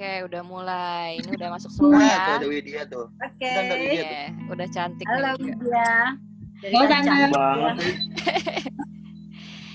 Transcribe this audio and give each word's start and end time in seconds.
Oke, 0.00 0.24
udah 0.24 0.40
mulai. 0.40 1.20
Ini 1.20 1.36
udah 1.36 1.48
masuk 1.52 1.68
semua 1.68 1.92
Nah, 1.92 2.00
ya. 2.00 2.16
tuh 2.16 2.34
ada 2.34 2.46
Widya 2.48 2.82
tuh. 2.88 3.04
Oke. 3.20 3.44
Widya 3.44 3.68
tuh. 3.68 3.76
Oke, 3.76 4.16
udah 4.48 4.66
cantik 4.72 5.04
Halo. 5.04 5.30
Widya. 5.36 5.92
Dari 6.56 6.72
Oh. 6.72 6.88
Tante. 6.88 7.12
banget 7.28 7.74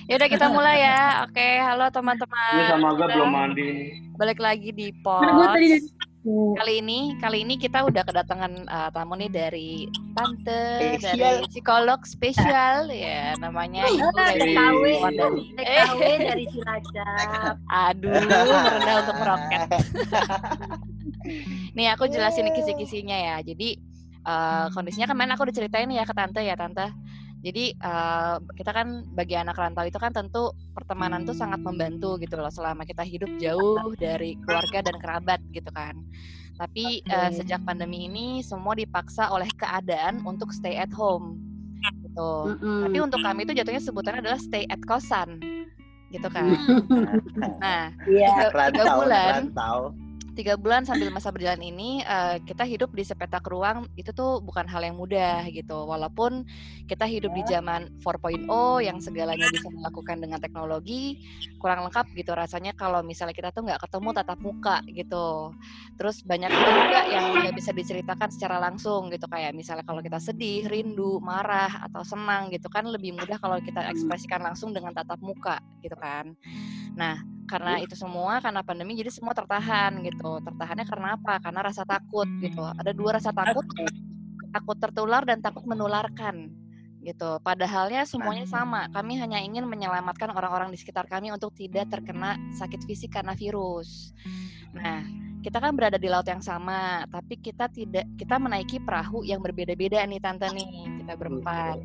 Ya 0.09 0.13
udah 0.17 0.27
kita 0.27 0.45
mulai 0.49 0.81
ya. 0.81 1.21
Oke, 1.21 1.47
halo 1.61 1.85
teman-teman. 1.89 2.53
ini 2.57 2.65
sama 2.65 2.89
gue 2.91 3.05
belum 3.05 3.31
mandi 3.31 3.69
Balik 4.17 4.39
lagi 4.39 4.69
di 4.69 4.93
Karena 4.97 5.31
gue 5.31 5.45
tadi 5.45 5.67
pos. 5.69 5.83
dari 5.93 6.13
Kali 6.25 6.81
ini, 6.81 7.13
kali 7.15 7.45
ini 7.45 7.53
kita 7.53 7.85
udah 7.85 8.01
kedatangan 8.01 8.65
uh, 8.65 8.89
tamu 8.89 9.13
nih 9.13 9.29
dari 9.29 9.85
tante, 10.11 10.97
dari 10.97 10.97
Spesial. 10.97 11.45
psikolog 11.45 12.01
spesial 12.01 12.89
ya 12.89 13.37
namanya 13.37 13.85
Ibu 13.85 14.09
Ah, 14.09 14.33
Lesti 14.33 14.57
TKW. 14.57 14.83
Eh, 15.61 15.85
dari 16.17 16.45
Cilacap. 16.49 17.61
aduh, 17.69 18.09
merendah 18.25 18.95
untuk 19.05 19.15
meroket. 19.21 19.69
Nih 21.77 21.93
aku 21.93 22.09
jelasin 22.09 22.49
kisi-kisinya 22.49 23.13
ya. 23.13 23.35
Jadi 23.45 23.77
eh, 24.25 24.65
kondisinya 24.73 25.05
kemarin 25.05 25.29
aku 25.29 25.45
udah 25.45 25.55
ceritain 25.55 25.93
ya 25.93 26.09
ke 26.09 26.13
tante 26.17 26.41
ya 26.41 26.57
tante. 26.57 26.89
Jadi 27.45 27.77
eh, 27.77 28.35
kita 28.57 28.73
kan 28.73 29.05
bagi 29.13 29.37
anak 29.37 29.53
rantau 29.53 29.85
itu 29.85 30.01
kan 30.01 30.09
tentu 30.09 30.49
pertemanan 30.73 31.29
tuh 31.29 31.37
sangat 31.37 31.61
membantu 31.61 32.17
gitu 32.17 32.41
loh 32.41 32.49
selama 32.49 32.81
kita 32.89 33.05
hidup 33.05 33.29
jauh 33.37 33.77
dari 34.01 34.33
keluarga 34.41 34.81
dan 34.81 34.97
kerabat 34.97 35.39
gitu 35.53 35.69
kan. 35.69 35.93
Tapi 36.57 37.05
eh, 37.05 37.29
Oke. 37.29 37.45
sejak 37.45 37.61
pandemi 37.61 38.09
ini 38.09 38.41
semua 38.41 38.73
dipaksa 38.73 39.29
oleh 39.29 39.45
keadaan 39.53 40.25
untuk 40.25 40.49
stay 40.49 40.73
at 40.73 40.89
home 40.89 41.37
gitu. 42.01 42.31
Mm-mm. 42.49 42.81
Tapi 42.89 42.97
untuk 42.97 43.19
kami 43.21 43.45
itu 43.45 43.53
jatuhnya 43.53 43.83
sebutannya 43.83 44.19
adalah 44.25 44.41
stay 44.41 44.65
at 44.65 44.81
kosan 44.81 45.37
gitu 46.09 46.27
kan. 46.31 46.49
Nah, 47.61 47.91
Iya. 48.07 48.29
tiga, 48.29 48.45
tiga 48.49 48.53
Rantau, 48.55 48.97
bulan 49.03 49.33
rantau. 49.51 49.79
Tiga 50.35 50.59
bulan 50.59 50.83
sambil 50.83 51.07
masa 51.09 51.31
berjalan 51.31 51.63
ini 51.63 52.03
eh, 52.03 52.37
kita 52.43 52.67
hidup 52.67 52.91
di 52.91 53.07
sepetak 53.07 53.47
ruang 53.47 53.87
itu 53.95 54.11
tuh 54.11 54.43
bukan 54.43 54.67
hal 54.67 54.83
yang 54.83 54.99
mudah 54.99 55.47
gitu. 55.49 55.87
Walaupun 55.87 56.43
kita 56.85 57.07
hidup 57.07 57.31
di 57.31 57.43
zaman 57.47 57.87
4.0 58.03 58.45
yang 58.83 58.99
segalanya 58.99 59.47
bisa 59.47 59.71
dilakukan 59.71 60.19
dengan 60.19 60.37
teknologi 60.43 61.17
kurang 61.57 61.87
lengkap 61.87 62.11
gitu 62.13 62.31
rasanya 62.35 62.75
kalau 62.75 63.01
misalnya 63.01 63.33
kita 63.33 63.49
tuh 63.55 63.65
nggak 63.65 63.81
ketemu 63.87 64.09
tatap 64.11 64.39
muka 64.43 64.77
gitu. 64.91 65.55
Terus 65.95 66.21
banyak 66.21 66.51
juga 66.51 66.99
yang 67.09 67.25
nggak 67.31 67.55
bisa 67.55 67.71
diceritakan 67.71 68.29
secara 68.29 68.59
langsung 68.59 69.07
gitu. 69.09 69.25
Kayak 69.31 69.55
misalnya 69.55 69.87
kalau 69.87 70.03
kita 70.03 70.19
sedih 70.19 70.67
rindu 70.67 71.23
marah 71.23 71.87
atau 71.87 72.03
senang 72.03 72.51
gitu 72.51 72.67
kan 72.67 72.83
lebih 72.83 73.15
mudah 73.15 73.39
kalau 73.39 73.57
kita 73.63 73.87
ekspresikan 73.87 74.43
langsung 74.43 74.75
dengan 74.75 74.91
tatap 74.91 75.17
muka 75.23 75.63
gitu 75.79 75.95
kan. 75.95 76.35
Nah 76.99 77.34
karena 77.45 77.77
itu 77.81 77.93
semua 77.93 78.41
karena 78.41 78.65
pandemi 78.65 78.97
jadi 78.97 79.13
semua 79.13 79.37
tertahan 79.37 80.01
gitu. 80.01 80.41
Tertahannya 80.41 80.85
karena 80.85 81.07
apa? 81.17 81.37
Karena 81.41 81.61
rasa 81.61 81.85
takut 81.85 82.27
gitu. 82.41 82.61
Ada 82.61 82.91
dua 82.91 83.17
rasa 83.21 83.29
takut 83.31 83.65
takut 84.49 84.77
tertular 84.79 85.21
dan 85.23 85.39
takut 85.39 85.63
menularkan 85.69 86.49
gitu. 87.05 87.37
Padahalnya 87.45 88.03
semuanya 88.09 88.49
sama. 88.49 88.89
Kami 88.89 89.21
hanya 89.21 89.37
ingin 89.39 89.69
menyelamatkan 89.69 90.33
orang-orang 90.33 90.73
di 90.73 90.77
sekitar 90.81 91.05
kami 91.05 91.29
untuk 91.29 91.53
tidak 91.53 91.87
terkena 91.93 92.35
sakit 92.57 92.81
fisik 92.89 93.13
karena 93.13 93.37
virus. 93.37 94.11
Nah 94.73 95.05
kita 95.45 95.61
kan 95.61 95.77
berada 95.77 96.01
di 96.01 96.09
laut 96.09 96.25
yang 96.25 96.41
sama 96.41 97.05
tapi 97.05 97.37
kita 97.37 97.69
tidak 97.69 98.09
kita 98.17 98.41
menaiki 98.41 98.81
perahu 98.81 99.21
yang 99.21 99.45
berbeda-beda 99.45 100.01
nih 100.09 100.17
tante 100.17 100.49
nih 100.49 101.05
kita 101.05 101.13
berempat 101.13 101.77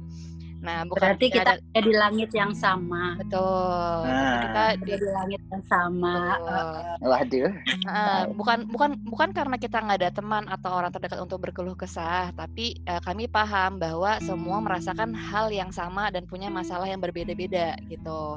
nah 0.61 0.85
bukan 0.85 1.01
Berarti 1.01 1.27
kita 1.33 1.57
ada- 1.57 1.65
ada 1.65 1.81
di 1.81 1.95
langit 1.97 2.31
yang 2.37 2.53
sama. 2.53 3.17
betul 3.17 3.97
Nah. 4.05 4.41
kita 4.45 4.63
di 4.85 4.93
di 4.93 5.09
langit 5.09 5.41
yang 5.49 5.65
sama. 5.65 6.15
Betul. 6.37 7.09
Waduh. 7.09 7.51
Heeh, 7.65 8.21
bukan 8.37 8.59
bukan 8.69 8.91
bukan 9.09 9.29
karena 9.33 9.57
kita 9.57 9.81
nggak 9.81 9.99
ada 10.05 10.11
teman 10.13 10.45
atau 10.47 10.71
orang 10.71 10.93
terdekat 10.93 11.17
untuk 11.19 11.41
berkeluh 11.41 11.73
kesah, 11.75 12.29
tapi 12.37 12.77
eh, 12.85 13.01
kami 13.01 13.25
paham 13.25 13.81
bahwa 13.81 14.21
semua 14.21 14.61
merasakan 14.61 15.17
hal 15.17 15.49
yang 15.49 15.73
sama 15.73 16.13
dan 16.13 16.29
punya 16.29 16.53
masalah 16.53 16.85
yang 16.85 17.01
berbeda-beda 17.01 17.81
gitu. 17.89 18.37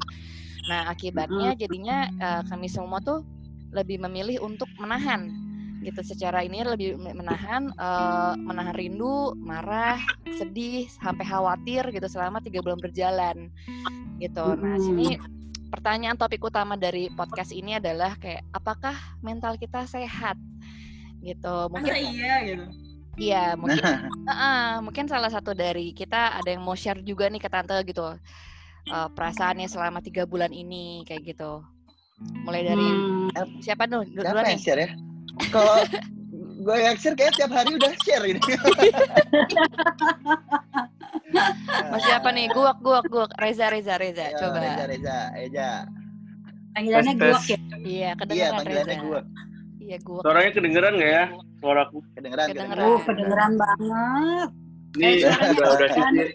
Nah 0.72 0.88
akibatnya 0.88 1.60
jadinya 1.60 2.08
eh, 2.08 2.42
kami 2.48 2.72
semua 2.72 3.04
tuh 3.04 3.20
lebih 3.76 4.00
memilih 4.00 4.40
untuk 4.40 4.70
menahan 4.80 5.28
gitu 5.84 6.02
secara 6.02 6.42
ini 6.42 6.64
lebih 6.64 6.96
me- 6.96 7.14
menahan 7.14 7.70
eh, 7.70 8.34
menahan 8.40 8.74
rindu, 8.74 9.36
marah, 9.38 10.00
sedih, 10.34 10.88
sampai 10.90 11.24
khawatir 11.24 11.84
gitu 11.90 12.08
selama 12.08 12.40
tiga 12.40 12.60
bulan 12.60 12.80
berjalan 12.80 13.52
gitu. 14.18 14.46
Nah 14.56 14.74
Mm-mm. 14.74 14.82
sini 14.82 15.08
pertanyaan 15.68 16.16
topik 16.16 16.40
utama 16.40 16.74
dari 16.74 17.10
podcast 17.10 17.50
ini 17.50 17.76
adalah 17.76 18.14
kayak 18.16 18.46
apakah 18.50 18.94
mental 19.20 19.58
kita 19.58 19.84
sehat 19.84 20.38
gitu 21.20 21.68
mungkin 21.68 21.90
Masa 21.90 22.04
iya 22.04 22.36
gitu? 22.46 22.64
iya 23.16 23.44
mungkin 23.56 23.82
Nah, 23.82 24.00
Heeh, 24.30 24.68
mungkin 24.82 25.06
salah 25.08 25.28
satu 25.28 25.52
dari 25.52 25.92
kita 25.92 26.38
ada 26.38 26.50
yang 26.50 26.62
mau 26.62 26.76
share 26.76 27.02
juga 27.02 27.26
nih 27.26 27.40
ke 27.40 27.50
tante 27.50 27.74
gitu 27.84 28.06
eh, 28.86 29.10
perasaannya 29.12 29.66
selama 29.66 30.00
tiga 30.00 30.24
bulan 30.24 30.52
ini 30.52 31.02
kayak 31.04 31.34
gitu 31.34 31.64
mulai 32.46 32.62
dari 32.62 32.86
Hmm. 33.34 33.60
siapa 33.60 33.90
dulu 33.90 34.06
Du- 34.06 34.22
siapa 34.22 34.30
duluan 34.30 34.46
yang 34.46 34.54
nih 34.54 34.62
share 34.62 34.82
ya? 34.84 34.90
Kalau 35.50 35.82
gue 36.64 36.78
yang 36.78 36.96
share 36.96 37.14
kayak 37.14 37.34
tiap 37.34 37.52
hari 37.52 37.74
udah 37.74 37.92
share 38.00 38.24
ini. 38.24 38.40
Mas 41.90 42.02
siapa 42.04 42.30
nih 42.30 42.46
guak 42.48 42.78
guak 42.80 43.06
guak 43.08 43.32
Reza 43.36 43.68
Reza 43.68 43.98
Reza 43.98 44.24
Ayo, 44.28 44.38
coba 44.40 44.58
Reza, 44.60 44.84
Reza, 44.86 45.18
Reza. 45.34 45.70
Panggilannya 46.72 47.14
guak 47.16 47.44
ya. 47.44 47.58
iya 47.58 47.58
Iya, 47.84 48.10
kedengeran 48.16 48.54
panggilannya 48.56 48.86
Reza 48.88 49.04
gue. 49.04 49.22
iya 49.80 49.98
guak 50.00 50.22
suaranya 50.24 50.52
kedengeran 50.54 50.94
nggak 50.96 51.12
ya 51.12 51.26
suaraku 51.58 51.98
Kedengeran, 52.14 52.46
Kedengeran. 52.46 52.70
kedengeran. 52.70 52.86
Oh, 52.88 53.00
kedengeran 53.02 53.52
banget. 53.56 54.50
nih 54.94 55.10
Eh, 55.18 55.34
udah 55.52 55.70
udah 55.74 55.90
sisir 55.90 56.28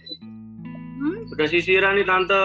Hmm? 0.99 1.19
udah 1.31 1.47
sisiran 1.47 1.93
nih 1.95 2.03
tante 2.05 2.45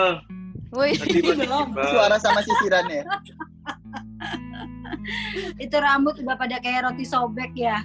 Wih, 0.71 0.93
Tadi 0.95 1.21
masih 1.21 1.37
Belum. 1.39 1.67
Suara 1.73 2.17
sama 2.17 2.41
sisirannya. 2.41 3.01
Itu 5.63 5.75
rambut 5.79 6.15
udah 6.21 6.37
pada 6.37 6.57
kayak 6.59 6.89
roti 6.89 7.05
sobek 7.05 7.51
ya. 7.55 7.81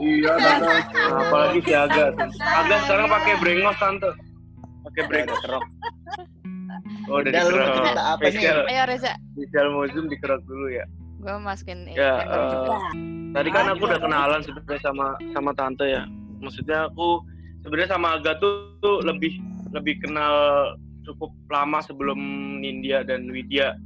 iya 0.00 0.32
tante. 0.36 0.76
apalagi 1.10 1.58
si 1.64 1.72
Aga. 1.72 2.12
Aga 2.40 2.76
sekarang 2.86 3.06
pakai 3.10 3.34
brengos 3.40 3.76
tante. 3.78 4.10
Pakai 4.86 5.02
brengos. 5.08 5.40
kerok. 5.42 5.64
oh 7.08 7.22
udah 7.22 7.30
dikerok. 7.30 7.68
cerita 7.80 8.02
apa 8.14 8.22
ayo 8.28 8.82
Reza. 8.88 9.12
Spesial 9.34 9.66
mau 9.72 9.86
zoom 9.90 10.06
dikerok 10.10 10.40
dulu 10.44 10.66
ya. 10.72 10.84
Gue 11.20 11.32
masukin 11.40 11.88
ini. 11.88 11.96
Ya, 11.96 12.22
eh, 12.22 12.48
juga. 12.52 12.74
Tadi 13.34 13.48
kan 13.50 13.64
aku 13.72 13.82
udah 13.88 14.00
kenalan 14.00 14.40
sebenarnya 14.44 14.80
sama 14.84 15.06
sama 15.32 15.50
tante 15.56 15.84
ya. 15.88 16.04
Maksudnya 16.38 16.92
aku 16.92 17.24
sebenarnya 17.64 17.96
sama 17.96 18.20
Aga 18.20 18.38
tuh, 18.38 18.76
tuh 18.84 19.02
lebih 19.02 19.34
lebih 19.74 19.98
kenal 20.04 20.34
cukup 21.06 21.30
lama 21.48 21.78
sebelum 21.82 22.18
Nindya 22.60 23.06
dan 23.06 23.30
Widya 23.30 23.78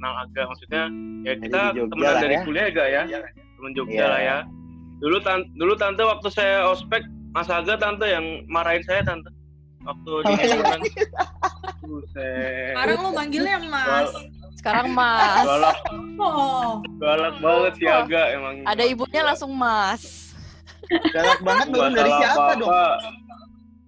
kenal 0.00 0.14
Aga. 0.18 0.42
Maksudnya 0.46 0.82
ya 1.20 1.32
Jadi 1.34 1.44
kita 1.44 1.60
lah 1.76 2.14
dari 2.16 2.34
ya. 2.34 2.42
kuliah 2.42 2.66
Aga 2.66 2.84
ya. 2.86 3.02
Temen 3.52 3.72
Jogja 3.76 3.92
Iya. 3.94 4.06
lah 4.08 4.20
ya. 4.22 4.38
Dulu 4.98 5.16
tan 5.18 5.38
dulu 5.54 5.72
tante 5.74 6.00
waktu 6.02 6.28
saya 6.28 6.64
ospek 6.66 7.04
Mas 7.30 7.46
Aga 7.46 7.76
tante 7.76 8.06
yang 8.06 8.24
marahin 8.46 8.80
saya 8.82 9.00
tante. 9.02 9.28
Waktu 9.82 10.12
di. 10.22 10.32
Buset. 11.82 12.72
Sekarang 12.72 12.98
lu 12.98 13.10
manggilnya 13.10 13.56
Mas. 13.62 14.10
sekarang 14.52 14.92
Mas 14.92 15.40
Galak, 15.42 15.76
Oh, 16.18 16.84
galak 16.98 17.34
banget 17.38 17.72
si 17.74 17.84
Aga 17.86 18.22
emang. 18.30 18.60
ada 18.62 18.84
ibunya 18.84 19.22
langsung 19.22 19.52
Mas 19.52 20.36
Galak 21.10 21.40
banget 21.40 21.66
belum 21.70 21.92
dari 21.94 22.10
siapa 22.10 22.44
dong? 22.56 22.68
apa-apa. 22.68 22.84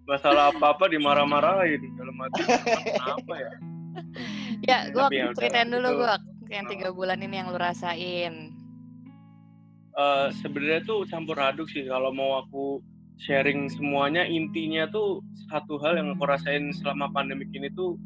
Nggak 0.03 0.19
salah 0.19 0.45
apa-apa 0.51 0.85
dimarah-marahin 0.89 1.81
dalam 1.95 2.17
hati. 2.17 2.41
Apa 3.15 3.35
ya? 3.37 3.53
Ya 4.63 4.79
gue 4.89 5.03
Tapi 5.03 5.17
ya 5.19 5.27
ceritain 5.35 5.69
dulu 5.69 5.89
itu- 5.89 5.99
gue 5.99 6.15
yang 6.53 6.67
tiga 6.69 6.89
bulan 6.93 7.19
ini 7.19 7.35
yang 7.41 7.49
lu 7.51 7.59
rasain 7.59 8.53
Eh, 9.93 10.29
Sebenarnya 10.41 10.81
tuh 10.89 11.05
campur 11.05 11.37
aduk 11.37 11.69
sih. 11.69 11.85
Kalau 11.85 12.09
mau 12.09 12.41
aku 12.41 12.81
sharing 13.21 13.69
semuanya, 13.69 14.25
intinya 14.25 14.89
tuh 14.89 15.21
satu 15.53 15.77
hal 15.85 16.01
yang 16.01 16.17
aku 16.17 16.25
rasain 16.25 16.73
selama 16.73 17.13
pandemi 17.13 17.45
ini 17.53 17.69
tuh 17.77 18.01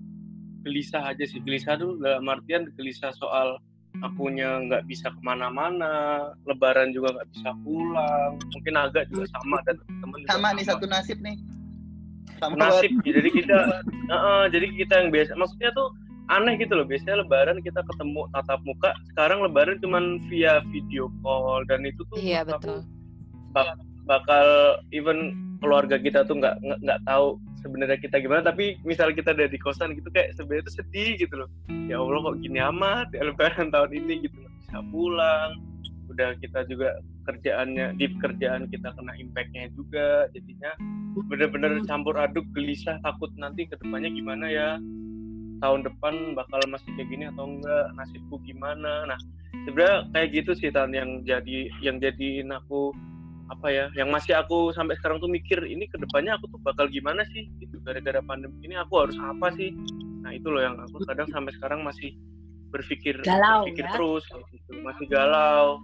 gelisah 0.67 1.15
aja 1.15 1.23
sih. 1.23 1.39
Gelisah 1.39 1.79
tuh 1.79 1.95
dalam 2.03 2.27
artian 2.27 2.67
gelisah 2.75 3.15
soal 3.15 3.63
akunya 4.03 4.59
nggak 4.67 4.83
bisa 4.91 5.15
ke 5.15 5.21
mana-mana, 5.23 6.27
lebaran 6.43 6.91
juga 6.91 7.15
nggak 7.15 7.29
bisa 7.31 7.55
pulang. 7.63 8.35
Mungkin 8.51 8.75
agak 8.75 9.07
juga 9.07 9.25
sama 9.31 9.63
dan 9.63 9.79
teman-teman 9.87 10.19
juga 10.19 10.33
Sama 10.35 10.49
nih 10.59 10.65
satu 10.67 10.87
nasib 10.91 11.19
nih. 11.23 11.37
Sama 12.43 12.55
nasib 12.59 12.91
jadi 13.07 13.31
kita 13.31 13.59
Heeh, 14.11 14.43
jadi 14.51 14.67
kita 14.75 14.95
yang 15.07 15.11
biasa 15.15 15.39
maksudnya 15.39 15.71
tuh 15.71 15.95
aneh 16.29 16.55
gitu 16.59 16.75
loh. 16.75 16.87
Biasanya 16.87 17.23
lebaran 17.23 17.59
kita 17.63 17.81
ketemu 17.83 18.27
tatap 18.35 18.61
muka 18.67 18.91
sekarang 19.13 19.43
lebaran 19.45 19.79
cuman 19.83 20.19
via 20.27 20.61
video 20.75 21.11
call 21.23 21.63
dan 21.71 21.87
itu 21.87 22.03
tuh 22.11 22.19
iya 22.19 22.43
betul. 22.43 22.83
bak- 23.55 23.79
bakal 24.07 24.79
even 24.95 25.35
keluarga 25.59 25.99
kita 25.99 26.23
tuh 26.29 26.39
nggak 26.39 26.61
nggak- 26.63 26.81
nggak 26.85 27.01
tahu 27.09 27.39
sebenarnya 27.63 27.99
kita 27.99 28.17
gimana. 28.23 28.43
Tapi 28.47 28.79
misal 28.87 29.11
kita 29.15 29.35
ada 29.35 29.47
di 29.51 29.59
kosan 29.59 29.95
gitu 29.97 30.09
kayak 30.13 30.35
sebenarnya 30.37 30.67
tuh 30.69 30.77
sedih 30.83 31.19
gitu 31.19 31.35
loh. 31.43 31.49
Ya 31.91 31.99
allah 31.99 32.21
kok 32.23 32.39
gini 32.43 32.59
amat 32.61 33.11
ya 33.15 33.23
lebaran 33.27 33.69
tahun 33.75 33.91
ini 33.95 34.29
gitu 34.29 34.37
loh. 34.43 34.51
Bisa 34.63 34.79
pulang 34.91 35.51
udah 36.07 36.39
kita 36.39 36.63
juga 36.71 36.97
kerjaannya 37.27 37.99
di 37.99 38.07
kerjaan 38.23 38.71
kita 38.71 38.95
kena 38.95 39.13
impactnya 39.19 39.69
juga 39.75 40.31
jadinya 40.31 40.73
bener-bener 41.27 41.83
campur 41.85 42.15
aduk 42.15 42.47
gelisah 42.55 43.03
takut 43.03 43.29
nanti 43.37 43.67
ke 43.67 43.75
depannya 43.83 44.15
gimana 44.15 44.47
ya 44.47 44.69
tahun 45.61 45.81
depan 45.87 46.15
bakal 46.37 46.61
masih 46.69 46.91
kayak 46.97 47.09
gini 47.09 47.25
atau 47.29 47.45
enggak 47.49 47.85
nasibku 47.97 48.37
gimana 48.45 49.09
nah 49.09 49.19
sebenarnya 49.65 49.97
kayak 50.13 50.29
gitu 50.37 50.53
sih 50.57 50.69
tan 50.71 50.93
yang 50.93 51.23
jadi 51.25 51.71
yang 51.81 51.97
jadiin 51.99 52.53
aku 52.53 52.93
apa 53.47 53.71
ya 53.71 53.87
yang 53.95 54.11
masih 54.11 54.35
aku 54.35 54.75
sampai 54.75 54.99
sekarang 54.99 55.23
tuh 55.23 55.31
mikir 55.31 55.63
ini 55.63 55.87
ke 55.87 55.97
depannya 56.03 56.35
aku 56.35 56.51
tuh 56.51 56.59
bakal 56.67 56.91
gimana 56.91 57.23
sih 57.31 57.47
gitu 57.63 57.79
gara-gara 57.87 58.19
pandemi 58.27 58.59
ini 58.67 58.75
aku 58.75 59.07
harus 59.07 59.17
apa 59.23 59.55
sih 59.55 59.71
nah 60.27 60.35
itu 60.35 60.51
loh 60.51 60.59
yang 60.61 60.75
aku 60.83 60.99
kadang 61.07 61.31
sampai 61.31 61.55
sekarang 61.55 61.87
masih 61.87 62.11
berpikir 62.75 63.23
Galau, 63.23 63.63
berpikir 63.63 63.87
ya? 63.87 63.93
terus 63.95 64.25
gitu 64.51 64.71
masih 64.83 65.07
galau 65.07 65.79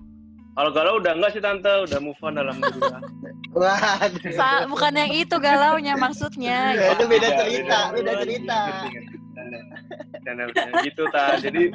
kalau 0.52 0.70
galau 0.74 0.98
udah 0.98 1.14
enggak 1.14 1.32
sih 1.32 1.40
tante 1.40 1.70
udah 1.86 1.98
move 2.02 2.18
on 2.20 2.34
alhamdulillah 2.36 3.02
Waduh. 3.52 4.32
Sa- 4.32 4.64
bukan 4.64 4.92
yang 4.96 5.12
itu 5.12 5.36
galaunya 5.36 5.92
maksudnya. 5.92 6.72
Ya, 6.72 6.96
itu 6.96 7.04
beda 7.04 7.28
Beda, 7.28 7.36
cerita, 7.44 7.78
beda. 7.92 7.92
beda 7.92 8.12
cerita. 8.24 8.60
Canda, 10.22 10.46
gitu 10.86 11.02
ta 11.10 11.36
jadi 11.38 11.72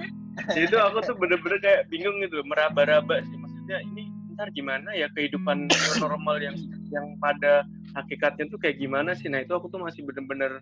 tuh 0.70 0.80
aku 0.80 0.98
tuh 1.04 1.16
bener-bener 1.18 1.60
kayak 1.60 1.82
bingung 1.90 2.18
gitu 2.22 2.42
meraba-raba 2.46 3.22
sih. 3.26 3.38
Maksudnya 3.38 3.78
ini 3.94 4.14
ntar 4.38 4.54
gimana 4.54 4.94
ya 4.94 5.10
kehidupan 5.18 5.66
normal 5.98 6.38
yang 6.38 6.54
yang 6.94 7.18
pada 7.18 7.66
hakikatnya 7.98 8.46
tuh 8.54 8.62
kayak 8.62 8.78
gimana 8.78 9.18
sih? 9.18 9.28
Nah 9.28 9.42
itu 9.42 9.52
aku 9.58 9.68
tuh 9.74 9.82
masih 9.82 10.06
bener-bener 10.06 10.62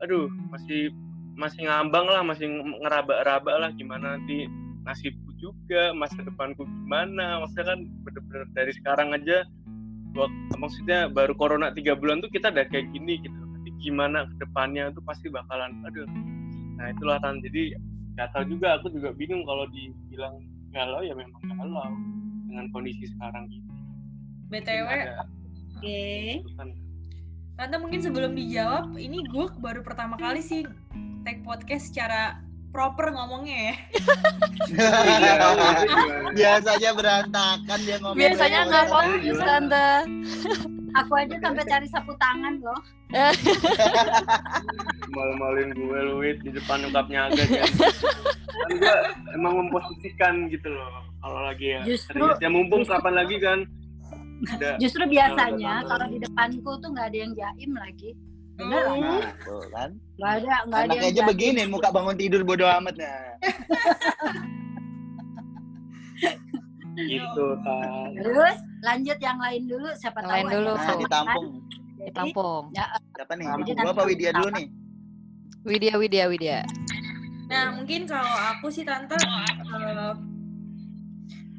aduh 0.00 0.26
masih 0.50 0.90
masih 1.36 1.68
ngambang 1.68 2.08
lah 2.08 2.24
masih 2.24 2.48
ngeraba-raba 2.82 3.52
lah 3.68 3.70
gimana 3.76 4.18
nanti 4.18 4.48
nasibku 4.82 5.30
juga 5.38 5.92
masa 5.92 6.18
depanku 6.24 6.64
gimana. 6.64 7.44
Maksudnya 7.44 7.76
kan 7.76 7.78
bener-bener 8.08 8.48
dari 8.56 8.72
sekarang 8.80 9.12
aja 9.12 9.44
wak- 10.16 10.56
maksudnya 10.56 11.12
baru 11.12 11.36
corona 11.36 11.68
tiga 11.76 11.92
bulan 11.92 12.24
tuh 12.24 12.32
kita 12.32 12.48
udah 12.48 12.64
kayak 12.72 12.88
gini 12.96 13.20
gitu. 13.20 13.36
Nanti 13.36 13.70
gimana 13.78 14.24
ke 14.24 14.34
depannya 14.40 14.90
tuh 14.96 15.04
pasti 15.04 15.28
bakalan 15.28 15.84
aduh 15.84 16.08
nah 16.82 16.90
itulah 16.90 17.16
kan 17.22 17.38
jadi 17.38 17.78
gak 18.18 18.34
tahu 18.34 18.44
juga 18.50 18.82
aku 18.82 18.90
juga 18.90 19.14
bingung 19.14 19.46
kalau 19.46 19.64
dibilang 19.70 20.34
galau 20.74 21.00
ya 21.06 21.14
memang 21.14 21.38
galau 21.46 21.86
dengan 22.50 22.66
kondisi 22.74 23.06
sekarang 23.14 23.46
gitu 23.48 23.72
BTW, 24.52 24.84
Oke. 25.80 26.04
kesulitan. 26.44 26.68
Tante 27.56 27.76
mungkin 27.80 28.00
sebelum 28.04 28.36
dijawab, 28.36 29.00
ini 29.00 29.24
gue 29.32 29.48
baru 29.64 29.80
pertama 29.80 30.20
kali 30.20 30.44
sih 30.44 30.68
take 31.24 31.40
podcast 31.40 31.88
secara 31.88 32.36
proper 32.68 33.12
ngomongnya 33.12 33.72
ya. 33.72 33.74
Iya? 34.68 34.88
Biasanya 36.38 36.90
berantakan 36.96 37.78
dia 37.84 37.96
ngomong. 38.00 38.20
Biasanya 38.20 38.60
nggak 38.68 38.86
fokus 38.92 39.38
tante. 39.40 39.88
Aku 40.92 41.12
aja 41.16 41.36
sampai 41.40 41.64
cari 41.64 41.86
sapu 41.88 42.12
tangan 42.20 42.60
loh. 42.60 42.80
malu-maluin 45.12 45.70
gue 45.76 45.98
lu 46.08 46.14
Wit, 46.24 46.40
di 46.40 46.50
depan 46.56 46.80
nyokapnya 46.80 47.28
agak 47.28 47.44
kan 47.44 47.68
kan 47.68 48.72
gue 48.72 48.96
emang 49.36 49.52
memposisikan 49.60 50.48
gitu 50.48 50.72
loh 50.72 51.04
kalau 51.20 51.40
lagi 51.44 51.76
ya 51.76 51.80
Justru- 51.84 52.40
ya 52.40 52.48
mumpung 52.48 52.88
kapan 52.88 53.14
lagi 53.20 53.36
kan 53.36 53.68
udah 54.42 54.74
Justru 54.82 55.06
biasanya 55.06 55.86
kalau 55.86 56.06
di 56.10 56.18
depanku 56.18 56.70
tuh 56.82 56.88
nggak 56.90 57.06
ada 57.14 57.18
yang 57.18 57.32
jaim 57.38 57.72
lagi. 57.78 58.10
Bener 58.58 58.82
Oh. 58.90 58.98
Nah, 58.98 59.32
tuh 59.38 59.62
kan. 59.70 59.90
Nggak 60.18 60.32
ada, 60.42 60.54
nggak 60.66 60.80
ada 60.82 60.94
yang 60.98 61.06
aja 61.06 61.14
jaim. 61.22 61.30
begini, 61.30 61.62
muka 61.70 61.88
bangun 61.94 62.16
tidur 62.18 62.42
bodo 62.42 62.66
amat 62.66 62.94
nah. 62.98 63.38
gitu 66.92 67.46
kan 67.64 68.10
Terus 68.20 68.58
lanjut 68.82 69.18
yang 69.22 69.38
lain 69.38 69.62
dulu. 69.70 69.88
Siapa 69.94 70.18
Yang 70.20 70.26
tahu 70.26 70.34
lain 70.34 70.46
dulu. 70.50 70.72
Nah, 70.74 70.96
ditampung. 70.98 71.46
kan? 71.46 71.70
Jadi, 72.02 72.08
Ditampung. 72.10 72.64
Siapa 73.14 73.32
nih? 73.38 73.46
Tampung. 73.46 73.76
Gua 73.78 73.92
apa 73.94 74.02
Widya 74.04 74.30
dulu 74.34 74.48
nih? 74.58 74.66
Widya, 75.62 75.94
Widya, 75.94 76.24
Widya. 76.26 76.58
Nah, 77.46 77.64
mungkin 77.78 78.10
kalau 78.10 78.34
aku 78.50 78.66
sih 78.72 78.82
tante 78.82 79.14
eh, 79.14 80.12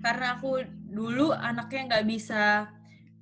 karena 0.03 0.27
aku 0.35 0.59
dulu 0.91 1.31
anaknya 1.31 1.81
nggak 1.87 2.05
bisa 2.05 2.67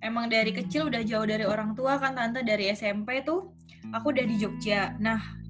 emang 0.01 0.27
dari 0.27 0.49
kecil 0.49 0.89
udah 0.89 1.05
jauh 1.05 1.27
dari 1.29 1.45
orang 1.45 1.77
tua 1.77 2.01
kan 2.01 2.17
tante 2.17 2.41
dari 2.41 2.73
SMP 2.73 3.21
tuh 3.21 3.53
aku 3.93 4.09
udah 4.09 4.25
di 4.25 4.35
Jogja. 4.41 4.97
Nah, 4.97 5.40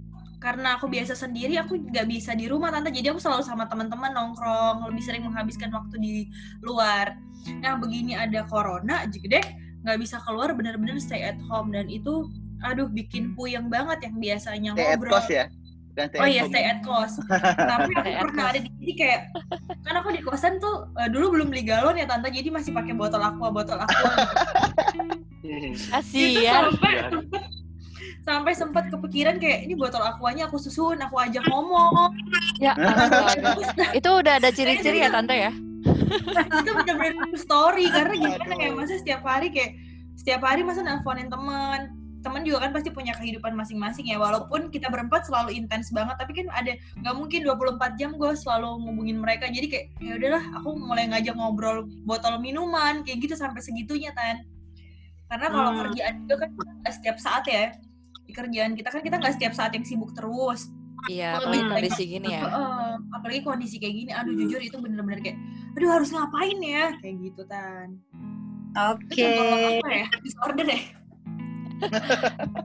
karena 0.41 0.73
aku 0.73 0.89
biasa 0.89 1.13
sendiri 1.13 1.53
aku 1.55 1.77
nggak 1.77 2.09
bisa 2.09 2.33
di 2.33 2.49
rumah 2.49 2.73
tante 2.73 2.89
jadi 2.89 3.13
aku 3.13 3.21
selalu 3.21 3.45
sama 3.45 3.69
teman-teman 3.69 4.09
nongkrong 4.09 4.89
lebih 4.89 5.03
sering 5.05 5.21
menghabiskan 5.21 5.69
waktu 5.69 5.95
di 6.01 6.15
luar. 6.59 7.13
Nah, 7.61 7.77
begini 7.77 8.17
ada 8.17 8.41
corona 8.45 9.05
jadi 9.05 9.37
nggak 9.85 9.97
bisa 9.97 10.17
keluar 10.21 10.53
benar-benar 10.53 10.97
stay 10.97 11.21
at 11.21 11.37
home 11.45 11.69
dan 11.69 11.85
itu 11.87 12.25
aduh 12.61 12.85
bikin 12.85 13.33
puyeng 13.33 13.69
banget 13.69 14.05
yang 14.05 14.17
biasanya 14.17 14.71
Stay 14.73 14.81
at 14.83 14.97
ngobrol 14.97 15.13
cost 15.13 15.29
ya? 15.29 15.45
Bukan 15.91 16.05
stay 16.07 16.17
Oh 16.17 16.25
at 16.25 16.29
iya 16.29 16.41
home. 16.41 16.51
stay 16.53 16.63
at 16.65 16.79
cost. 16.81 17.15
Tapi 17.57 17.91
aku 17.93 18.09
pernah 18.25 18.43
cost. 18.45 18.51
ada 18.53 18.59
di 18.61 18.69
sini 18.77 18.93
kayak 18.93 19.21
kan 19.81 19.93
aku 19.97 20.09
di 20.09 20.21
kosan 20.21 20.57
tuh 20.57 20.89
eh, 20.97 21.09
dulu 21.09 21.37
belum 21.37 21.47
beli 21.49 21.63
galon 21.63 21.97
ya 21.97 22.05
tante 22.05 22.29
jadi 22.29 22.49
masih 22.49 22.71
pakai 22.71 22.93
botol 22.93 23.21
aqua 23.21 23.49
botol 23.49 23.77
aqua. 23.77 24.09
Itu 25.41 25.89
Kasian. 25.89 26.73
sampai 26.73 26.93
Iya. 26.93 27.09
sempet 27.09 27.43
sampai 28.21 28.53
sempat 28.53 28.93
kepikiran 28.93 29.41
kayak 29.41 29.65
ini 29.65 29.73
botol 29.73 30.01
aquanya 30.05 30.45
aku 30.45 30.61
susun 30.61 31.01
aku 31.01 31.17
ajak 31.17 31.41
ngomong. 31.49 32.13
Ya 32.61 32.77
Itu 33.97 34.21
udah 34.21 34.37
ada 34.37 34.49
ciri-ciri 34.53 35.01
ya 35.01 35.09
tante 35.09 35.33
ya? 35.33 35.51
itu 36.61 36.69
bener-bener 36.77 37.17
true 37.33 37.41
story 37.41 37.89
karena 37.89 38.13
gimana 38.13 38.53
ya 38.53 38.69
masa 38.77 38.93
setiap 39.01 39.25
hari 39.25 39.49
kayak 39.49 39.73
setiap 40.13 40.45
hari 40.45 40.61
masa 40.61 40.85
nelfonin 40.85 41.27
teman. 41.33 41.97
Teman 42.21 42.45
juga 42.45 42.61
kan 42.61 42.69
pasti 42.69 42.93
punya 42.93 43.17
kehidupan 43.17 43.57
masing-masing 43.57 44.13
ya 44.13 44.21
walaupun 44.21 44.69
kita 44.69 44.93
berempat 44.93 45.25
selalu 45.25 45.57
intens 45.57 45.89
banget 45.89 46.13
tapi 46.21 46.37
kan 46.37 46.53
ada 46.53 46.77
nggak 47.01 47.15
mungkin 47.17 47.41
24 47.41 47.97
jam 47.97 48.13
gue 48.13 48.29
selalu 48.37 48.77
ngubungin 48.85 49.17
mereka. 49.17 49.49
Jadi 49.49 49.65
kayak 49.65 49.85
ya 49.97 50.13
udahlah 50.21 50.43
aku 50.61 50.69
mulai 50.77 51.09
ngajak 51.09 51.33
ngobrol 51.33 51.89
botol 52.05 52.37
minuman 52.37 53.01
kayak 53.01 53.25
gitu 53.25 53.33
sampai 53.33 53.65
segitunya 53.65 54.13
tan. 54.13 54.45
Karena 55.33 55.49
kalau 55.49 55.71
Hmm. 55.73 55.79
kerjaan 55.89 56.13
juga 56.29 56.35
kan 56.45 56.49
nggak 56.53 56.93
setiap 56.93 57.17
saat 57.17 57.43
ya 57.49 57.73
di 58.31 58.33
kerjaan 58.33 58.71
kita 58.73 58.87
kan 58.87 59.03
kita 59.03 59.19
nggak 59.19 59.35
setiap 59.35 59.51
saat 59.51 59.75
yang 59.75 59.83
sibuk 59.83 60.15
terus 60.15 60.71
Iya, 61.03 61.33
apalagi 61.33 61.65
gitu, 61.65 61.71
kondisi 61.73 62.03
gini 62.05 62.27
ya. 62.29 62.41
Heeh, 62.45 62.89
apalagi 63.09 63.41
kondisi 63.41 63.75
kayak 63.81 63.95
gini 63.97 64.11
aduh 64.13 64.33
jujur 64.37 64.61
itu 64.61 64.77
bener-bener 64.77 65.19
kayak 65.19 65.37
aduh 65.73 65.89
harus 65.91 66.13
ngapain 66.13 66.57
ya 66.61 66.93
kayak 67.01 67.15
gitu 67.19 67.41
tan 67.43 67.97
Oke. 68.71 69.27
Apa 69.81 69.89
ya 69.91 70.05
disorder 70.23 70.63
ya 70.63 70.79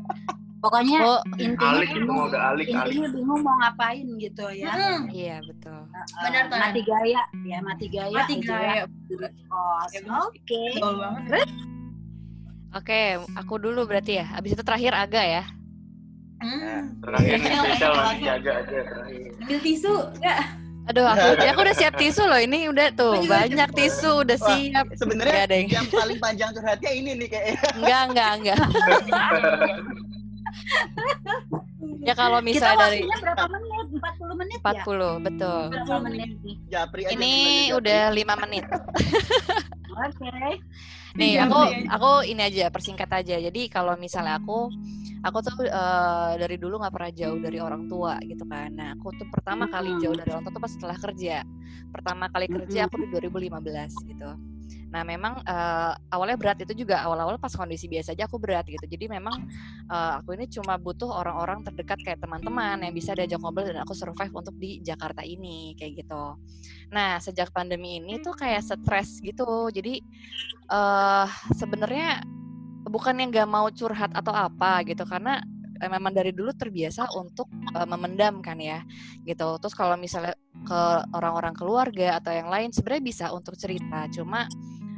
Pokoknya 0.56 0.98
Oh, 1.04 1.20
intinya 1.38 1.78
alik 1.78 1.88
itu 1.88 2.00
bingung, 2.00 2.16
mau 2.16 2.26
udah 2.26 2.42
alik 2.50 2.66
alik 2.68 2.90
intinya 2.90 3.08
bingung 3.12 3.40
mau 3.44 3.54
ngapain 3.60 4.06
gitu 4.18 4.44
ya. 4.50 4.72
Mm, 4.72 5.00
iya 5.14 5.36
betul. 5.44 5.80
Benar, 5.92 6.42
Eh, 6.42 6.50
Tan. 6.50 6.58
Mati 6.58 6.80
gaya 6.82 7.22
ya, 7.44 7.58
mati 7.62 7.86
gaya. 7.86 8.10
mati 8.10 8.34
aja 8.34 8.48
gaya 8.50 8.82
di 9.06 9.14
kos. 9.46 9.90
Ya. 9.94 10.00
Oke. 10.26 10.62
banget 10.80 11.46
Oke, 12.74 13.00
aku 13.38 13.54
dulu 13.56 13.86
berarti 13.86 14.18
ya. 14.18 14.26
Abis 14.34 14.52
itu 14.52 14.62
terakhir 14.66 14.92
Aga 14.92 15.22
ya. 15.22 15.44
Hmm. 16.36 17.00
terakhir 17.00 17.32
nih 17.34 17.48
Iya, 17.48 17.58
spesial 17.58 17.92
nanti 17.96 18.22
jaga 18.22 18.52
aja 18.54 18.78
terakhir 18.84 19.30
ambil 19.40 19.60
tisu 19.60 19.94
enggak 20.14 20.40
Aduh, 20.86 21.02
aku 21.02 21.26
aku 21.42 21.60
udah 21.66 21.74
siap 21.74 21.98
tisu 21.98 22.22
loh. 22.22 22.38
Ini 22.38 22.70
udah 22.70 22.94
tuh 22.94 23.18
banyak 23.26 23.74
tisu 23.74 24.22
udah 24.22 24.38
Wah, 24.38 24.46
siap. 24.54 24.86
Sebenarnya 24.94 25.66
yang 25.66 25.82
paling 25.90 26.14
panjang 26.22 26.54
curhatnya 26.54 26.90
ini 26.94 27.10
nih 27.18 27.26
kayaknya. 27.26 27.58
enggak 27.74 28.02
enggak 28.06 28.30
enggak. 28.38 28.58
Ya 32.00 32.14
kalau 32.14 32.38
Kita 32.38 32.46
misalnya 32.48 32.78
dari 32.80 32.98
waktunya 33.02 33.18
berapa 33.18 33.44
menit? 33.50 33.86
40 33.98 34.38
menit 34.38 34.58
40 34.62 34.62
ya? 34.62 35.10
betul. 35.18 35.60
40 35.74 36.06
menit. 36.06 36.28
Japri 36.68 37.00
aja. 37.02 37.10
Ini 37.12 37.34
Japri. 37.34 37.76
udah 37.76 38.02
lima 38.12 38.34
menit. 38.38 38.64
Oke. 39.90 40.30
Nih, 41.16 41.30
Iya, 41.34 41.48
aku 41.48 41.60
aku 41.88 42.10
ini 42.26 42.42
aja 42.42 42.64
persingkat 42.68 43.10
aja. 43.10 43.36
Jadi 43.40 43.66
kalau 43.66 43.96
misalnya 43.96 44.36
aku 44.36 44.70
aku 45.24 45.38
tuh 45.40 45.54
eh, 45.64 46.32
dari 46.36 46.56
dulu 46.60 46.82
nggak 46.82 46.94
pernah 46.94 47.12
jauh 47.12 47.38
dari 47.40 47.58
orang 47.62 47.88
tua 47.88 48.20
gitu 48.24 48.44
kan. 48.44 48.68
Nah, 48.74 48.92
aku 48.98 49.14
tuh 49.16 49.28
pertama 49.32 49.64
kali 49.70 49.96
Mm-mm. 49.96 50.02
jauh 50.02 50.16
dari 50.16 50.30
orang 50.32 50.44
tua 50.44 50.52
tuh 50.52 50.62
pas 50.62 50.72
setelah 50.72 50.96
kerja. 50.98 51.44
Pertama 51.92 52.28
kali 52.28 52.46
kerja 52.50 52.90
aku 52.90 53.00
di 53.00 53.08
2015 53.12 54.10
gitu. 54.12 54.30
Nah, 54.86 55.02
memang 55.02 55.42
eh, 55.42 55.92
awalnya 56.14 56.36
berat 56.38 56.58
itu 56.62 56.86
juga 56.86 57.02
awal-awal 57.04 57.36
pas 57.36 57.52
kondisi 57.52 57.90
biasa 57.90 58.14
aja 58.14 58.24
aku 58.28 58.38
berat 58.38 58.64
gitu. 58.68 58.86
Jadi 58.86 59.10
memang 59.10 59.34
eh, 59.90 60.12
aku 60.20 60.36
ini 60.36 60.46
cuma 60.48 60.78
butuh 60.78 61.10
orang-orang 61.10 61.64
terdekat 61.66 61.98
kayak 62.04 62.20
teman-teman 62.22 62.80
yang 62.80 62.94
bisa 62.94 63.12
diajak 63.12 63.40
ngobrol 63.40 63.66
dan 63.66 63.82
aku 63.82 63.92
survive 63.92 64.32
untuk 64.32 64.54
di 64.56 64.80
Jakarta 64.80 65.24
ini 65.26 65.74
kayak 65.76 66.06
gitu. 66.06 66.38
Nah, 66.94 67.18
sejak 67.18 67.50
pandemi 67.50 67.98
ini 67.98 68.22
tuh 68.22 68.34
kayak 68.36 68.62
stres 68.62 69.18
gitu. 69.20 69.68
Jadi 69.74 70.00
eh 70.66 71.26
sebenarnya 71.54 72.22
bukan 72.86 73.18
yang 73.18 73.28
nggak 73.34 73.48
mau 73.50 73.66
curhat 73.70 74.14
atau 74.14 74.32
apa 74.32 74.86
gitu 74.86 75.02
karena 75.02 75.42
eh, 75.82 75.90
memang 75.90 76.14
dari 76.14 76.30
dulu 76.32 76.54
terbiasa 76.54 77.10
untuk 77.18 77.50
uh, 77.74 77.86
memendam 77.86 78.40
kan 78.40 78.56
ya 78.56 78.82
gitu. 79.26 79.58
Terus 79.60 79.74
kalau 79.74 79.98
misalnya 79.98 80.34
ke 80.66 80.82
orang-orang 81.14 81.54
keluarga 81.54 82.18
atau 82.18 82.32
yang 82.34 82.48
lain 82.48 82.70
sebenarnya 82.74 83.04
bisa 83.04 83.24
untuk 83.30 83.54
cerita 83.54 84.08
cuma 84.10 84.48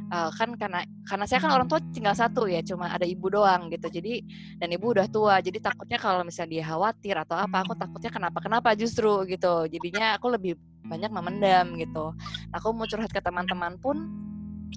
uh, 0.09 0.29
kan 0.33 0.53
karena 0.57 0.81
karena 1.05 1.25
saya 1.29 1.39
kan 1.41 1.51
orang 1.53 1.67
tua 1.69 1.79
tinggal 1.93 2.17
satu 2.17 2.49
ya 2.49 2.61
cuma 2.65 2.89
ada 2.89 3.05
ibu 3.05 3.29
doang 3.29 3.69
gitu 3.69 3.87
jadi 3.89 4.21
dan 4.57 4.69
ibu 4.73 4.93
udah 4.93 5.07
tua 5.09 5.37
jadi 5.39 5.61
takutnya 5.61 6.01
kalau 6.01 6.25
misalnya 6.25 6.59
dia 6.59 6.63
khawatir 6.65 7.15
atau 7.15 7.37
apa 7.37 7.61
aku 7.63 7.73
takutnya 7.77 8.11
kenapa 8.13 8.37
kenapa 8.41 8.69
justru 8.73 9.25
gitu. 9.29 9.69
Jadinya 9.69 10.17
aku 10.17 10.33
lebih 10.33 10.57
banyak 10.85 11.11
memendam 11.13 11.77
gitu. 11.77 12.13
Aku 12.57 12.73
mau 12.73 12.89
curhat 12.89 13.13
ke 13.13 13.21
teman-teman 13.21 13.77
pun 13.77 14.28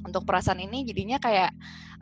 untuk 0.02 0.24
perasaan 0.24 0.58
ini 0.64 0.88
jadinya 0.88 1.20
kayak 1.20 1.50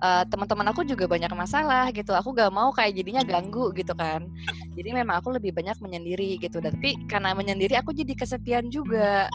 uh, 0.01 0.25
teman-teman 0.27 0.71
aku 0.73 0.87
juga 0.87 1.11
banyak 1.11 1.31
masalah 1.35 1.91
gitu 1.91 2.15
aku 2.17 2.33
gak 2.33 2.51
mau 2.55 2.71
kayak 2.71 2.97
jadinya 2.97 3.23
ganggu 3.27 3.71
gitu 3.77 3.93
kan. 3.93 4.27
Jadi 4.75 4.91
memang 4.95 5.21
aku 5.21 5.35
lebih 5.35 5.53
banyak 5.53 5.77
menyendiri 5.83 6.39
gitu 6.41 6.63
tapi 6.63 6.97
karena 7.11 7.35
menyendiri 7.37 7.77
aku 7.77 7.93
jadi 7.93 8.13
kesepian 8.17 8.73
juga 8.73 9.29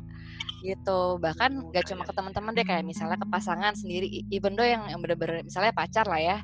gitu. 0.66 1.22
Bahkan 1.22 1.70
gak 1.70 1.86
cuma 1.94 2.04
ke 2.08 2.14
teman-teman 2.16 2.52
deh 2.58 2.66
kayak 2.66 2.84
misalnya 2.84 3.22
ke 3.22 3.28
pasangan 3.30 3.74
sendiri 3.78 4.26
even 4.34 4.58
though 4.58 4.66
yang 4.66 4.90
yang 4.90 5.00
bener-bener 5.00 5.46
misalnya 5.46 5.76
pacar 5.76 6.08
lah 6.10 6.22
ya. 6.22 6.38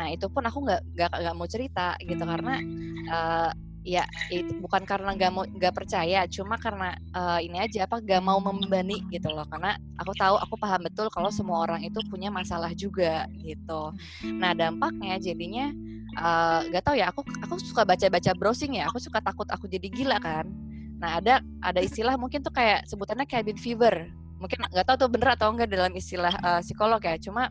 Nah 0.00 0.10
itu 0.10 0.26
pun 0.32 0.42
aku 0.42 0.66
nggak 0.66 0.80
nggak 0.96 1.34
mau 1.36 1.46
cerita 1.46 1.94
gitu 2.02 2.24
karena 2.24 2.58
uh, 3.12 3.50
ya 3.80 4.04
itu 4.28 4.60
bukan 4.60 4.84
karena 4.84 5.16
nggak 5.16 5.32
mau 5.32 5.44
nggak 5.48 5.72
percaya 5.72 6.28
cuma 6.28 6.60
karena 6.60 6.92
uh, 7.16 7.40
ini 7.40 7.64
aja 7.64 7.88
apa 7.88 8.04
nggak 8.04 8.20
mau 8.20 8.36
membebani 8.36 9.00
gitu 9.08 9.32
loh. 9.32 9.48
Karena 9.48 9.76
aku 9.96 10.12
tahu 10.16 10.36
aku 10.36 10.54
paham 10.60 10.84
betul 10.84 11.08
kalau 11.08 11.32
semua 11.32 11.64
orang 11.64 11.80
itu 11.84 11.96
punya 12.12 12.28
masalah 12.28 12.72
juga 12.76 13.24
gitu. 13.40 13.92
Nah 14.36 14.52
dampaknya 14.52 15.16
jadinya 15.16 15.72
nggak 16.68 16.82
uh, 16.82 16.86
tahu 16.86 16.96
ya 16.98 17.08
aku 17.08 17.24
aku 17.40 17.54
suka 17.62 17.86
baca 17.86 18.06
baca 18.10 18.30
browsing 18.36 18.76
ya 18.76 18.90
aku 18.90 19.00
suka 19.00 19.24
takut 19.24 19.48
aku 19.48 19.64
jadi 19.64 19.88
gila 19.88 20.18
kan. 20.20 20.44
Nah 21.00 21.16
ada 21.16 21.40
ada 21.64 21.80
istilah 21.80 22.20
mungkin 22.20 22.44
tuh 22.44 22.52
kayak 22.52 22.84
sebutannya 22.84 23.24
cabin 23.24 23.56
fever. 23.56 24.12
Mungkin 24.40 24.60
nggak 24.72 24.86
tahu 24.88 24.96
tuh 25.06 25.08
bener 25.08 25.36
atau 25.36 25.52
enggak 25.52 25.72
dalam 25.72 25.92
istilah 25.96 26.32
uh, 26.44 26.60
psikolog 26.60 27.00
ya 27.00 27.16
cuma 27.16 27.48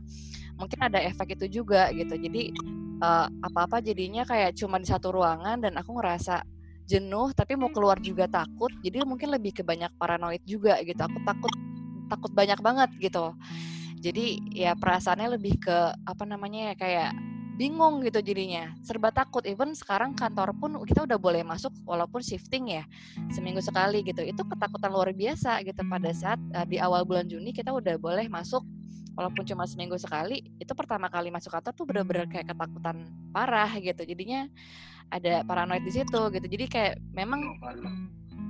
mungkin 0.62 0.78
ada 0.78 1.02
efek 1.02 1.34
itu 1.42 1.62
juga 1.62 1.90
gitu. 1.90 2.14
Jadi 2.14 2.54
uh, 3.00 3.28
apa-apa 3.44 3.80
jadinya 3.84 4.24
kayak 4.28 4.56
cuma 4.56 4.78
di 4.80 4.88
satu 4.88 5.16
ruangan 5.16 5.60
dan 5.64 5.76
aku 5.80 5.98
ngerasa 5.98 6.44
jenuh 6.90 7.30
tapi 7.38 7.54
mau 7.54 7.70
keluar 7.70 8.02
juga 8.02 8.26
takut. 8.26 8.74
Jadi 8.82 9.06
mungkin 9.06 9.30
lebih 9.30 9.62
ke 9.62 9.64
banyak 9.64 9.94
paranoid 9.96 10.42
juga 10.44 10.82
gitu. 10.82 10.98
Aku 10.98 11.18
takut 11.22 11.54
takut 12.10 12.32
banyak 12.34 12.60
banget 12.60 12.90
gitu. 12.98 13.38
Jadi 14.00 14.42
ya 14.56 14.74
perasaannya 14.74 15.38
lebih 15.38 15.60
ke 15.62 15.78
apa 15.94 16.24
namanya 16.26 16.74
ya 16.74 16.76
kayak 16.76 17.12
bingung 17.60 18.02
gitu 18.02 18.24
jadinya. 18.24 18.74
Serba 18.82 19.14
takut. 19.14 19.46
Even 19.46 19.78
sekarang 19.78 20.16
kantor 20.18 20.56
pun 20.58 20.80
kita 20.88 21.06
udah 21.06 21.20
boleh 21.20 21.46
masuk 21.46 21.76
walaupun 21.86 22.24
shifting 22.24 22.74
ya 22.74 22.84
seminggu 23.30 23.62
sekali 23.62 24.02
gitu. 24.02 24.26
Itu 24.26 24.48
ketakutan 24.48 24.90
luar 24.90 25.14
biasa 25.14 25.62
gitu. 25.62 25.84
Pada 25.86 26.10
saat 26.16 26.40
uh, 26.58 26.66
di 26.66 26.82
awal 26.82 27.06
bulan 27.06 27.30
Juni 27.30 27.54
kita 27.54 27.70
udah 27.70 28.00
boleh 28.02 28.26
masuk 28.32 28.66
walaupun 29.20 29.44
cuma 29.44 29.68
seminggu 29.68 30.00
sekali 30.00 30.40
itu 30.56 30.72
pertama 30.72 31.12
kali 31.12 31.28
masuk 31.28 31.52
kantor 31.52 31.76
tuh 31.76 31.84
bener-bener 31.84 32.24
kayak 32.32 32.56
ketakutan 32.56 33.04
parah 33.36 33.68
gitu. 33.76 34.08
Jadinya 34.08 34.48
ada 35.12 35.44
paranoid 35.44 35.84
di 35.84 35.92
situ 35.92 36.22
gitu. 36.32 36.48
Jadi 36.48 36.66
kayak 36.72 36.96
memang 37.12 37.60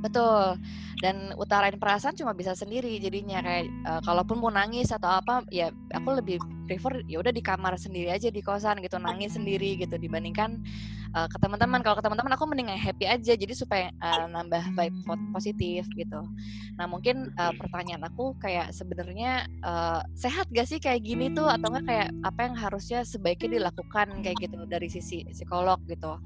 betul. 0.06 0.62
Dan 1.02 1.34
utarain 1.42 1.74
perasaan 1.74 2.14
cuma 2.14 2.38
bisa 2.38 2.54
sendiri 2.54 3.02
jadinya. 3.02 3.42
Kayak 3.42 3.66
uh, 3.90 4.02
kalaupun 4.06 4.38
mau 4.38 4.54
nangis 4.54 4.94
atau 4.94 5.10
apa 5.10 5.42
ya 5.50 5.74
aku 5.90 6.22
lebih 6.22 6.38
prefer 6.70 7.02
ya 7.10 7.18
udah 7.18 7.34
di 7.34 7.42
kamar 7.42 7.74
sendiri 7.82 8.14
aja 8.14 8.30
di 8.30 8.46
kosan 8.46 8.78
gitu 8.86 9.02
nangis 9.02 9.34
sendiri 9.34 9.82
gitu 9.82 9.98
dibandingkan 9.98 10.62
uh, 11.18 11.26
ke 11.26 11.38
teman-teman. 11.42 11.82
Kalau 11.82 11.98
ke 11.98 12.04
teman-teman 12.06 12.34
aku 12.38 12.46
mending 12.46 12.70
happy 12.70 13.10
aja 13.10 13.34
jadi 13.34 13.54
supaya 13.58 13.90
uh, 14.06 14.30
nambah 14.30 14.78
vibe 14.78 14.98
positif 15.34 15.90
gitu. 15.98 16.22
Nah 16.78 16.86
mungkin 16.86 17.34
uh, 17.42 17.54
pertanyaan 17.58 18.06
aku 18.06 18.38
kayak 18.38 18.70
sebenarnya 18.76 19.50
uh, 19.66 20.06
sehat 20.14 20.46
gak 20.54 20.70
sih 20.70 20.78
kayak 20.78 21.02
gini 21.02 21.34
tuh? 21.34 21.50
Atau 21.50 21.74
enggak 21.74 21.86
kayak 21.90 22.10
apa 22.22 22.40
yang 22.46 22.56
harusnya 22.56 23.00
sebaiknya 23.02 23.62
dilakukan 23.62 24.22
kayak 24.22 24.38
gitu 24.38 24.58
dari 24.70 24.88
sisi 24.92 25.26
psikolog 25.26 25.82
gitu? 25.90 26.20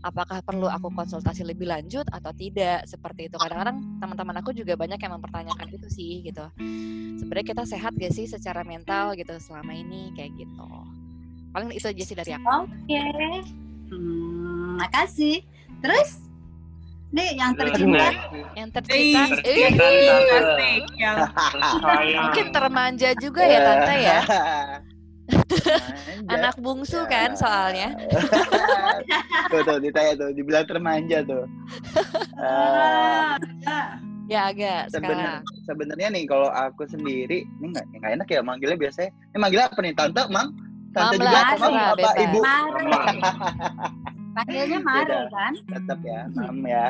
Apakah 0.00 0.40
perlu 0.40 0.64
aku 0.64 0.88
konsultasi 0.96 1.44
lebih 1.44 1.68
lanjut 1.68 2.08
atau 2.08 2.32
tidak? 2.32 2.88
Seperti 2.88 3.28
itu. 3.28 3.36
Kadang-kadang 3.36 4.00
teman-teman 4.00 4.36
aku 4.40 4.56
juga 4.56 4.72
banyak 4.72 4.96
yang 4.96 5.12
mempertanyakan 5.20 5.68
itu 5.68 5.88
sih 5.92 6.24
gitu. 6.24 6.44
Sebenarnya 7.20 7.46
kita 7.52 7.62
sehat 7.68 7.92
gak 8.00 8.12
sih 8.16 8.24
secara 8.24 8.64
mental 8.64 9.12
gitu 9.12 9.36
selama 9.36 9.76
ini 9.76 9.89
kayak 10.14 10.30
gitu. 10.38 10.68
Paling 11.50 11.74
itu 11.74 11.86
aja 11.90 12.02
sih 12.06 12.16
dari 12.16 12.32
aku. 12.34 12.46
Oke. 12.46 12.70
Okay. 12.86 13.36
hmm, 13.90 14.78
makasih. 14.78 15.36
Terus? 15.82 16.30
Nih 17.10 17.34
yang 17.34 17.58
tercinta? 17.58 18.06
yang 18.54 18.70
tercinta? 18.70 19.26
mungkin 22.22 22.46
termanja 22.54 23.10
juga 23.18 23.42
ya 23.42 23.58
tante 23.66 23.94
ya. 23.98 24.20
Anak 26.30 26.54
bungsu 26.62 27.02
kan 27.10 27.34
soalnya. 27.34 27.98
Tuh 29.50 29.62
tuh 29.66 29.78
ditanya 29.82 30.12
tuh 30.14 30.30
dibilang 30.34 30.66
termanja 30.66 31.18
tuh. 31.26 31.44
Uh, 32.38 33.34
ya 34.30 34.54
agak 34.54 34.94
sebenarnya 34.94 35.42
sebenarnya 35.66 36.08
nih 36.14 36.24
kalau 36.30 36.46
aku 36.54 36.86
sendiri 36.86 37.42
ini 37.42 37.66
nggak 37.74 37.84
nggak 37.98 38.12
enak 38.14 38.28
ya 38.30 38.40
manggilnya 38.46 38.78
biasanya. 38.78 39.10
Ini 39.34 39.38
manggilnya 39.42 39.66
apa 39.66 39.80
nih? 39.82 39.92
Tante 39.98 40.22
mam 40.30 40.48
tante 40.94 41.14
mam 41.18 41.22
juga 41.22 41.34
lah, 41.34 41.44
mam 41.58 41.74
apa 41.74 41.94
bebas. 41.98 42.14
ibu? 42.22 42.40
Panggilnya 44.38 44.78
Mare 44.86 45.18
kan? 45.34 45.52
Tetap 45.66 45.98
ya 46.06 46.20
mam 46.38 46.62
ya. 46.62 46.86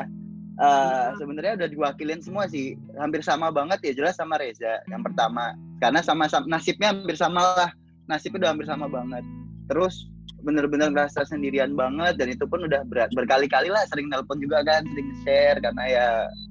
Uh, 0.61 1.17
sebenarnya 1.17 1.57
udah 1.57 1.69
diwakilin 1.73 2.21
semua 2.21 2.45
sih. 2.45 2.77
Hampir 3.01 3.25
sama 3.25 3.49
banget 3.49 3.81
ya 3.81 3.93
jelas 3.97 4.21
sama 4.21 4.37
Reza 4.37 4.77
yang 4.93 5.01
pertama. 5.01 5.57
Karena 5.81 6.05
sama, 6.05 6.29
sama 6.29 6.45
nasibnya 6.45 6.93
hampir 6.93 7.17
sama 7.17 7.41
lah. 7.57 7.71
Nasibnya 8.05 8.45
udah 8.45 8.49
hampir 8.53 8.67
sama 8.69 8.85
banget. 8.85 9.25
Terus 9.65 10.05
bener-bener 10.41 10.89
merasa 10.89 11.21
sendirian 11.21 11.77
banget 11.77 12.17
dan 12.17 12.33
itu 12.33 12.45
pun 12.49 12.65
udah 12.65 12.81
berat 12.89 13.13
berkali-kali 13.13 13.69
lah 13.69 13.85
sering 13.89 14.09
nelpon 14.09 14.41
juga 14.41 14.65
kan 14.65 14.81
sering 14.89 15.09
share 15.21 15.57
karena 15.61 15.83
ya 15.85 16.07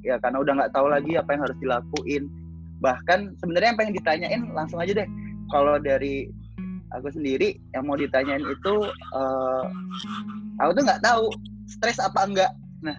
ya 0.06 0.14
karena 0.22 0.38
udah 0.42 0.52
nggak 0.62 0.72
tahu 0.74 0.86
lagi 0.90 1.18
apa 1.18 1.30
yang 1.34 1.42
harus 1.46 1.58
dilakuin. 1.58 2.24
Bahkan 2.80 3.36
sebenarnya 3.42 3.68
yang 3.74 3.78
pengen 3.78 3.96
ditanyain 3.98 4.42
langsung 4.54 4.78
aja 4.80 5.04
deh. 5.04 5.08
Kalau 5.50 5.76
dari 5.82 6.30
aku 6.94 7.10
sendiri 7.10 7.58
yang 7.74 7.86
mau 7.86 7.98
ditanyain 7.98 8.42
itu 8.46 8.74
uh, 9.14 9.64
aku 10.62 10.70
tuh 10.78 10.84
nggak 10.86 11.02
tahu 11.02 11.26
stres 11.66 11.98
apa 11.98 12.20
enggak. 12.24 12.52
Nah 12.86 12.96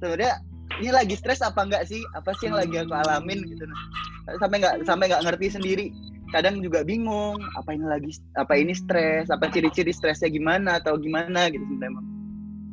sebenarnya 0.00 0.40
ini 0.80 0.90
lagi 0.90 1.14
stres 1.20 1.44
apa 1.44 1.60
enggak 1.62 1.84
sih? 1.84 2.00
Apa 2.16 2.32
sih 2.40 2.48
yang 2.48 2.56
lagi 2.56 2.80
aku 2.80 2.96
alamin 2.96 3.44
gitu 3.44 3.68
nah. 3.68 3.80
Sampai 4.40 4.64
nggak 4.64 4.88
sampai 4.88 5.12
nggak 5.12 5.24
ngerti 5.28 5.46
sendiri 5.52 5.86
kadang 6.34 6.58
juga 6.58 6.82
bingung 6.82 7.38
apa 7.54 7.70
ini 7.70 7.86
lagi 7.86 8.10
apa 8.34 8.58
ini 8.58 8.74
stres 8.74 9.30
apa 9.30 9.46
ciri-ciri 9.54 9.94
stresnya 9.94 10.26
gimana 10.26 10.82
atau 10.82 10.98
gimana 10.98 11.46
gitu 11.46 11.62
sebenarnya 11.62 12.02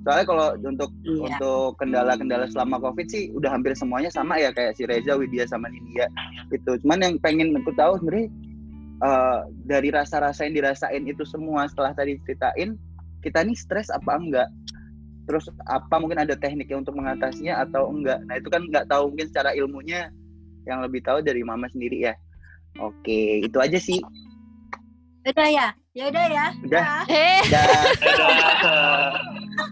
soalnya 0.02 0.26
kalau 0.26 0.48
untuk 0.66 0.92
iya. 1.06 1.30
untuk 1.30 1.78
kendala-kendala 1.78 2.50
selama 2.50 2.82
covid 2.82 3.06
sih 3.06 3.30
udah 3.38 3.54
hampir 3.54 3.78
semuanya 3.78 4.10
sama 4.10 4.42
ya 4.42 4.50
kayak 4.50 4.74
si 4.74 4.90
Reza 4.90 5.14
Widya 5.14 5.46
sama 5.46 5.70
Nindya 5.70 6.10
gitu. 6.50 6.82
Cuman 6.82 7.06
yang 7.06 7.16
pengen 7.22 7.54
aku 7.54 7.70
tahu 7.78 8.02
sebenarnya 8.02 8.28
uh, 9.06 9.46
dari 9.70 9.94
rasa-rasa 9.94 10.50
yang 10.50 10.58
dirasain 10.58 11.06
itu 11.06 11.22
semua 11.22 11.70
setelah 11.70 11.94
tadi 11.94 12.18
ceritain 12.26 12.82
kita 13.22 13.46
nih 13.46 13.54
stres 13.54 13.94
apa 13.94 14.18
enggak? 14.18 14.50
Terus 15.30 15.46
apa 15.70 16.02
mungkin 16.02 16.18
ada 16.18 16.34
tekniknya 16.34 16.82
untuk 16.82 16.98
mengatasinya 16.98 17.62
atau 17.62 17.94
enggak? 17.94 18.26
Nah 18.26 18.42
itu 18.42 18.50
kan 18.50 18.66
nggak 18.66 18.90
tahu 18.90 19.14
mungkin 19.14 19.30
secara 19.30 19.54
ilmunya 19.54 20.10
yang 20.66 20.82
lebih 20.82 21.06
tahu 21.06 21.22
dari 21.22 21.46
mama 21.46 21.70
sendiri 21.70 22.10
ya 22.10 22.14
oke 22.78 23.20
itu 23.42 23.58
aja 23.58 23.76
sih. 23.76 24.00
Udah 25.22 25.48
ya? 25.48 25.68
Ya 25.92 26.04
udah 26.08 26.26
ya. 26.26 26.46
Udah. 26.62 26.86
Eh. 27.06 27.42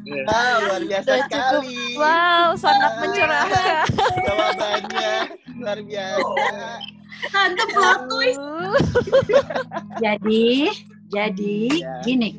Wow 0.10 0.56
luar 0.66 0.84
biasa 0.86 1.08
Udah 1.08 1.28
cukup. 1.30 1.62
sekali 1.64 1.78
wow 1.96 2.50
sangat 2.54 2.92
mencerahkan 3.00 3.86
jawabannya. 4.20 5.14
Luar 5.56 5.80
biasa. 5.82 6.46
Tante 7.30 7.64
plot 7.70 8.00
twist. 8.08 8.42
jadi 10.04 10.48
jadi 11.10 11.58
Ya. 11.74 11.94
gini. 12.04 12.38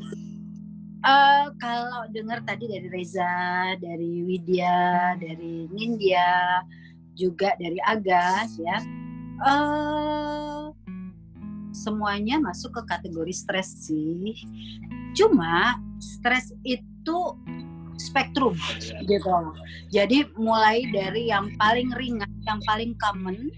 Eh 1.01 1.45
kalau 1.59 2.05
dengar 2.13 2.45
tadi 2.45 2.69
dari 2.69 2.87
Reza, 2.87 3.33
dari 3.79 4.21
Widya, 4.23 5.17
dari 5.17 5.65
Nindya, 5.71 6.61
juga 7.15 7.57
dari 7.57 7.81
Agas 7.83 8.61
ya, 8.61 8.79
eh 9.41 10.65
semuanya 11.81 12.37
masuk 12.37 12.77
ke 12.77 12.83
kategori 12.93 13.33
stres 13.33 13.89
sih. 13.89 14.37
Cuma 15.17 15.81
stres 15.99 16.53
itu 16.63 17.19
spektrum 18.01 18.57
gitu. 19.05 19.33
Jadi 19.93 20.25
mulai 20.37 20.85
dari 20.89 21.29
yang 21.29 21.53
paling 21.61 21.93
ringan, 21.97 22.31
yang 22.49 22.61
paling 22.65 22.97
common, 22.97 23.53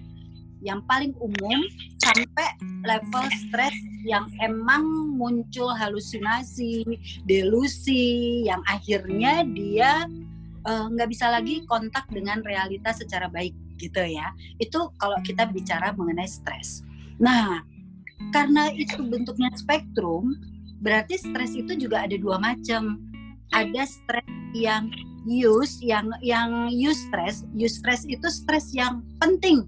yang 0.62 0.82
paling 0.86 1.14
umum 1.18 1.58
sampai 2.02 2.48
level 2.86 3.26
stres 3.46 3.74
yang 4.02 4.26
emang 4.42 5.14
muncul 5.14 5.70
halusinasi, 5.70 6.82
delusi, 7.26 8.42
yang 8.46 8.62
akhirnya 8.66 9.46
dia 9.46 10.10
eh, 10.66 10.84
nggak 10.90 11.10
bisa 11.10 11.30
lagi 11.30 11.62
kontak 11.70 12.06
dengan 12.10 12.42
realitas 12.42 12.98
secara 12.98 13.30
baik 13.30 13.54
gitu 13.82 13.98
ya. 13.98 14.30
Itu 14.62 14.94
kalau 15.02 15.18
kita 15.26 15.50
bicara 15.50 15.90
mengenai 15.98 16.30
stres. 16.30 16.86
Nah, 17.18 17.66
karena 18.30 18.70
itu 18.70 19.02
bentuknya 19.02 19.50
spektrum, 19.58 20.38
berarti 20.78 21.18
stres 21.18 21.58
itu 21.58 21.74
juga 21.74 22.06
ada 22.06 22.14
dua 22.14 22.38
macam. 22.38 23.02
Ada 23.50 23.84
stres 23.84 24.30
yang 24.54 24.88
use, 25.26 25.82
yang 25.82 26.10
yang 26.22 26.70
use 26.70 26.98
stress. 27.10 27.42
Use 27.52 27.82
stress 27.82 28.06
itu 28.06 28.26
stres 28.30 28.70
yang 28.72 29.02
penting, 29.18 29.66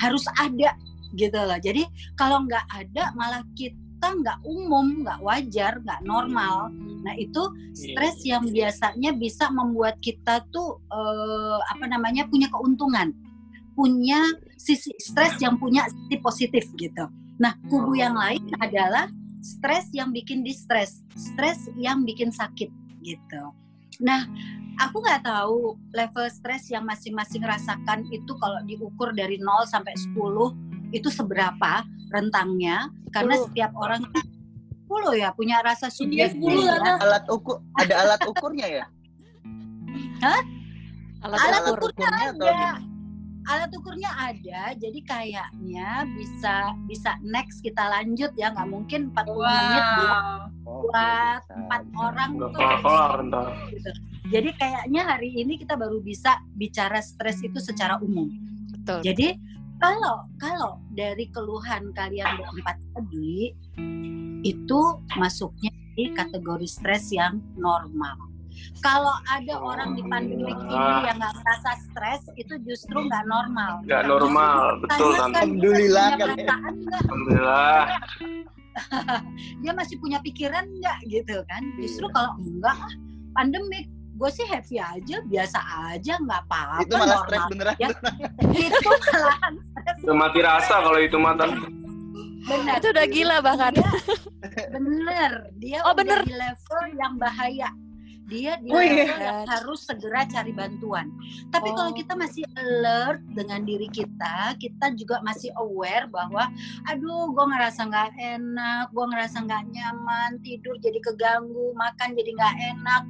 harus 0.00 0.24
ada 0.40 0.74
gitu 1.14 1.36
loh. 1.38 1.58
Jadi 1.60 1.86
kalau 2.18 2.44
nggak 2.44 2.66
ada 2.70 3.14
malah 3.14 3.42
kita 3.54 4.08
nggak 4.20 4.38
umum, 4.44 5.06
nggak 5.06 5.20
wajar, 5.22 5.78
nggak 5.80 6.00
normal. 6.04 6.68
Nah 7.04 7.14
itu 7.16 7.42
stres 7.72 8.20
yang 8.26 8.44
biasanya 8.50 9.14
bisa 9.16 9.48
membuat 9.54 9.96
kita 10.02 10.44
tuh 10.50 10.80
eh, 10.90 11.58
apa 11.70 11.84
namanya 11.86 12.26
punya 12.28 12.50
keuntungan, 12.50 13.14
punya 13.74 14.22
sisi 14.56 14.94
stres 14.98 15.38
yang 15.42 15.58
punya 15.58 15.84
sisi 15.90 16.16
positif 16.22 16.64
gitu. 16.78 17.04
Nah 17.38 17.54
kubu 17.68 17.98
yang 17.98 18.14
lain 18.14 18.42
adalah 18.62 19.10
stres 19.42 19.90
yang 19.92 20.14
bikin 20.14 20.40
distres, 20.46 21.02
stres 21.14 21.68
yang 21.76 22.06
bikin 22.06 22.30
sakit 22.30 22.70
gitu. 23.02 23.42
Nah 24.00 24.24
aku 24.80 25.02
nggak 25.02 25.22
tahu 25.26 25.78
level 25.94 26.26
stres 26.30 26.70
yang 26.70 26.86
masing-masing 26.86 27.42
rasakan 27.42 28.06
itu 28.10 28.32
kalau 28.38 28.58
diukur 28.66 29.10
dari 29.14 29.38
0 29.38 29.66
sampai 29.70 29.94
10 29.94 30.14
itu 30.94 31.08
seberapa 31.10 31.82
rentangnya 32.14 32.86
karena 33.10 33.34
10. 33.38 33.46
setiap 33.50 33.70
orang 33.74 34.02
10 34.86 35.18
ya 35.18 35.34
punya 35.34 35.58
rasa 35.62 35.90
subjektif 35.90 36.38
10 36.38 36.62
lah, 36.62 36.78
ya. 36.78 36.78
Tante. 36.78 37.02
alat 37.02 37.24
ukur 37.30 37.56
ada 37.78 37.94
alat 38.06 38.20
ukurnya 38.30 38.66
ya 38.70 38.86
Alat, 41.24 41.40
Alat 41.40 41.62
ukur. 41.68 41.88
ukurnya 41.90 42.08
atau 42.08 42.46
ada 42.46 42.52
gimana? 42.52 42.93
Alat 43.44 43.70
ukurnya 43.76 44.10
ada 44.16 44.72
jadi 44.76 45.00
kayaknya 45.04 46.08
bisa 46.16 46.72
bisa 46.88 47.10
next 47.20 47.60
kita 47.60 47.80
lanjut 47.80 48.32
ya 48.40 48.52
nggak 48.52 48.68
mungkin 48.70 49.12
40 49.12 49.36
menit 49.36 49.84
buat, 50.64 51.42
empat 51.44 51.82
bisa. 51.84 52.00
orang 52.00 52.30
Nggak 52.40 52.50
tuh 52.56 52.60
ntar. 53.28 53.46
gitu. 53.68 53.90
jadi 54.32 54.50
kayaknya 54.56 55.02
hari 55.04 55.30
ini 55.36 55.60
kita 55.60 55.76
baru 55.76 56.00
bisa 56.00 56.40
bicara 56.56 57.04
stres 57.04 57.44
itu 57.44 57.60
secara 57.60 58.00
umum 58.00 58.32
Betul. 58.84 59.00
Jadi 59.00 59.28
kalau 59.80 60.28
kalau 60.36 60.76
dari 60.92 61.24
keluhan 61.32 61.88
kalian 61.96 62.36
berempat 62.36 62.76
tadi 62.92 63.56
itu 64.44 64.80
masuknya 65.16 65.72
di 65.96 66.12
kategori 66.12 66.68
stres 66.68 67.08
yang 67.08 67.40
normal. 67.56 68.33
Kalau 68.80 69.16
ada 69.26 69.54
orang 69.58 69.96
di 69.96 70.02
pandemi 70.04 70.52
ini 70.52 70.96
yang 71.08 71.16
nggak 71.16 71.34
merasa 71.40 71.70
stres 71.88 72.22
itu 72.36 72.54
justru 72.68 73.00
nggak 73.08 73.24
normal. 73.24 73.80
Nggak 73.88 74.04
normal, 74.04 74.58
betul 74.84 75.10
dia 75.14 75.24
Alhamdulillah, 75.24 76.08
kan, 76.20 76.28
ya. 76.36 76.56
Alhamdulillah. 77.00 77.82
Dia 79.62 79.70
masih 79.70 80.02
punya 80.02 80.18
pikiran 80.18 80.66
nggak 80.66 80.98
gitu 81.06 81.46
kan? 81.46 81.62
Justru 81.78 82.10
kalau 82.10 82.34
enggak 82.42 82.74
ah, 82.74 82.90
pandemik 83.32 83.86
gue 84.14 84.30
sih 84.30 84.46
happy 84.46 84.78
aja, 84.78 85.16
biasa 85.26 85.58
aja, 85.90 86.18
nggak 86.18 86.40
apa-apa. 86.46 86.82
itu 86.82 86.94
malah 86.94 87.18
stres 87.22 87.38
normal. 87.38 87.50
beneran 87.50 87.74
Ya. 87.78 87.88
itu 88.54 88.90
malahan 88.90 89.54
stres 89.62 89.98
mati 90.14 90.40
rasa 90.42 90.74
kalau 90.82 90.98
itu 90.98 91.16
mah 91.18 91.34
tante. 91.34 91.66
benar. 92.44 92.74
Itu 92.78 92.86
udah 92.92 93.06
gila 93.08 93.36
bahkan. 93.40 93.72
Dia, 93.74 93.90
bener, 94.74 95.30
dia 95.56 95.78
Oh, 95.82 95.94
udah 95.94 96.02
bener. 96.02 96.20
di 96.26 96.34
level 96.34 96.82
yang 96.94 97.14
bahaya. 97.16 97.70
Dia 98.24 98.56
di 98.56 98.72
Oh, 98.72 98.80
yang 98.80 99.44
harus 99.44 99.84
segera 99.84 100.24
cari 100.24 100.56
bantuan. 100.56 101.12
Tapi 101.52 101.68
kalau 101.76 101.92
Oh. 101.92 101.96
kita 101.96 102.16
masih 102.16 102.48
alert 102.56 103.20
dengan 103.36 103.68
diri 103.68 103.84
kita, 103.92 104.56
kita 104.56 104.96
juga 104.96 105.20
masih 105.20 105.52
aware 105.60 106.08
bahwa, 106.08 106.48
aduh, 106.88 107.36
gue 107.36 107.44
ngerasa 107.44 107.84
nggak 107.84 108.16
enak, 108.16 108.84
gue 108.96 109.04
ngerasa 109.12 109.36
nggak 109.44 109.62
nyaman, 109.68 110.30
tidur 110.40 110.80
jadi 110.80 110.98
keganggu, 111.04 111.76
makan 111.76 112.16
jadi 112.16 112.30
nggak 112.32 112.56
enak. 112.72 113.02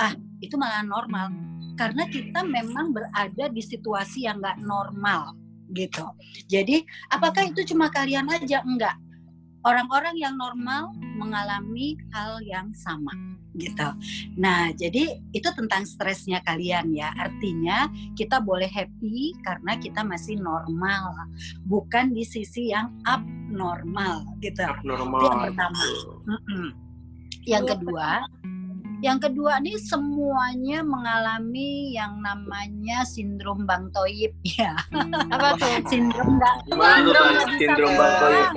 Ah, 0.00 0.12
itu 0.40 0.56
malah 0.56 0.80
normal. 0.80 1.28
Karena 1.76 2.08
kita 2.08 2.40
memang 2.40 2.96
berada 2.96 3.52
di 3.52 3.60
situasi 3.60 4.24
yang 4.24 4.40
nggak 4.40 4.64
normal 4.64 5.36
gitu. 5.76 6.04
Jadi 6.48 6.84
apakah 7.08 7.48
itu 7.48 7.64
cuma 7.72 7.88
kalian 7.88 8.28
aja? 8.28 8.60
Enggak. 8.64 8.96
Orang-orang 9.64 10.16
yang 10.18 10.36
normal 10.36 10.92
mengalami 11.16 11.96
hal 12.12 12.42
yang 12.44 12.74
sama 12.76 13.31
gitu. 13.56 13.88
Nah, 14.40 14.72
jadi 14.72 15.20
itu 15.32 15.48
tentang 15.52 15.84
stresnya 15.84 16.40
kalian 16.44 16.92
ya. 16.96 17.12
Artinya 17.16 17.88
kita 18.16 18.40
boleh 18.40 18.68
happy 18.68 19.36
karena 19.44 19.76
kita 19.76 20.00
masih 20.04 20.40
normal, 20.40 21.12
bukan 21.68 22.16
di 22.16 22.24
sisi 22.24 22.72
yang 22.72 22.88
abnormal 23.04 24.24
gitu. 24.40 24.64
Itu 24.64 24.64
yang 24.64 24.80
Normal. 24.84 25.52
pertama. 25.52 25.84
Yang 27.42 27.64
kedua, 27.74 28.08
yang 29.02 29.18
kedua 29.18 29.58
nih 29.58 29.74
semuanya 29.82 30.86
mengalami 30.86 31.90
yang 31.90 32.22
namanya 32.22 33.02
sindrom 33.02 33.66
Bang 33.66 33.90
Toyib 33.90 34.30
ya. 34.46 34.78
Apa 35.34 35.58
tuh? 35.58 35.82
Sindrom 35.90 36.38
Bang 36.38 36.62
Sindrom. 37.58 37.92
Bang 37.98 38.14
Toyib. 38.22 38.54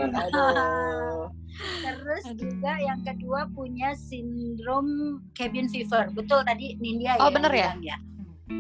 Terus 1.55 2.23
Aduh. 2.27 2.39
juga 2.39 2.73
yang 2.81 2.99
kedua 3.05 3.47
punya 3.51 3.95
sindrom 3.95 5.19
cabin 5.37 5.71
fever. 5.71 6.11
Betul 6.11 6.43
tadi 6.43 6.75
Nindya 6.79 7.19
Oh, 7.21 7.31
ya. 7.31 7.33
bener 7.33 7.51
yang 7.53 7.79
bilang 7.79 7.83
ya. 7.83 7.97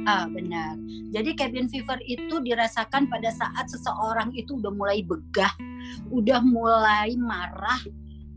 Ah, 0.09 0.25
benar. 0.25 0.73
Jadi 1.13 1.37
cabin 1.37 1.69
fever 1.69 2.01
itu 2.09 2.41
dirasakan 2.41 3.05
pada 3.05 3.29
saat 3.29 3.69
seseorang 3.69 4.33
itu 4.33 4.57
udah 4.57 4.73
mulai 4.73 5.05
begah, 5.05 5.53
udah 6.09 6.41
mulai 6.41 7.13
marah, 7.13 7.77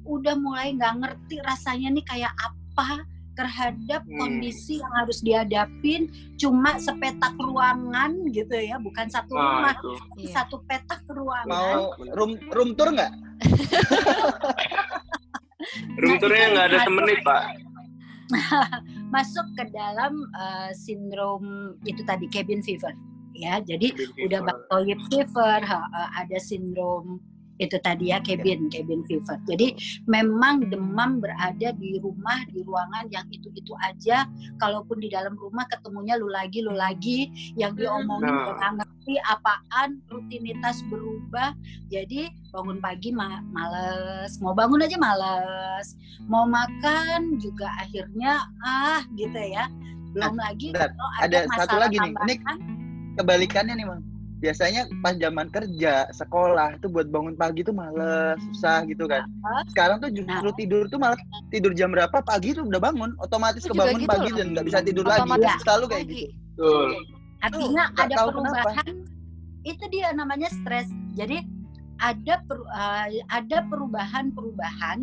udah 0.05 0.37
mulai 0.37 0.77
nggak 0.77 1.01
ngerti 1.01 1.41
rasanya 1.41 1.89
nih 1.97 2.05
kayak 2.05 2.33
apa 2.37 3.01
terhadap 3.39 4.03
Hmm. 4.03 4.19
kondisi 4.19 4.83
yang 4.83 4.91
harus 4.93 5.23
dihadapin 5.23 6.11
cuma 6.35 6.75
sepetak 6.77 7.39
ruangan 7.39 8.11
gitu 8.29 8.51
ya 8.53 8.75
bukan 8.77 9.07
satu 9.07 9.31
rumah 9.31 9.71
Nah, 9.71 9.79
itu. 9.79 9.91
Iya. 10.19 10.33
satu 10.35 10.59
petak 10.67 11.07
ruangan 11.07 11.47
mau 11.49 11.83
room 12.13 12.35
room 12.51 12.75
tour 12.75 12.91
nggak 12.91 13.13
Room 15.97 16.11
Nah, 16.11 16.19
tournya 16.19 16.45
nggak 16.49 16.67
ada 16.67 16.79
semenit, 16.81 17.19
Pak. 17.21 17.43
masuk 19.09 19.47
ke 19.55 19.65
dalam 19.69 20.13
eh, 20.35 20.71
sindrom 20.73 21.45
itu 21.83 22.05
tadi 22.05 22.29
cabin 22.29 22.61
fever 22.61 22.93
ya 23.33 23.57
jadi 23.59 23.89
udah 24.21 24.41
baktoid 24.43 25.01
fever 25.09 25.59
ha- 25.61 25.89
eh, 25.89 26.11
ada 26.19 26.37
sindrom 26.37 27.17
itu 27.59 27.77
tadi 27.83 28.15
ya 28.15 28.23
cabin 28.23 28.71
cabin 28.71 29.03
fever. 29.07 29.37
Jadi 29.51 29.75
memang 30.07 30.71
demam 30.71 31.19
berada 31.19 31.75
di 31.75 31.99
rumah 31.99 32.43
di 32.51 32.63
ruangan 32.63 33.11
yang 33.11 33.27
itu 33.35 33.51
itu 33.55 33.75
aja. 33.83 34.25
Kalaupun 34.63 35.03
di 35.03 35.11
dalam 35.11 35.35
rumah 35.35 35.67
ketemunya 35.67 36.15
lu 36.19 36.31
lagi 36.31 36.63
lu 36.63 36.73
lagi. 36.75 37.31
Yang 37.59 37.85
diomongin 37.85 38.31
Nah. 38.31 38.55
nggak 38.55 38.73
ngerti 38.79 39.15
apaan 39.27 39.99
rutinitas 40.09 40.83
berubah. 40.87 41.53
Jadi 41.91 42.31
bangun 42.55 42.79
pagi 42.79 43.11
ma- 43.11 43.45
males. 43.51 44.39
Mau 44.39 44.55
bangun 44.55 44.83
aja 44.87 44.97
males. 44.97 45.99
Mau 46.31 46.47
makan 46.47 47.37
juga 47.43 47.69
akhirnya 47.83 48.47
ah 48.63 49.03
gitu 49.19 49.39
ya. 49.39 49.67
Belum 50.15 50.35
lagi 50.41 50.73
bentar. 50.73 50.95
kalau 50.95 51.11
Ada 51.21 51.39
satu 51.45 51.51
masalah 51.53 51.81
lagi 51.91 51.97
nih. 52.01 52.13
Ini 52.15 52.35
kebalikannya 53.19 53.75
nih 53.77 53.87
mang 53.87 54.03
biasanya 54.39 54.87
pas 55.01 55.15
zaman 55.15 55.47
kerja 55.49 56.07
sekolah 56.11 56.79
tuh 56.79 56.89
buat 56.89 57.07
bangun 57.07 57.35
pagi 57.35 57.63
tuh 57.63 57.73
males 57.73 58.39
susah 58.49 58.87
gitu 58.87 59.05
kan. 59.05 59.27
Sekarang 59.69 59.99
tuh 59.99 60.11
justru 60.11 60.49
Nah. 60.49 60.55
tidur 60.55 60.85
tuh 60.87 60.99
malah 60.99 61.19
tidur 61.51 61.75
jam 61.75 61.91
berapa? 61.91 62.15
Pagi 62.23 62.55
tuh 62.55 62.63
udah 62.63 62.79
bangun 62.79 63.19
otomatis 63.19 63.63
juga 63.63 63.83
kebangun 63.85 64.01
gitu 64.01 64.11
pagi 64.11 64.29
loh. 64.29 64.37
dan 64.39 64.47
nggak 64.55 64.67
bisa 64.67 64.79
tidur 64.81 65.05
lagi. 65.05 65.21
Otomatis 65.21 65.53
selalu 65.63 65.85
kayak 65.87 66.05
pagi. 66.05 66.15
gitu. 66.15 66.27
Betul. 66.59 66.91
artinya 67.39 67.83
nggak 67.95 68.07
ada 68.07 68.17
tahu 68.19 68.29
kenapa. 68.29 68.51
perubahan. 68.51 68.89
Itu 69.63 69.85
dia 69.91 70.09
namanya 70.11 70.49
stres. 70.51 70.89
Jadi 71.15 71.39
ada 71.99 72.35
per- 72.43 72.67
eh, 72.69 73.07
ada 73.27 73.59
perubahan-perubahan 73.65 74.99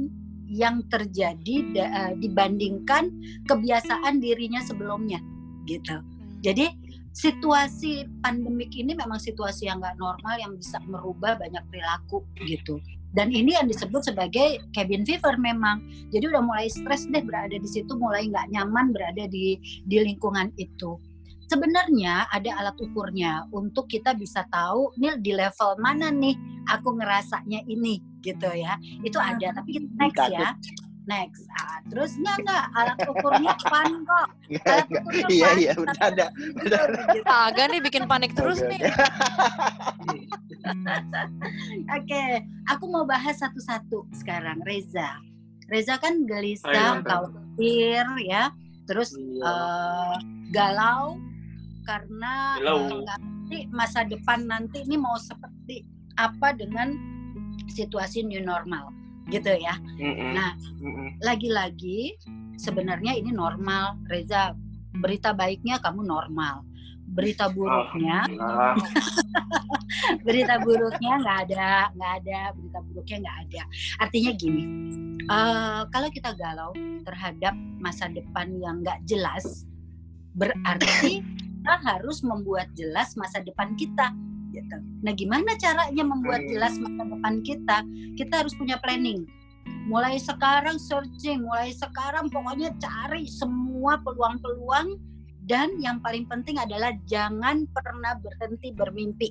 yang 0.45 0.83
terjadi 0.87 1.55
da- 1.73 1.91
eh, 1.91 2.13
dibandingkan 2.17 3.09
kebiasaan 3.45 4.19
dirinya 4.19 4.61
sebelumnya 4.61 5.19
gitu. 5.65 5.97
Jadi 6.39 6.69
situasi 7.15 8.03
pandemik 8.19 8.75
ini 8.75 8.91
memang 8.91 9.17
situasi 9.17 9.71
yang 9.71 9.79
nggak 9.79 9.95
normal 9.95 10.35
yang 10.35 10.53
bisa 10.59 10.83
merubah 10.83 11.39
banyak 11.39 11.63
perilaku 11.71 12.27
gitu. 12.43 12.83
Dan 13.15 13.31
ini 13.31 13.55
yang 13.55 13.71
disebut 13.71 14.03
sebagai 14.11 14.59
cabin 14.75 15.07
fever 15.07 15.39
memang. 15.39 15.79
Jadi 16.11 16.27
udah 16.27 16.43
mulai 16.43 16.67
stres 16.67 17.07
deh 17.07 17.23
berada 17.23 17.55
di 17.55 17.69
situ 17.71 17.95
mulai 17.95 18.27
nggak 18.27 18.51
nyaman 18.51 18.91
berada 18.91 19.23
di 19.31 19.55
di 19.87 19.97
lingkungan 20.03 20.51
itu. 20.59 20.99
Sebenarnya 21.47 22.27
ada 22.35 22.51
alat 22.59 22.75
ukurnya 22.83 23.47
untuk 23.55 23.87
kita 23.87 24.17
bisa 24.17 24.43
tahu 24.51 24.91
nih 24.99 25.15
di 25.23 25.31
level 25.31 25.79
mana 25.79 26.11
nih 26.11 26.35
aku 26.67 26.99
ngerasanya 26.99 27.63
ini? 27.71 28.03
Gitu 28.19 28.51
ya. 28.51 28.75
Itu 29.07 29.23
ada 29.23 29.55
tapi 29.55 29.79
kita 29.79 29.87
next 29.95 30.19
ya. 30.35 30.51
Next. 31.05 31.45
Ah, 31.53 31.85
terus 31.85 32.17
enggak 32.17 32.37
enggak 32.41 32.63
alat 32.73 32.97
ukurnya 33.05 33.53
fun 33.69 33.91
kok. 34.03 34.27
Alat 34.65 34.87
ukurnya 34.89 35.25
Iya 35.29 35.49
iya 35.55 35.71
bercanda. 35.77 36.25
jujur, 36.33 36.89
gitu. 37.13 37.29
Agak 37.29 37.65
nih 37.69 37.81
bikin 37.81 38.03
panik 38.09 38.33
terus 38.33 38.57
nih. 38.61 38.81
Oke, 41.95 42.23
aku 42.65 42.83
mau 42.89 43.05
bahas 43.05 43.37
satu-satu 43.37 44.09
sekarang. 44.13 44.61
Reza, 44.65 45.21
Reza 45.69 45.97
kan 45.97 46.25
gelisah, 46.25 47.01
khawatir 47.01 48.05
ya, 48.25 48.49
terus 48.85 49.13
Iya. 49.13 49.45
eh, 49.45 50.15
galau 50.49 51.21
karena 51.85 52.57
eh, 52.57 52.81
nggak 52.97 53.17
ngerti 53.21 53.59
masa 53.69 54.01
depan 54.03 54.49
nanti 54.49 54.81
ini 54.81 54.97
mau 54.97 55.17
seperti 55.17 55.85
apa 56.17 56.55
dengan 56.55 56.97
situasi 57.67 58.25
new 58.25 58.41
normal, 58.41 58.89
gitu 59.29 59.51
ya. 59.57 59.75
Mm-mm. 59.97 60.31
Nah, 60.33 60.53
Mm-mm. 60.81 61.09
lagi-lagi 61.21 62.17
sebenarnya 62.59 63.17
ini 63.17 63.33
normal, 63.33 63.99
Reza. 64.05 64.53
Berita 64.95 65.35
baiknya 65.35 65.75
kamu 65.83 66.07
normal, 66.07 66.63
berita 67.05 67.45
buruknya 67.53 68.25
berita 70.25 70.57
buruknya 70.57 71.21
nggak 71.21 71.39
ada 71.47 71.93
nggak 71.93 72.13
ada 72.21 72.39
berita 72.57 72.79
buruknya 72.81 73.17
nggak 73.21 73.37
ada 73.45 73.61
artinya 74.01 74.31
gini 74.33 74.63
eh, 75.21 75.81
kalau 75.93 76.09
kita 76.09 76.33
galau 76.33 76.73
terhadap 77.05 77.53
masa 77.77 78.09
depan 78.09 78.49
yang 78.57 78.81
nggak 78.81 78.99
jelas 79.05 79.69
berarti 80.33 81.21
kita 81.21 81.73
harus 81.81 82.25
membuat 82.25 82.69
jelas 82.73 83.13
masa 83.15 83.41
depan 83.41 83.77
kita 83.77 84.09
gitu. 84.55 84.77
Nah 85.03 85.11
gimana 85.11 85.51
caranya 85.59 86.03
membuat 86.07 86.47
jelas 86.47 86.79
masa 86.79 87.03
depan 87.03 87.43
kita? 87.43 87.77
Kita 88.15 88.33
harus 88.39 88.55
punya 88.55 88.79
planning. 88.79 89.27
Mulai 89.85 90.17
sekarang 90.17 90.79
searching 90.79 91.43
mulai 91.43 91.75
sekarang 91.75 92.31
pokoknya 92.31 92.73
cari 92.79 93.27
semua 93.27 93.99
peluang-peluang 94.01 94.97
dan 95.45 95.77
yang 95.77 96.01
paling 96.01 96.25
penting 96.25 96.57
adalah 96.57 96.95
jangan 97.05 97.69
pernah 97.69 98.17
berhenti 98.17 98.73
bermimpi. 98.73 99.29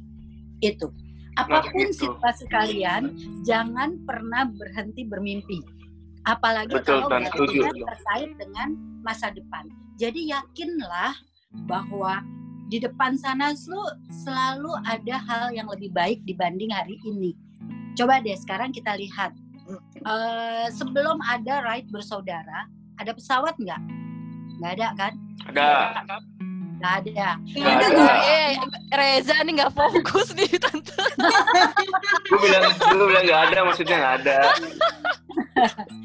Itu. 0.63 0.93
Apa 1.35 1.67
pun 1.67 1.91
situasi 1.91 2.47
kalian 2.47 3.19
jangan 3.43 3.99
pernah 4.07 4.47
berhenti 4.47 5.03
bermimpi. 5.03 5.59
Apalagi 6.25 6.79
Betul, 6.79 7.05
kalau 7.05 7.21
gajinya 7.21 7.73
terkait 7.75 8.31
dengan 8.39 8.69
masa 9.03 9.35
depan. 9.35 9.67
Jadi 9.99 10.31
yakinlah 10.31 11.13
bahwa 11.67 12.23
di 12.67 12.79
depan 12.79 13.15
sana 13.15 13.53
sel- 13.53 13.95
selalu 14.09 14.73
ada 14.85 15.17
hal 15.21 15.47
yang 15.51 15.67
lebih 15.67 15.91
baik 15.91 16.23
dibanding 16.23 16.69
hari 16.69 16.97
ini 17.03 17.37
coba 17.95 18.19
deh 18.19 18.35
sekarang 18.35 18.71
kita 18.71 18.95
lihat 18.95 19.33
Eh, 19.97 20.69
sebelum 20.71 21.25
ada 21.25 21.65
ride 21.65 21.89
bersaudara 21.89 22.69
ada 22.95 23.11
pesawat 23.11 23.57
nggak 23.57 23.81
nggak 24.61 24.73
ada 24.77 24.89
kan 24.95 25.13
ada. 25.47 25.69
nggak 26.77 26.95
ada 27.01 27.29
Nggak 27.49 27.73
Ada 27.73 27.87
ada. 27.89 28.13
Eh, 28.29 28.51
Reza 28.93 29.41
nih 29.41 29.57
nggak 29.57 29.73
fokus 29.73 30.37
nih 30.37 30.53
tante. 30.61 30.93
Gue 32.29 32.39
bilang, 32.43 32.65
gue 32.77 33.07
bilang 33.09 33.25
nggak 33.25 33.43
ada, 33.49 33.59
maksudnya 33.65 33.97
nggak 33.97 34.15
ada. 34.21 34.39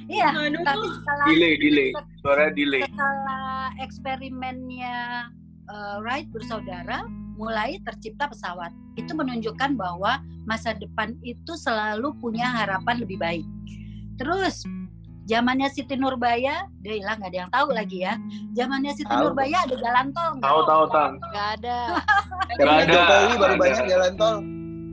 iya 0.08 0.32
tapi 0.32 0.88
setelah 0.88 1.26
Delay, 1.28 1.54
delay. 1.60 1.89
Suara 2.24 2.48
delay. 2.50 2.82
setelah 2.86 3.76
eksperimennya 3.78 5.28
eh, 5.69 5.95
Wright 6.01 6.27
bersaudara 6.34 7.05
mulai 7.39 7.79
tercipta 7.88 8.27
pesawat 8.27 8.75
itu 8.99 9.15
menunjukkan 9.15 9.79
bahwa 9.79 10.19
masa 10.43 10.75
depan 10.75 11.15
itu 11.23 11.55
selalu 11.55 12.12
punya 12.19 12.51
harapan 12.51 12.99
lebih 12.99 13.15
baik 13.15 13.47
terus 14.19 14.67
zamannya 15.29 15.69
Siti 15.71 15.95
Nurbaya 15.95 16.67
dia 16.84 16.93
hilang 16.99 17.21
nggak 17.21 17.32
ada 17.32 17.39
yang 17.45 17.51
tahu 17.53 17.69
lagi 17.71 18.03
ya 18.03 18.19
zamannya 18.58 18.91
Siti 18.97 19.08
Tahu. 19.08 19.32
Nurbaya 19.32 19.58
ada 19.63 19.75
jalan 19.77 20.05
tol 20.12 20.29
nggak? 20.36 20.49
Tahu, 20.49 20.62
tahu, 20.65 20.84
Tan. 20.89 21.12
Nggak 21.21 21.47
ada. 21.62 21.77
Zaman 22.60 22.75
ada, 22.75 22.91
Jokowi 22.91 23.34
baru 23.38 23.53
ada. 23.53 23.62
banyak 23.62 23.86
jalan 23.86 24.12
tol. 24.17 24.36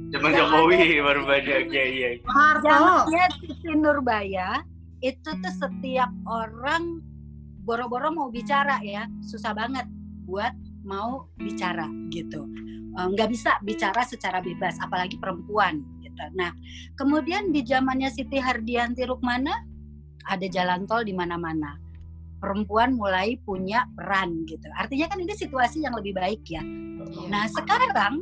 Zaman 0.06 0.30
Jokowi 0.36 0.80
baru 1.02 1.22
banyak. 1.26 1.60
Iya, 1.72 1.84
iya. 1.90 2.08
Harto. 2.28 2.62
zamannya 2.68 3.24
Siti 3.40 3.72
Nurbaya 3.74 4.48
itu 5.04 5.30
tuh 5.30 5.54
setiap 5.56 6.10
orang 6.24 7.00
boro-boro 7.66 8.14
mau 8.14 8.28
bicara 8.30 8.78
ya 8.80 9.10
susah 9.26 9.52
banget 9.52 9.84
buat 10.24 10.54
mau 10.87 11.27
bicara 11.37 11.90
gitu. 12.14 12.46
Eh, 12.96 13.07
nggak 13.12 13.29
bisa 13.29 13.61
bicara 13.61 14.07
secara 14.09 14.40
bebas 14.40 14.81
apalagi 14.81 15.20
perempuan 15.20 15.85
gitu. 16.01 16.25
Nah 16.33 16.55
kemudian 16.96 17.53
di 17.53 17.61
zamannya 17.61 18.09
Siti 18.09 18.40
Hardianti 18.40 19.05
Rukmana 19.05 19.53
ada 20.25 20.46
jalan 20.49 20.88
tol 20.88 21.05
di 21.05 21.12
mana-mana. 21.12 21.77
Perempuan 22.40 22.96
mulai 22.96 23.37
punya 23.44 23.85
peran 23.92 24.49
gitu. 24.49 24.64
Artinya 24.72 25.12
kan 25.12 25.18
ini 25.20 25.35
situasi 25.37 25.85
yang 25.85 25.92
lebih 25.92 26.16
baik 26.16 26.40
ya. 26.49 26.64
Nah 27.29 27.44
sekarang 27.53 28.20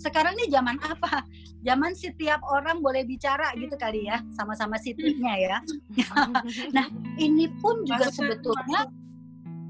sekarang 0.00 0.36
nih 0.36 0.48
zaman 0.52 0.76
apa? 0.80 1.24
Zaman 1.64 1.96
setiap 1.96 2.44
orang 2.44 2.84
boleh 2.84 3.08
bicara 3.08 3.56
gitu 3.56 3.72
kali 3.80 4.04
ya, 4.04 4.20
sama-sama 4.36 4.76
sitinya 4.76 5.32
ya. 5.32 5.64
nah 6.76 6.86
ini 7.16 7.48
pun 7.60 7.88
juga 7.88 8.12
sebetulnya 8.12 8.84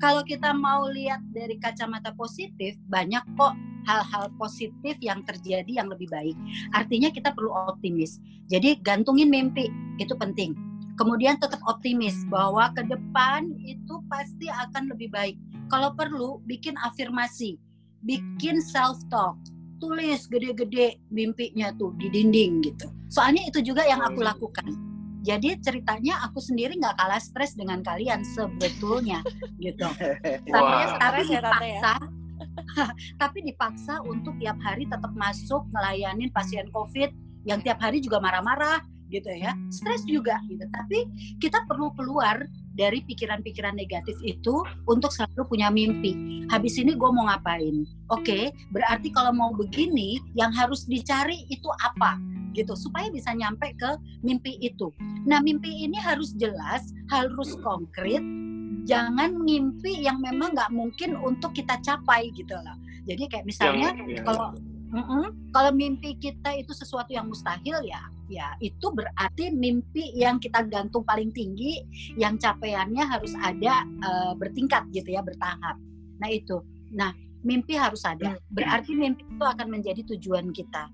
kalau 0.02 0.22
kita 0.26 0.50
mau 0.54 0.86
lihat 0.90 1.22
dari 1.30 1.58
kacamata 1.58 2.10
positif, 2.14 2.74
banyak 2.90 3.22
kok 3.38 3.54
hal-hal 3.84 4.32
positif 4.40 4.96
yang 5.04 5.20
terjadi 5.28 5.68
yang 5.68 5.88
lebih 5.92 6.08
baik. 6.08 6.36
Artinya 6.72 7.12
kita 7.12 7.36
perlu 7.36 7.52
optimis. 7.52 8.18
Jadi 8.48 8.80
gantungin 8.80 9.28
mimpi 9.28 9.68
itu 10.00 10.16
penting. 10.16 10.56
Kemudian 10.94 11.36
tetap 11.42 11.58
optimis 11.66 12.14
bahwa 12.30 12.70
ke 12.72 12.86
depan 12.86 13.50
itu 13.66 13.98
pasti 14.06 14.46
akan 14.46 14.94
lebih 14.94 15.10
baik. 15.10 15.36
Kalau 15.68 15.90
perlu 15.92 16.38
bikin 16.46 16.78
afirmasi, 16.80 17.58
bikin 18.06 18.62
self 18.62 19.02
talk, 19.10 19.34
tulis 19.82 20.30
gede-gede 20.30 21.02
mimpinya 21.10 21.74
tuh 21.74 21.92
di 21.98 22.08
dinding 22.08 22.62
gitu. 22.62 22.86
Soalnya 23.10 23.42
itu 23.50 23.60
juga 23.60 23.82
yang 23.84 24.00
aku 24.06 24.22
Hmm. 24.22 24.30
lakukan. 24.32 24.70
Jadi 25.24 25.56
ceritanya 25.64 26.20
aku 26.28 26.36
sendiri 26.36 26.76
nggak 26.76 27.00
kalah 27.00 27.16
stres 27.16 27.56
dengan 27.56 27.80
kalian 27.80 28.20
sebetulnya 28.36 29.24
gitu. 29.56 29.88
Tapi, 30.52 30.52
Wah. 30.52 31.00
tapi 31.00 31.20
Stres 31.24 31.32
ya, 31.32 31.40
ya? 31.40 31.40
dipaksa, 31.40 31.92
tapi 33.22 33.38
dipaksa 33.40 33.94
untuk 34.04 34.36
tiap 34.36 34.58
hari 34.60 34.84
tetap 34.84 35.12
masuk 35.16 35.64
ngelayanin 35.72 36.28
pasien 36.30 36.68
COVID 36.70 37.10
yang 37.48 37.64
tiap 37.64 37.80
hari 37.80 38.04
juga 38.04 38.20
marah-marah 38.20 38.84
gitu 39.08 39.30
ya, 39.32 39.56
stres 39.72 40.04
juga 40.04 40.40
gitu. 40.48 40.64
Tapi 40.68 41.08
kita 41.40 41.64
perlu 41.68 41.92
keluar 41.96 42.44
dari 42.74 43.00
pikiran-pikiran 43.06 43.78
negatif 43.78 44.18
itu 44.26 44.62
untuk 44.90 45.14
selalu 45.14 45.46
punya 45.46 45.70
mimpi. 45.70 46.44
Habis 46.50 46.76
ini 46.76 46.98
gue 46.98 47.10
mau 47.10 47.30
ngapain? 47.30 47.86
Oke, 48.10 48.50
berarti 48.74 49.14
kalau 49.14 49.30
mau 49.30 49.50
begini, 49.54 50.18
yang 50.34 50.50
harus 50.52 50.84
dicari 50.84 51.46
itu 51.48 51.70
apa? 51.80 52.18
gitu 52.54 52.78
supaya 52.78 53.10
bisa 53.10 53.34
nyampe 53.34 53.74
ke 53.74 53.98
mimpi 54.22 54.56
itu. 54.62 54.94
Nah, 55.26 55.42
mimpi 55.42 55.84
ini 55.84 55.98
harus 55.98 56.32
jelas, 56.38 56.94
harus 57.10 57.58
konkret. 57.60 58.22
Jangan 58.86 59.42
mimpi 59.42 60.06
yang 60.06 60.22
memang 60.22 60.54
nggak 60.54 60.70
mungkin 60.70 61.18
untuk 61.18 61.50
kita 61.52 61.82
capai 61.82 62.30
gitu 62.30 62.54
loh. 62.54 62.78
Jadi 63.04 63.26
kayak 63.28 63.44
misalnya 63.44 63.92
Yang, 63.92 64.22
yang- 64.22 64.26
kalau 64.30 64.48
Kalau 65.50 65.70
mimpi 65.74 66.14
kita 66.18 66.54
itu 66.54 66.70
sesuatu 66.70 67.10
yang 67.10 67.26
mustahil 67.26 67.82
ya, 67.82 68.02
ya 68.30 68.54
itu 68.62 68.94
berarti 68.94 69.50
mimpi 69.50 70.14
yang 70.14 70.38
kita 70.38 70.62
gantung 70.70 71.02
paling 71.02 71.34
tinggi, 71.34 71.82
yang 72.14 72.38
capaiannya 72.38 73.02
harus 73.02 73.34
ada 73.42 73.82
eh, 73.82 74.32
bertingkat 74.38 74.86
gitu 74.94 75.18
ya, 75.18 75.22
bertahap. 75.22 75.76
Nah 76.22 76.30
itu. 76.30 76.62
Nah 76.94 77.10
mimpi 77.44 77.76
harus 77.76 78.02
ada. 78.08 78.38
Berarti 78.50 78.96
mimpi 78.96 79.22
itu 79.26 79.44
akan 79.44 79.68
menjadi 79.68 80.00
tujuan 80.16 80.50
kita. 80.54 80.88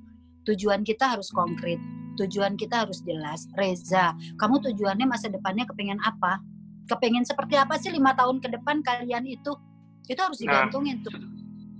Tujuan 0.48 0.82
kita 0.82 1.16
harus 1.16 1.30
konkret. 1.30 1.78
Tujuan 2.18 2.58
kita 2.58 2.84
harus 2.84 3.00
jelas. 3.06 3.46
Reza, 3.54 4.12
kamu 4.36 4.60
tujuannya 4.60 5.06
masa 5.06 5.30
depannya 5.30 5.64
kepengen 5.64 6.02
apa? 6.02 6.42
Kepengen 6.90 7.22
seperti 7.22 7.54
apa 7.54 7.78
sih 7.78 7.94
lima 7.94 8.12
tahun 8.18 8.42
ke 8.42 8.50
depan 8.58 8.82
kalian 8.82 9.24
itu? 9.30 9.54
Itu 10.10 10.20
harus 10.20 10.42
Nah, 10.42 10.66
digantungin 10.66 11.06
tuh. 11.06 11.14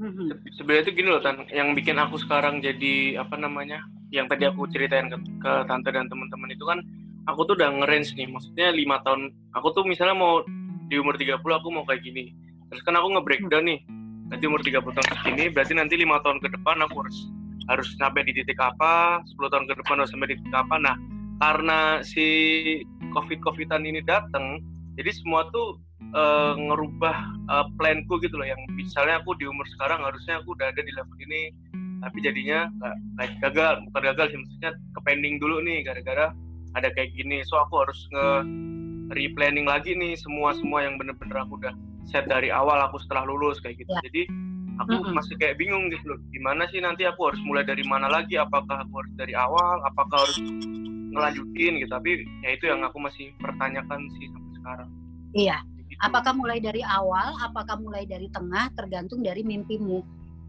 Se- 0.01 0.57
sebenarnya 0.57 0.83
itu 0.89 0.93
gini 0.97 1.09
loh 1.13 1.21
tan. 1.21 1.45
Yang 1.53 1.69
bikin 1.77 2.01
aku 2.01 2.17
sekarang 2.17 2.65
jadi 2.65 3.21
apa 3.21 3.37
namanya 3.37 3.85
yang 4.09 4.27
tadi 4.27 4.49
aku 4.49 4.65
ceritain 4.73 5.13
ke, 5.13 5.17
ke 5.21 5.53
tante 5.69 5.93
dan 5.93 6.09
teman-teman 6.09 6.49
itu 6.49 6.65
kan 6.65 6.81
aku 7.29 7.45
tuh 7.45 7.55
udah 7.61 7.69
ngerange 7.85 8.17
nih. 8.17 8.25
Maksudnya 8.33 8.73
lima 8.73 9.05
tahun 9.05 9.29
aku 9.53 9.77
tuh 9.77 9.85
misalnya 9.85 10.17
mau 10.17 10.41
di 10.89 10.97
umur 10.97 11.21
30 11.21 11.37
aku 11.37 11.69
mau 11.69 11.85
kayak 11.85 12.01
gini. 12.01 12.33
Terus 12.73 12.81
kan 12.83 12.97
aku 12.97 13.13
nge-breakdown 13.13 13.69
nih. 13.69 13.81
Nanti 14.33 14.45
umur 14.49 14.65
30 14.65 14.81
tahun 14.81 15.09
segini 15.21 15.45
berarti 15.53 15.73
nanti 15.77 15.95
lima 16.01 16.23
tahun 16.25 16.41
ke 16.41 16.49
depan 16.49 16.81
aku 16.87 17.05
harus 17.05 17.19
harus 17.69 17.89
sampai 18.01 18.25
di 18.25 18.33
titik 18.35 18.59
apa 18.59 19.21
10 19.37 19.53
tahun 19.53 19.65
ke 19.69 19.75
depan 19.85 20.01
harus 20.01 20.11
sampai 20.11 20.33
di 20.33 20.37
titik 20.41 20.57
apa. 20.57 20.75
Nah 20.81 20.97
karena 21.45 22.01
si 22.01 22.25
covid 23.13 23.41
covidan 23.45 23.85
ini 23.85 24.01
datang 24.07 24.65
jadi 24.97 25.11
semua 25.13 25.49
tuh 25.53 25.81
uh, 26.13 26.55
ngerubah 26.57 27.17
uh, 27.49 27.67
planku 27.77 28.21
gitu 28.21 28.37
loh. 28.37 28.49
Yang 28.49 28.61
misalnya 28.75 29.21
aku 29.21 29.37
di 29.37 29.47
umur 29.47 29.67
sekarang 29.77 30.01
harusnya 30.05 30.41
aku 30.41 30.57
udah 30.57 30.73
ada 30.73 30.83
di 30.83 30.93
level 30.95 31.19
ini 31.21 31.43
tapi 32.01 32.25
jadinya 32.25 32.65
kayak 33.21 33.37
gagal 33.45 33.85
bukan 33.93 34.03
gagal 34.13 34.27
sih 34.33 34.39
maksudnya 34.41 34.73
ke 34.73 35.01
pending 35.05 35.37
dulu 35.37 35.61
nih 35.61 35.85
gara-gara 35.85 36.33
ada 36.73 36.89
kayak 36.97 37.13
gini. 37.13 37.45
So 37.45 37.61
aku 37.61 37.85
harus 37.85 38.01
nge 38.11 38.29
replanning 39.11 39.67
lagi 39.69 39.93
nih 39.93 40.17
semua 40.17 40.57
semua 40.57 40.87
yang 40.87 40.97
bener-bener 40.97 41.45
aku 41.45 41.59
udah 41.61 41.75
set 42.09 42.27
dari 42.27 42.49
awal 42.49 42.79
aku 42.81 42.99
setelah 43.05 43.29
lulus 43.29 43.61
kayak 43.61 43.85
gitu. 43.85 43.93
Ya. 43.93 44.03
jadi 44.09 44.23
aku 44.81 44.97
Mm-mm. 44.97 45.13
masih 45.13 45.35
kayak 45.37 45.61
bingung 45.61 45.93
gitu 45.93 46.17
loh. 46.17 46.19
Gimana 46.33 46.65
sih 46.73 46.81
nanti 46.81 47.05
aku 47.05 47.29
harus 47.29 47.41
mulai 47.45 47.67
dari 47.69 47.85
mana 47.85 48.09
lagi? 48.09 48.41
Apakah 48.41 48.87
aku 48.87 49.05
harus 49.05 49.13
dari 49.21 49.37
awal? 49.37 49.85
Apakah 49.85 50.25
harus 50.25 50.39
ngelanjutin 51.13 51.85
gitu? 51.85 51.91
Tapi 51.93 52.11
ya 52.47 52.51
itu 52.57 52.65
yang 52.71 52.81
aku 52.87 52.97
masih 53.03 53.35
pertanyakan 53.39 54.09
sih 54.17 54.27
sampai 54.33 54.53
sekarang. 54.57 54.89
Iya. 55.37 55.57
Apakah 56.01 56.33
mulai 56.33 56.65
dari 56.65 56.81
awal, 56.81 57.37
apakah 57.45 57.77
mulai 57.77 58.09
dari 58.09 58.33
tengah, 58.33 58.73
tergantung 58.73 59.21
dari 59.21 59.45
mimpimu. 59.45 60.01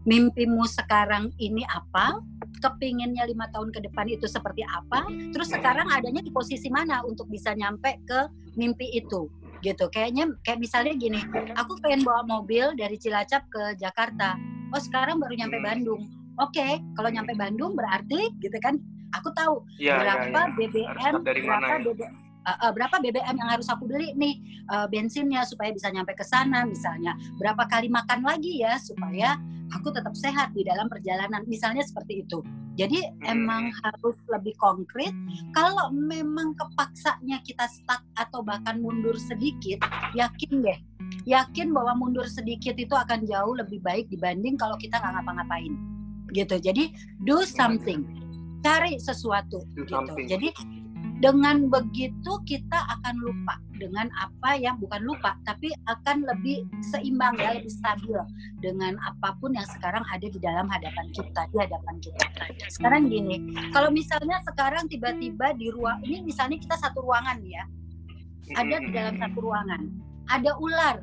Mimpimu 0.02 0.64
sekarang 0.66 1.30
ini 1.38 1.62
apa? 1.68 2.18
Kepinginnya 2.58 3.28
lima 3.28 3.46
tahun 3.52 3.70
ke 3.70 3.86
depan 3.86 4.08
itu 4.10 4.26
seperti 4.26 4.64
apa? 4.66 5.06
Terus 5.30 5.52
sekarang 5.52 5.92
adanya 5.92 6.24
di 6.24 6.32
posisi 6.32 6.72
mana 6.72 7.04
untuk 7.04 7.28
bisa 7.28 7.54
nyampe 7.54 8.00
ke 8.08 8.26
mimpi 8.56 8.96
itu? 8.96 9.28
Gitu. 9.62 9.84
Kayaknya 9.92 10.32
kayak 10.42 10.58
misalnya 10.58 10.96
gini, 10.98 11.20
aku 11.54 11.78
pengen 11.84 12.02
bawa 12.02 12.26
mobil 12.26 12.74
dari 12.74 12.98
Cilacap 12.98 13.46
ke 13.46 13.78
Jakarta. 13.78 14.34
Oh 14.72 14.80
sekarang 14.80 15.20
baru 15.20 15.36
nyampe 15.36 15.60
Hmm. 15.60 15.66
Bandung. 15.68 16.02
Oke, 16.40 16.80
kalau 16.96 17.12
nyampe 17.12 17.36
Bandung 17.36 17.76
berarti 17.76 18.32
gitu 18.40 18.56
kan? 18.58 18.80
Aku 19.20 19.28
tahu 19.36 19.68
iya, 19.76 20.00
berapa 20.00 20.48
iya. 20.48 20.56
BBM, 20.56 20.88
Harus 20.96 21.20
start 21.20 21.24
dari 21.28 21.40
berapa 21.44 21.60
mana 21.60 21.66
ya? 21.68 21.78
BBM, 21.84 22.14
uh, 22.46 22.58
uh, 22.68 22.72
berapa 22.74 22.98
BBM 22.98 23.36
yang 23.38 23.50
harus 23.50 23.68
aku 23.70 23.86
beli 23.86 24.14
nih 24.14 24.64
uh, 24.70 24.86
bensinnya 24.90 25.42
supaya 25.46 25.70
bisa 25.70 25.88
nyampe 25.90 26.14
ke 26.14 26.24
sana 26.26 26.66
misalnya. 26.66 27.14
Berapa 27.38 27.66
kali 27.70 27.88
makan 27.88 28.22
lagi 28.26 28.62
ya 28.62 28.78
supaya 28.78 29.38
aku 29.72 29.88
tetap 29.94 30.12
sehat 30.14 30.52
di 30.52 30.62
dalam 30.66 30.86
perjalanan. 30.90 31.42
Misalnya 31.48 31.82
seperti 31.86 32.26
itu. 32.26 32.42
Jadi 32.72 33.04
Hmm. 33.04 33.36
emang 33.36 33.64
harus 33.84 34.16
lebih 34.32 34.56
konkret. 34.56 35.12
Kalau 35.52 35.92
memang 35.92 36.56
kepaksanya 36.56 37.44
kita 37.44 37.68
stuck 37.68 38.00
atau 38.16 38.40
bahkan 38.40 38.80
mundur 38.80 39.12
sedikit, 39.20 39.84
yakin 40.16 40.64
deh. 40.64 40.78
Yakin 41.28 41.68
bahwa 41.70 41.92
mundur 42.00 42.24
sedikit 42.24 42.72
itu 42.80 42.96
akan 42.96 43.28
jauh 43.28 43.52
lebih 43.60 43.84
baik 43.84 44.08
dibanding 44.08 44.56
kalau 44.56 44.74
kita 44.80 44.96
nggak 44.96 45.20
ngapa-ngapain. 45.20 45.72
Gitu. 46.32 46.56
Jadi 46.64 46.84
do 47.28 47.44
something. 47.44 48.08
Cari 48.64 48.96
sesuatu 48.96 49.60
Do 49.76 49.84
gitu. 49.84 49.92
something. 49.92 50.24
Jadi 50.24 50.48
dengan 51.22 51.70
begitu 51.70 52.42
kita 52.42 52.82
akan 52.98 53.14
lupa. 53.22 53.54
Dengan 53.78 54.10
apa 54.18 54.54
yang 54.58 54.78
bukan 54.78 55.02
lupa 55.02 55.34
tapi 55.42 55.74
akan 55.90 56.22
lebih 56.22 56.66
seimbang 56.86 57.34
ya 57.34 57.58
lebih 57.58 57.70
stabil 57.70 58.14
dengan 58.62 58.94
apa 59.02 59.34
pun 59.42 59.54
yang 59.58 59.66
sekarang 59.66 60.06
ada 60.06 60.22
di 60.22 60.38
dalam 60.38 60.70
hadapan 60.70 61.06
kita 61.10 61.46
di 61.50 61.56
hadapan 61.58 61.98
kita. 61.98 62.26
Sekarang 62.70 63.10
gini 63.10 63.54
kalau 63.74 63.90
misalnya 63.90 64.38
sekarang 64.46 64.86
tiba-tiba 64.86 65.54
di 65.58 65.70
ruang 65.74 65.98
ini 66.06 66.22
misalnya 66.26 66.58
kita 66.58 66.78
satu 66.78 67.02
ruangan 67.02 67.38
ya. 67.42 67.66
Ada 68.58 68.76
di 68.82 68.90
dalam 68.90 69.14
satu 69.18 69.38
ruangan. 69.38 69.82
Ada 70.30 70.50
ular. 70.58 70.96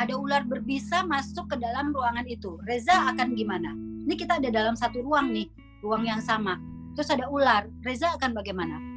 Ada 0.00 0.14
ular 0.16 0.42
berbisa 0.48 1.04
masuk 1.04 1.48
ke 1.48 1.56
dalam 1.60 1.96
ruangan 1.96 2.28
itu. 2.28 2.60
Reza 2.68 3.08
akan 3.12 3.36
gimana? 3.36 3.72
Ini 4.04 4.14
kita 4.16 4.36
ada 4.36 4.48
dalam 4.52 4.76
satu 4.76 5.00
ruang 5.00 5.32
nih 5.32 5.48
ruang 5.80 6.04
yang 6.04 6.20
sama. 6.20 6.60
Terus 6.92 7.08
ada 7.08 7.24
ular. 7.32 7.72
Reza 7.84 8.12
akan 8.20 8.36
bagaimana 8.36 8.89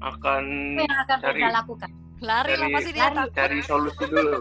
akan 0.00 0.44
apa 0.72 0.82
yang 0.84 0.98
akan 1.00 1.18
Cari- 1.18 1.40
Reza 1.40 1.50
lakukan 1.54 1.90
Lari 2.18 2.50
lah 2.50 2.58
Cari- 2.60 2.74
pasti 2.74 2.90
dia 2.92 3.08
lari. 3.08 3.30
cari 3.32 3.58
solusi 3.62 4.04
dulu 4.04 4.38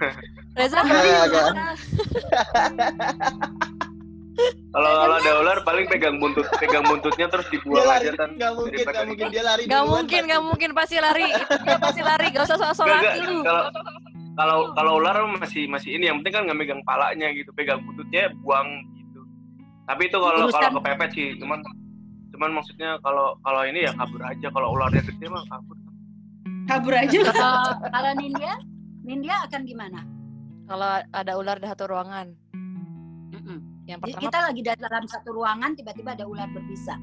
Reza 0.58 0.78
mana? 0.80 1.66
kalau 4.74 4.90
kalau 4.92 5.14
ada 5.14 5.32
ular 5.38 5.58
paling 5.62 5.86
pegang 5.86 6.18
buntut 6.18 6.42
pegang 6.58 6.82
buntutnya 6.82 7.26
terus 7.28 7.46
Dia 7.46 7.54
dibuang 7.54 7.78
lari, 7.80 8.02
aja 8.02 8.12
kan 8.16 8.28
nggak 8.34 8.52
mungkin, 8.52 8.78
nggak 8.82 9.06
mungkin 9.06 9.26
dia 9.30 9.42
lari. 9.44 9.62
Gak 9.62 9.70
duluan, 9.70 9.86
mungkin, 9.94 10.18
pasti. 10.18 10.32
gak 10.32 10.42
mungkin 10.42 10.70
pasti 10.74 10.96
lari. 10.98 11.26
Itu 11.30 11.54
dia 11.64 11.78
pasti 11.78 12.00
lari. 12.02 12.26
Gak 12.28 12.44
usah 12.44 12.58
sok-sok 12.58 12.84
Nggak, 12.84 12.98
laki 12.98 13.14
nggak. 13.14 13.30
lu. 13.30 13.38
kalau 13.40 13.62
kalau 14.34 14.58
kalau 14.74 14.92
ular 14.98 15.16
masih 15.32 15.70
masih 15.70 15.94
ini 15.94 16.10
yang 16.10 16.18
penting 16.18 16.34
kan 16.34 16.42
nggak 16.44 16.58
megang 16.58 16.82
palanya 16.82 17.30
gitu 17.30 17.54
pegang 17.54 17.78
buntutnya 17.80 18.34
buang 18.42 18.66
gitu 18.98 19.22
tapi 19.86 20.02
itu 20.04 20.18
kalau 20.18 20.50
kalau 20.50 20.70
kepepet 20.74 21.10
sih 21.14 21.28
cuman 21.38 21.62
cuman 22.34 22.50
maksudnya 22.52 22.98
kalau 22.98 23.38
kalau 23.40 23.62
ini 23.62 23.82
ya 23.82 23.94
kabur 23.94 24.20
aja 24.20 24.48
kalau 24.50 24.68
ularnya 24.72 25.02
gede 25.04 25.26
mah 25.26 25.46
kabur 25.46 25.76
Kabur 26.64 26.92
aja. 26.92 27.12
Kalau- 27.30 27.76
kalau 27.84 28.10
Nindya 28.14 28.56
Nindya 29.02 29.36
akan 29.44 29.62
gimana 29.62 30.00
Kalau 30.64 30.90
ada 31.06 31.32
ular 31.34 31.60
di 31.60 31.68
satu 31.68 31.84
ruangan. 31.86 32.32
Mm-mm. 33.30 33.58
Yang 33.84 33.98
Jadi 34.00 34.04
pertama 34.08 34.22
kita 34.24 34.38
lagi 34.42 34.60
dalam 34.64 35.04
satu 35.04 35.28
ruangan 35.30 35.70
tiba-tiba 35.72 36.10
ada 36.12 36.24
ular 36.24 36.48
berbisa 36.48 36.96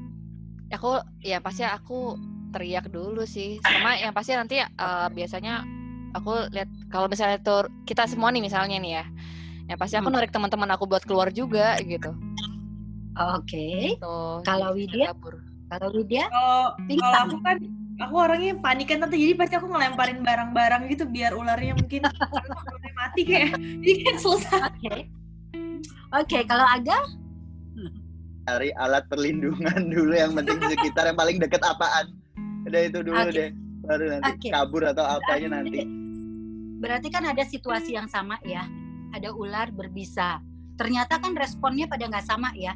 aku 0.68 0.96
ya 1.20 1.38
pasti 1.38 1.62
aku 1.62 2.16
teriak 2.50 2.88
dulu 2.88 3.22
sih 3.22 3.60
sama 3.60 3.94
yang 3.94 4.10
pasti 4.10 4.32
nanti 4.32 4.56
eh, 4.58 5.08
biasanya 5.08 5.62
aku 6.10 6.48
lihat 6.48 6.66
kalau 6.88 7.06
misalnya 7.06 7.38
tuh 7.38 7.68
kita 7.82 8.04
semua 8.04 8.28
nih 8.28 8.40
misalnya 8.40 8.76
nih 8.76 8.92
ya 8.94 9.04
yang 9.68 9.78
pasti 9.78 9.94
aku 9.94 10.08
Hmm. 10.08 10.16
narik 10.16 10.28
teman-teman 10.30 10.68
aku 10.70 10.84
buat 10.84 11.00
keluar 11.02 11.30
juga 11.30 11.76
gitu 11.78 12.10
oke 13.16 13.68
tuh 14.00 14.40
kalau 14.44 14.70
Widya 14.76 15.12
kabur 15.12 15.34
kalau 15.72 15.88
Widya 15.96 16.28
Kalau 16.28 16.76
aku 17.28 17.36
kan 17.40 17.56
aku 18.00 18.14
orangnya 18.18 18.52
panikan 18.60 19.00
tante 19.00 19.16
jadi 19.16 19.36
pasti 19.36 19.54
aku 19.56 19.68
ngelemparin 19.68 20.20
barang-barang 20.24 20.90
gitu 20.92 21.04
biar 21.08 21.32
ularnya 21.36 21.76
mungkin 21.76 22.02
ularnya 22.34 22.92
mati 22.96 23.22
kayak 23.24 23.56
jadi 23.84 24.00
kan 24.04 24.16
selesai. 24.20 24.60
oke 24.68 24.94
oke 26.16 26.38
kalau 26.48 26.66
Aga 26.66 26.98
Cari 28.42 28.74
alat 28.74 29.06
perlindungan 29.06 29.86
dulu 29.94 30.18
yang 30.18 30.34
penting 30.34 30.58
di 30.58 30.74
sekitar 30.74 31.06
yang 31.06 31.14
paling 31.14 31.38
deket 31.38 31.62
apaan. 31.62 32.10
Udah 32.66 32.80
itu 32.90 32.98
dulu 32.98 33.14
Oke. 33.14 33.30
deh. 33.38 33.50
Baru 33.86 34.04
nanti 34.10 34.30
Oke. 34.34 34.48
kabur 34.50 34.82
atau 34.82 35.04
apanya 35.06 35.62
nanti. 35.62 35.86
berarti 36.82 37.14
kan 37.14 37.22
ada 37.22 37.46
situasi 37.46 37.94
yang 37.94 38.10
sama 38.10 38.42
ya 38.42 38.66
ada 39.14 39.30
ular 39.30 39.70
berbisa 39.70 40.42
ternyata 40.74 41.22
kan 41.22 41.30
responnya 41.38 41.86
pada 41.86 42.10
nggak 42.10 42.26
sama 42.26 42.50
ya. 42.58 42.74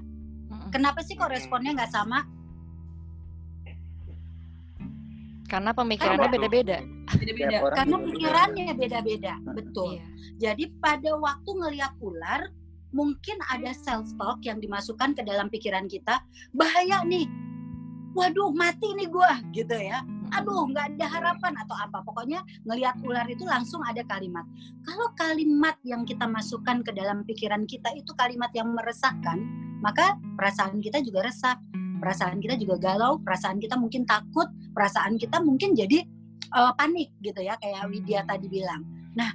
Kenapa 0.72 1.00
sih 1.02 1.14
kok 1.14 1.30
responnya 1.32 1.74
nggak 1.76 1.92
sama 1.92 2.24
karena 5.46 5.70
pemikirannya 5.70 6.26
Betul. 6.26 6.36
beda-beda 6.42 6.78
karena 7.06 7.96
beda-beda. 7.96 8.02
pikirannya 8.10 8.72
beda-beda 8.74 9.34
betul 9.54 9.94
Iya. 9.96 10.16
Jadi 10.36 10.68
pada 10.84 11.16
waktu 11.16 11.48
ngelihat 11.48 11.96
ular, 12.04 12.52
mungkin 12.92 13.40
ada 13.48 13.72
self 13.72 14.12
talk 14.20 14.44
yang 14.44 14.60
dimasukkan 14.60 15.16
ke 15.16 15.22
dalam 15.24 15.48
pikiran 15.48 15.88
kita, 15.88 16.20
bahaya 16.52 17.00
nih. 17.08 17.24
Waduh, 18.16 18.52
mati 18.52 18.96
nih 18.96 19.08
gua 19.08 19.40
gitu 19.52 19.76
ya. 19.76 20.00
Aduh, 20.34 20.66
nggak 20.72 20.96
ada 20.96 21.06
harapan 21.06 21.52
atau 21.60 21.76
apa. 21.78 22.02
Pokoknya 22.02 22.42
ngelihat 22.66 22.98
ular 23.06 23.26
itu 23.30 23.46
langsung 23.46 23.84
ada 23.86 24.02
kalimat. 24.06 24.42
Kalau 24.82 25.12
kalimat 25.14 25.78
yang 25.86 26.02
kita 26.02 26.26
masukkan 26.26 26.82
ke 26.82 26.90
dalam 26.90 27.22
pikiran 27.22 27.68
kita 27.68 27.94
itu 27.94 28.10
kalimat 28.18 28.50
yang 28.56 28.74
meresahkan, 28.74 29.38
maka 29.84 30.18
perasaan 30.34 30.82
kita 30.82 31.02
juga 31.02 31.26
resah. 31.26 31.56
Perasaan 31.96 32.42
kita 32.44 32.60
juga 32.60 32.76
galau, 32.76 33.16
perasaan 33.22 33.56
kita 33.56 33.78
mungkin 33.78 34.04
takut, 34.04 34.50
perasaan 34.76 35.16
kita 35.16 35.40
mungkin 35.40 35.72
jadi 35.72 36.04
eh, 36.52 36.72
panik 36.76 37.14
gitu 37.24 37.40
ya, 37.40 37.56
kayak 37.56 37.88
Widya 37.88 38.20
tadi 38.28 38.46
bilang. 38.52 38.84
Nah, 39.16 39.32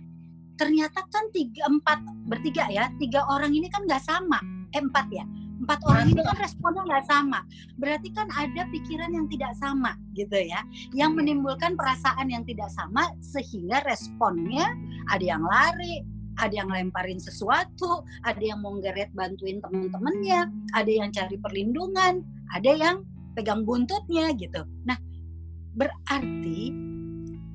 ternyata 0.62 1.02
kan 1.10 1.26
tiga 1.34 1.66
empat 1.66 2.06
bertiga 2.30 2.70
ya 2.70 2.86
tiga 3.02 3.26
orang 3.34 3.50
ini 3.50 3.66
kan 3.66 3.82
nggak 3.90 3.98
sama 4.06 4.38
eh 4.70 4.78
empat 4.78 5.10
ya 5.10 5.26
empat 5.62 5.80
orang 5.86 6.10
ini 6.10 6.22
kan 6.26 6.38
responnya 6.42 6.84
nggak 6.90 7.06
sama. 7.06 7.40
Berarti 7.78 8.10
kan 8.12 8.28
ada 8.34 8.66
pikiran 8.74 9.14
yang 9.14 9.30
tidak 9.30 9.54
sama 9.62 9.94
gitu 10.18 10.36
ya 10.36 10.66
yang 10.92 11.14
menimbulkan 11.16 11.78
perasaan 11.78 12.34
yang 12.34 12.44
tidak 12.44 12.68
sama 12.74 13.14
sehingga 13.22 13.86
responnya 13.86 14.74
ada 15.14 15.24
yang 15.24 15.46
lari 15.46 16.04
ada 16.40 16.52
yang 16.52 16.70
lemparin 16.72 17.22
sesuatu 17.22 18.04
ada 18.26 18.42
yang 18.42 18.64
mau 18.64 18.76
ngeret 18.80 19.14
bantuin 19.14 19.62
temen-temennya 19.62 20.50
ada 20.74 20.92
yang 20.92 21.14
cari 21.14 21.38
perlindungan 21.38 22.26
ada 22.52 22.72
yang 22.72 23.06
pegang 23.38 23.64
buntutnya 23.64 24.34
gitu. 24.36 24.66
Nah 24.84 25.00
berarti 25.76 26.76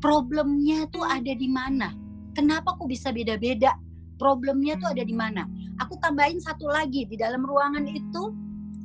problemnya 0.00 0.88
tuh 0.88 1.04
ada 1.04 1.32
di 1.32 1.48
mana? 1.48 1.92
Kenapa 2.36 2.76
kok 2.76 2.88
bisa 2.88 3.12
beda-beda? 3.12 3.72
Problemnya 4.16 4.76
tuh 4.80 4.92
ada 4.92 5.04
di 5.04 5.12
mana? 5.12 5.44
Aku 5.76 5.94
tambahin 5.98 6.40
satu 6.40 6.66
lagi 6.66 7.04
di 7.04 7.16
dalam 7.16 7.44
ruangan 7.44 7.84
itu 7.84 8.32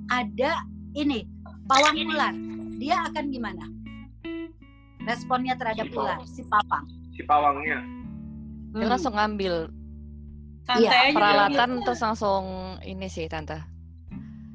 ada 0.07 0.59
ini 0.91 1.23
pawang 1.65 1.95
ular. 2.03 2.35
Dia 2.75 3.07
akan 3.07 3.23
gimana? 3.29 3.63
Responnya 5.01 5.55
terhadap 5.55 5.87
Si 5.87 5.95
ular, 5.95 6.19
si 6.27 6.41
pawang. 6.43 6.85
si 7.11 7.21
pawangnya 7.23 7.79
Dia 8.71 8.85
Hmm. 8.85 8.91
langsung 8.91 9.13
ngambil 9.13 9.67
Iya, 10.71 11.11
peralatan 11.11 11.83
terus 11.83 11.99
langsung 11.99 12.43
ini 12.79 13.07
sih 13.07 13.27
tante 13.27 13.59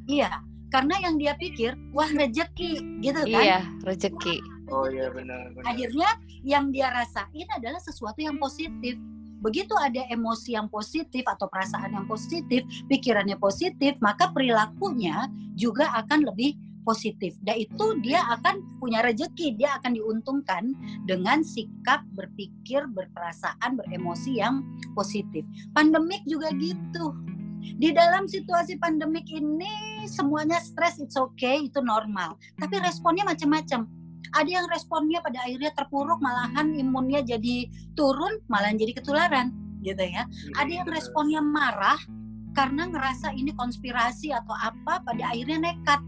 Iya, 0.07 0.41
karena 0.67 0.97
yang 1.03 1.19
dia 1.19 1.35
pikir 1.35 1.77
wah 1.91 2.09
rejeki 2.09 3.03
gitu 3.03 3.21
kan? 3.27 3.43
iya 3.43 3.61
rezeki 3.83 4.41
Oh 4.67 4.87
iya 4.87 5.11
benar. 5.11 5.51
benar. 5.53 5.67
akhirnya 5.67 6.11
yang 6.41 6.71
dia 6.71 6.89
rasain 6.89 7.47
adalah 7.53 7.77
sesuatu 7.77 8.17
yang 8.19 8.35
positif 8.37 8.97
begitu 9.47 9.79
ada 9.79 10.03
emosi 10.11 10.59
yang 10.59 10.67
positif 10.67 11.23
atau 11.23 11.47
perasaan 11.47 11.95
yang 11.95 12.07
positif 12.11 12.67
pikirannya 12.91 13.39
positif 13.39 13.95
maka 14.03 14.35
perilakunya 14.35 15.31
juga 15.55 15.95
akan 16.03 16.27
lebih 16.27 16.59
positif. 16.87 17.35
Dan 17.43 17.67
itu 17.67 17.99
dia 17.99 18.23
akan 18.39 18.79
punya 18.79 19.03
rejeki 19.03 19.59
dia 19.59 19.75
akan 19.83 19.99
diuntungkan 19.99 20.71
dengan 21.11 21.43
sikap 21.43 22.07
berpikir 22.15 22.87
berperasaan 22.95 23.75
beremosi 23.75 24.39
yang 24.39 24.63
positif. 24.95 25.43
Pandemik 25.75 26.23
juga 26.31 26.55
gitu. 26.55 27.11
Di 27.67 27.91
dalam 27.91 28.31
situasi 28.31 28.79
pandemik 28.79 29.27
ini 29.27 30.07
semuanya 30.07 30.63
stres 30.63 31.03
it's 31.03 31.19
okay 31.19 31.67
itu 31.67 31.83
normal. 31.83 32.39
Tapi 32.63 32.79
responnya 32.79 33.27
macam-macam 33.27 33.91
ada 34.37 34.51
yang 34.53 34.67
responnya 34.69 35.25
pada 35.25 35.41
akhirnya 35.49 35.73
terpuruk 35.73 36.21
malahan 36.21 36.77
imunnya 36.77 37.25
jadi 37.25 37.73
turun 37.97 38.37
malah 38.53 38.71
jadi 38.77 38.93
ketularan 38.93 39.51
gitu 39.81 40.05
ya. 40.05 40.29
Ada 40.61 40.85
yang 40.85 40.89
responnya 40.93 41.41
marah 41.41 41.97
karena 42.53 42.89
ngerasa 42.89 43.33
ini 43.33 43.57
konspirasi 43.57 44.33
atau 44.37 44.53
apa 44.53 45.01
pada 45.01 45.33
akhirnya 45.33 45.73
nekat. 45.73 46.01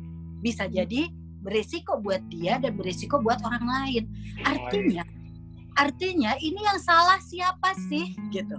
Bisa 0.45 0.69
jadi 0.69 1.09
beresiko 1.41 1.97
buat 1.99 2.21
dia 2.29 2.61
dan 2.61 2.77
beresiko 2.77 3.17
buat 3.23 3.41
orang 3.41 3.64
lain. 3.64 4.05
Artinya 4.45 5.03
artinya 5.79 6.35
ini 6.43 6.59
yang 6.59 6.79
salah 6.83 7.23
siapa 7.23 7.73
sih 7.88 8.12
gitu. 8.35 8.59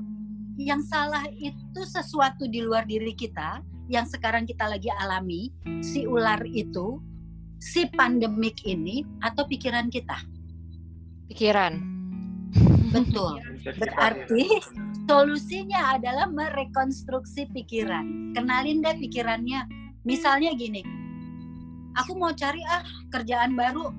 Yang 0.60 0.92
salah 0.92 1.24
itu 1.36 1.82
sesuatu 1.84 2.48
di 2.48 2.64
luar 2.64 2.84
diri 2.88 3.12
kita 3.16 3.64
yang 3.90 4.06
sekarang 4.06 4.46
kita 4.46 4.70
lagi 4.70 4.88
alami 5.02 5.52
si 5.82 6.06
ular 6.06 6.40
itu 6.46 7.02
si 7.60 7.86
pandemik 7.92 8.64
ini 8.64 9.04
atau 9.20 9.44
pikiran 9.46 9.92
kita? 9.92 10.16
Pikiran. 11.30 12.00
betul. 12.90 13.38
Berarti 13.62 14.64
solusinya 15.06 16.00
adalah 16.00 16.26
merekonstruksi 16.32 17.52
pikiran. 17.54 18.34
Kenalin 18.34 18.82
deh 18.82 18.98
pikirannya. 18.98 19.68
Misalnya 20.08 20.56
gini 20.58 20.82
aku 22.00 22.16
mau 22.16 22.32
cari 22.34 22.64
ah 22.66 22.82
kerjaan 23.14 23.54
baru. 23.54 23.92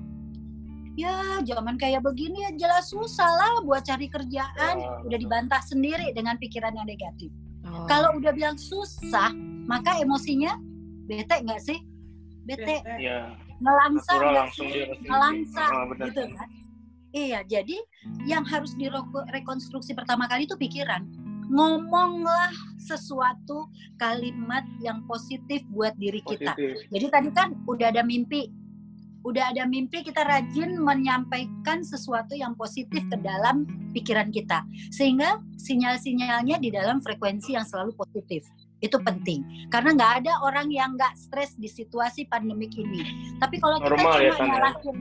Ya 0.99 1.39
zaman 1.47 1.79
kayak 1.79 2.03
begini 2.03 2.43
ya 2.43 2.51
jelas 2.67 2.91
susah 2.91 3.29
lah 3.31 3.53
buat 3.63 3.87
cari 3.87 4.11
kerjaan. 4.11 4.75
Ya, 4.75 4.91
udah 5.07 5.19
dibantah 5.21 5.63
sendiri 5.63 6.11
dengan 6.11 6.35
pikiran 6.35 6.75
yang 6.75 6.89
negatif. 6.89 7.31
Oh. 7.61 7.85
kalau 7.85 8.17
udah 8.17 8.33
bilang 8.33 8.57
susah 8.57 9.29
maka 9.69 9.93
emosinya 10.01 10.57
bete 11.05 11.45
nggak 11.45 11.61
sih? 11.61 11.79
Bete. 12.43 12.81
Iya. 12.97 13.37
ngelangsa 13.37 13.50
Nggak 13.61 15.19
langsung 15.21 15.69
benar. 15.93 16.05
gitu 16.09 16.23
kan? 16.33 16.49
Iya 17.11 17.39
jadi 17.45 17.77
yang 18.25 18.47
harus 18.47 18.73
direkonstruksi 18.73 19.93
pertama 19.93 20.25
kali 20.25 20.49
itu 20.49 20.57
pikiran. 20.57 21.05
Ngomonglah 21.51 22.55
sesuatu 22.79 23.67
kalimat 23.99 24.63
yang 24.79 25.03
positif 25.05 25.61
buat 25.69 25.91
diri 25.99 26.23
kita. 26.23 26.55
Positif. 26.55 26.87
jadi 26.89 27.05
tadi 27.11 27.29
kan 27.35 27.53
udah 27.67 27.91
ada 27.93 28.01
mimpi. 28.01 28.49
Udah 29.21 29.53
ada 29.53 29.69
mimpi 29.69 30.01
kita 30.01 30.25
rajin 30.25 30.81
menyampaikan 30.81 31.85
sesuatu 31.85 32.33
yang 32.33 32.57
positif 32.57 33.05
ke 33.05 33.17
dalam 33.21 33.69
pikiran 33.93 34.33
kita. 34.33 34.65
Sehingga 34.89 35.37
sinyal-sinyalnya 35.61 36.57
di 36.57 36.73
dalam 36.73 37.05
frekuensi 37.05 37.53
yang 37.53 37.67
selalu 37.67 37.93
positif 37.93 38.49
itu 38.81 38.97
penting. 39.01 39.69
Karena 39.69 39.93
nggak 39.93 40.13
ada 40.25 40.33
orang 40.41 40.67
yang 40.73 40.97
nggak 40.97 41.13
stres 41.17 41.55
di 41.57 41.69
situasi 41.69 42.25
pandemik 42.27 42.73
ini. 42.77 43.33
Tapi 43.37 43.61
kalau 43.61 43.77
kita 43.81 43.97
Normal 43.97 44.17
ya, 44.19 44.31
cuma 44.33 44.37
Tan, 44.37 44.45
ya? 44.45 44.51
nyalahin 44.57 44.97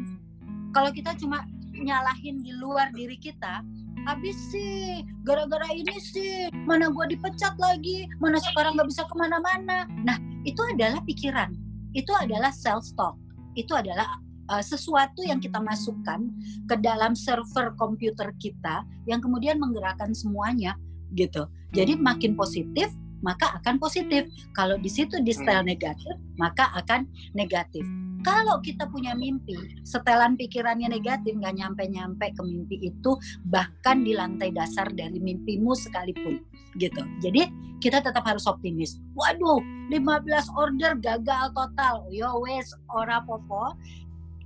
kalau 0.71 0.91
kita 0.95 1.11
cuma 1.19 1.39
nyalahin 1.75 2.37
di 2.45 2.53
luar 2.55 2.93
diri 2.95 3.17
kita 3.19 3.65
habis 4.05 4.37
sih. 4.53 5.03
Gara-gara 5.25 5.69
ini 5.73 5.97
sih. 6.01 6.53
Mana 6.69 6.93
gua 6.93 7.09
dipecat 7.09 7.57
lagi. 7.59 8.07
Mana 8.21 8.39
sekarang 8.39 8.77
nggak 8.77 8.89
bisa 8.89 9.03
ke 9.09 9.15
mana-mana. 9.17 9.89
Nah 10.05 10.17
itu 10.45 10.61
adalah 10.77 11.03
pikiran. 11.09 11.53
Itu 11.97 12.15
adalah 12.15 12.55
self 12.55 12.87
talk 12.95 13.19
itu 13.59 13.73
adalah 13.75 14.07
uh, 14.51 14.63
sesuatu 14.63 15.27
yang 15.27 15.43
kita 15.43 15.59
masukkan 15.59 16.31
ke 16.71 16.75
dalam 16.79 17.19
server 17.19 17.75
komputer 17.75 18.31
kita 18.39 18.87
yang 19.11 19.19
kemudian 19.19 19.59
menggerakkan 19.59 20.15
semuanya 20.15 20.79
gitu. 21.15 21.47
Jadi 21.75 21.99
makin 21.99 22.35
positif 22.35 22.91
maka 23.21 23.57
akan 23.61 23.77
positif. 23.81 24.29
Kalau 24.57 24.77
di 24.81 24.89
situ 24.91 25.21
di 25.21 25.33
setel 25.33 25.65
negatif 25.65 26.17
maka 26.41 26.73
akan 26.77 27.07
negatif. 27.37 27.85
Kalau 28.21 28.61
kita 28.61 28.85
punya 28.93 29.17
mimpi, 29.17 29.57
setelan 29.81 30.37
pikirannya 30.37 30.93
negatif 30.93 31.33
nggak 31.41 31.57
nyampe-nyampe 31.57 32.37
ke 32.37 32.43
mimpi 32.45 32.77
itu 32.93 33.17
bahkan 33.49 34.05
di 34.05 34.13
lantai 34.13 34.53
dasar 34.53 34.93
dari 34.93 35.17
mimpimu 35.17 35.73
sekalipun 35.73 36.37
gitu. 36.77 37.01
Jadi 37.25 37.49
kita 37.81 38.05
tetap 38.05 38.21
harus 38.29 38.45
optimis. 38.45 39.01
Waduh, 39.17 39.65
15 39.89 40.53
order 40.53 41.01
gagal 41.01 41.49
total. 41.57 42.05
Yo 42.13 42.45
wes 42.45 42.69
ora 42.93 43.25
popo. 43.25 43.73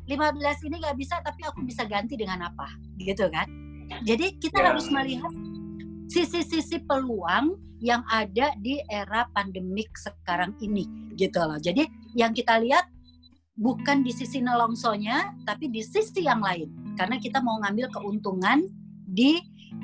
15 0.07 0.39
ini 0.71 0.79
nggak 0.79 0.95
bisa 1.01 1.19
tapi 1.27 1.43
aku 1.43 1.67
bisa 1.67 1.83
ganti 1.83 2.15
dengan 2.15 2.47
apa? 2.47 2.71
Gitu 3.03 3.27
kan? 3.35 3.51
Jadi 4.07 4.39
kita 4.39 4.63
Ya. 4.63 4.71
harus 4.73 4.87
melihat 4.89 5.33
sisi-sisi 6.09 6.85
peluang 6.85 7.57
yang 7.85 8.01
ada 8.09 8.53
di 8.61 8.81
era 8.89 9.29
pandemik 9.37 9.93
sekarang 9.97 10.57
ini 10.65 10.89
gitu 11.17 11.41
loh. 11.41 11.61
Jadi 11.61 11.85
yang 12.17 12.33
kita 12.33 12.61
lihat 12.61 12.89
bukan 13.55 14.03
di 14.03 14.11
sisi 14.11 14.43
nelongsonya 14.43 15.47
tapi 15.47 15.71
di 15.71 15.85
sisi 15.85 16.27
yang 16.27 16.43
lain 16.43 16.97
karena 16.99 17.21
kita 17.21 17.39
mau 17.45 17.61
ngambil 17.63 17.93
keuntungan 17.93 18.67
di 19.05 19.39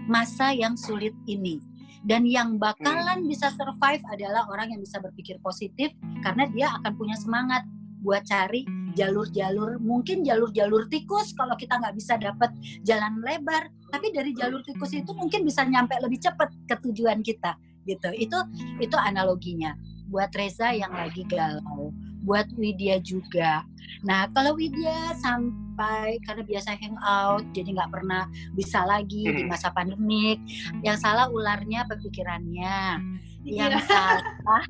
masa 0.09 0.51
yang 0.57 0.75
sulit 0.75 1.13
ini. 1.29 1.61
Dan 2.01 2.25
yang 2.25 2.57
bakalan 2.57 3.29
bisa 3.29 3.53
survive 3.53 4.01
adalah 4.09 4.49
orang 4.49 4.73
yang 4.73 4.81
bisa 4.81 4.97
berpikir 5.05 5.37
positif 5.45 5.93
karena 6.25 6.49
dia 6.49 6.73
akan 6.81 6.97
punya 6.97 7.13
semangat 7.21 7.61
buat 8.01 8.25
cari 8.25 8.65
jalur-jalur 8.97 9.79
mungkin 9.79 10.25
jalur-jalur 10.25 10.89
tikus 10.91 11.37
kalau 11.37 11.55
kita 11.55 11.79
nggak 11.79 11.95
bisa 11.95 12.17
dapat 12.17 12.51
jalan 12.83 13.21
lebar 13.23 13.69
tapi 13.91 14.15
dari 14.15 14.33
jalur 14.33 14.63
tikus 14.63 14.95
itu 14.95 15.11
mungkin 15.13 15.43
bisa 15.45 15.67
nyampe 15.67 15.99
lebih 16.01 16.23
cepat 16.23 16.51
ke 16.67 16.75
tujuan 16.89 17.21
kita 17.21 17.59
gitu. 17.85 18.11
Itu 18.15 18.39
itu 18.79 18.97
analoginya. 18.97 19.75
Buat 20.11 20.35
Reza 20.35 20.75
yang 20.75 20.91
lagi 20.91 21.23
galau 21.27 21.95
buat 22.21 22.47
Widya 22.57 23.01
juga. 23.01 23.65
Nah 24.05 24.29
kalau 24.33 24.57
Widya 24.57 25.17
sampai 25.19 26.21
karena 26.25 26.45
biasa 26.45 26.77
hangout 26.77 27.45
jadi 27.57 27.73
nggak 27.77 27.93
pernah 27.93 28.29
bisa 28.53 28.85
lagi 28.85 29.25
di 29.25 29.43
masa 29.49 29.73
pandemik 29.73 30.37
yang 30.85 30.97
salah 31.01 31.27
ularnya 31.33 31.89
pemikirannya. 31.89 33.01
Yang 33.41 33.81
Iya. 33.81 33.89
salah 33.89 34.65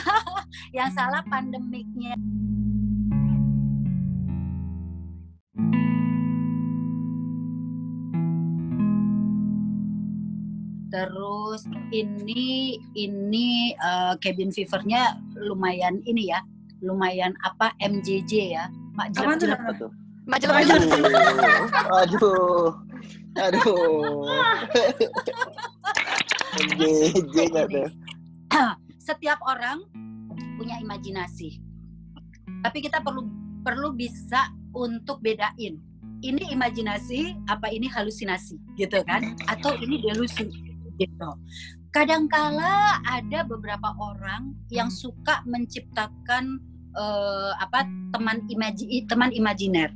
yang 0.76 0.90
salah 0.96 1.22
pandemiknya 1.28 2.16
terus 10.94 11.66
ini 11.90 12.78
ini 12.94 13.74
eh, 13.74 14.14
cabin 14.22 14.54
fevernya 14.54 15.18
lumayan 15.34 15.98
ini 16.06 16.30
ya 16.30 16.38
lumayan 16.86 17.34
apa 17.42 17.74
MJJ 17.82 18.54
ya 18.54 18.70
mak 18.94 19.10
jelek 19.10 19.58
Apa 19.58 19.72
tuh? 19.74 19.90
Macam 20.24 20.56
Aduh, 20.56 20.72
aduh, 21.92 22.72
aduh. 23.36 24.24
MJJ 26.62 27.36
nggak 27.52 27.68
setiap 29.04 29.36
orang 29.44 29.84
punya 30.56 30.80
imajinasi. 30.80 31.60
Tapi 32.64 32.78
kita 32.80 33.04
perlu 33.04 33.28
perlu 33.60 33.92
bisa 33.92 34.48
untuk 34.72 35.20
bedain 35.20 35.76
ini 36.24 36.44
imajinasi 36.56 37.36
apa 37.52 37.68
ini 37.68 37.84
halusinasi 37.84 38.56
gitu 38.80 39.04
kan? 39.04 39.36
Atau 39.44 39.76
ini 39.76 40.00
delusi 40.00 40.48
gitu. 40.98 41.30
Kadangkala 41.94 43.00
ada 43.06 43.46
beberapa 43.46 43.94
orang 43.98 44.54
yang 44.70 44.90
suka 44.90 45.42
menciptakan 45.46 46.58
eh, 46.94 47.52
apa 47.58 47.86
teman 48.10 48.42
imaji 48.50 49.06
teman 49.06 49.30
imajiner 49.30 49.94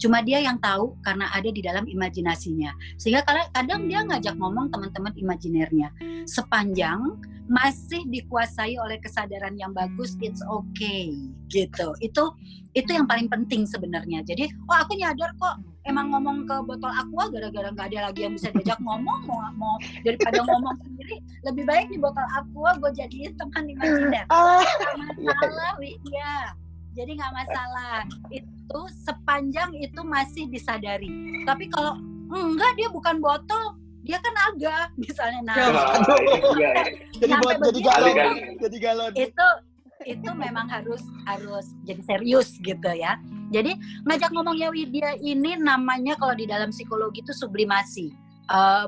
cuma 0.00 0.24
dia 0.24 0.40
yang 0.40 0.56
tahu 0.56 0.96
karena 1.04 1.28
ada 1.28 1.52
di 1.52 1.60
dalam 1.60 1.84
imajinasinya. 1.84 2.72
Sehingga 2.96 3.20
kadang, 3.28 3.52
kadang 3.52 3.80
dia 3.84 4.00
ngajak 4.00 4.34
ngomong 4.40 4.72
teman-teman 4.72 5.12
imajinernya 5.12 5.92
sepanjang 6.24 7.20
masih 7.50 8.06
dikuasai 8.08 8.80
oleh 8.80 8.96
kesadaran 9.02 9.58
yang 9.60 9.76
bagus 9.76 10.16
it's 10.24 10.40
okay 10.48 11.12
gitu. 11.52 11.92
Itu 12.00 12.32
itu 12.72 12.90
yang 12.90 13.04
paling 13.04 13.28
penting 13.28 13.68
sebenarnya. 13.68 14.24
Jadi 14.24 14.48
oh 14.70 14.76
aku 14.80 14.96
nyadar 14.96 15.36
kok 15.36 15.60
emang 15.90 16.06
ngomong 16.14 16.46
ke 16.46 16.56
botol 16.62 16.92
aqua 16.94 17.24
gara-gara 17.34 17.68
nggak 17.74 17.86
ada 17.90 17.98
lagi 18.08 18.20
yang 18.24 18.34
bisa 18.38 18.48
diajak 18.54 18.78
ngomong 18.80 19.18
mau 19.26 19.42
mau 19.58 19.74
daripada 20.06 20.38
ngomong 20.46 20.76
sendiri 20.86 21.16
lebih 21.44 21.64
baik 21.66 21.86
di 21.90 21.98
botol 21.98 22.26
aqua 22.32 22.78
gue 22.78 22.90
jadiin 22.94 23.34
teman 23.34 23.66
imajiner 23.66 24.24
Ah, 24.30 24.62
masalah 25.26 25.74
Widya 25.82 26.54
jadi 26.90 27.10
nggak 27.16 27.34
masalah. 27.34 28.02
Itu 28.34 28.80
sepanjang 29.06 29.70
itu 29.78 30.00
masih 30.02 30.50
disadari. 30.50 31.06
Tapi 31.46 31.70
kalau 31.70 31.94
enggak 32.34 32.74
dia 32.74 32.88
bukan 32.90 33.22
botol 33.22 33.78
dia 34.02 34.18
kan 34.18 34.34
agak 34.50 34.90
misalnya. 34.98 35.40
Nah 35.46 35.56
Aduh. 35.70 36.18
Iya, 36.18 36.38
iya. 36.58 36.72
jadi 37.20 37.32
buat 37.46 37.56
jadi 37.62 37.80
galon 37.84 38.10
Kali-kali. 38.10 38.40
jadi 38.58 38.76
galon. 38.82 39.12
Itu 39.14 39.46
itu 40.08 40.30
memang 40.32 40.66
harus 40.66 41.04
harus 41.28 41.66
jadi 41.84 42.00
serius 42.08 42.56
gitu 42.64 42.88
ya 42.96 43.20
jadi 43.50 43.74
ngajak 44.06 44.30
ngomongnya 44.30 44.70
Widya 44.70 45.18
ini 45.18 45.58
namanya 45.58 46.14
kalau 46.14 46.38
di 46.38 46.46
dalam 46.46 46.70
psikologi 46.70 47.26
itu 47.26 47.34
sublimasi. 47.34 48.14
Eh, 48.46 48.86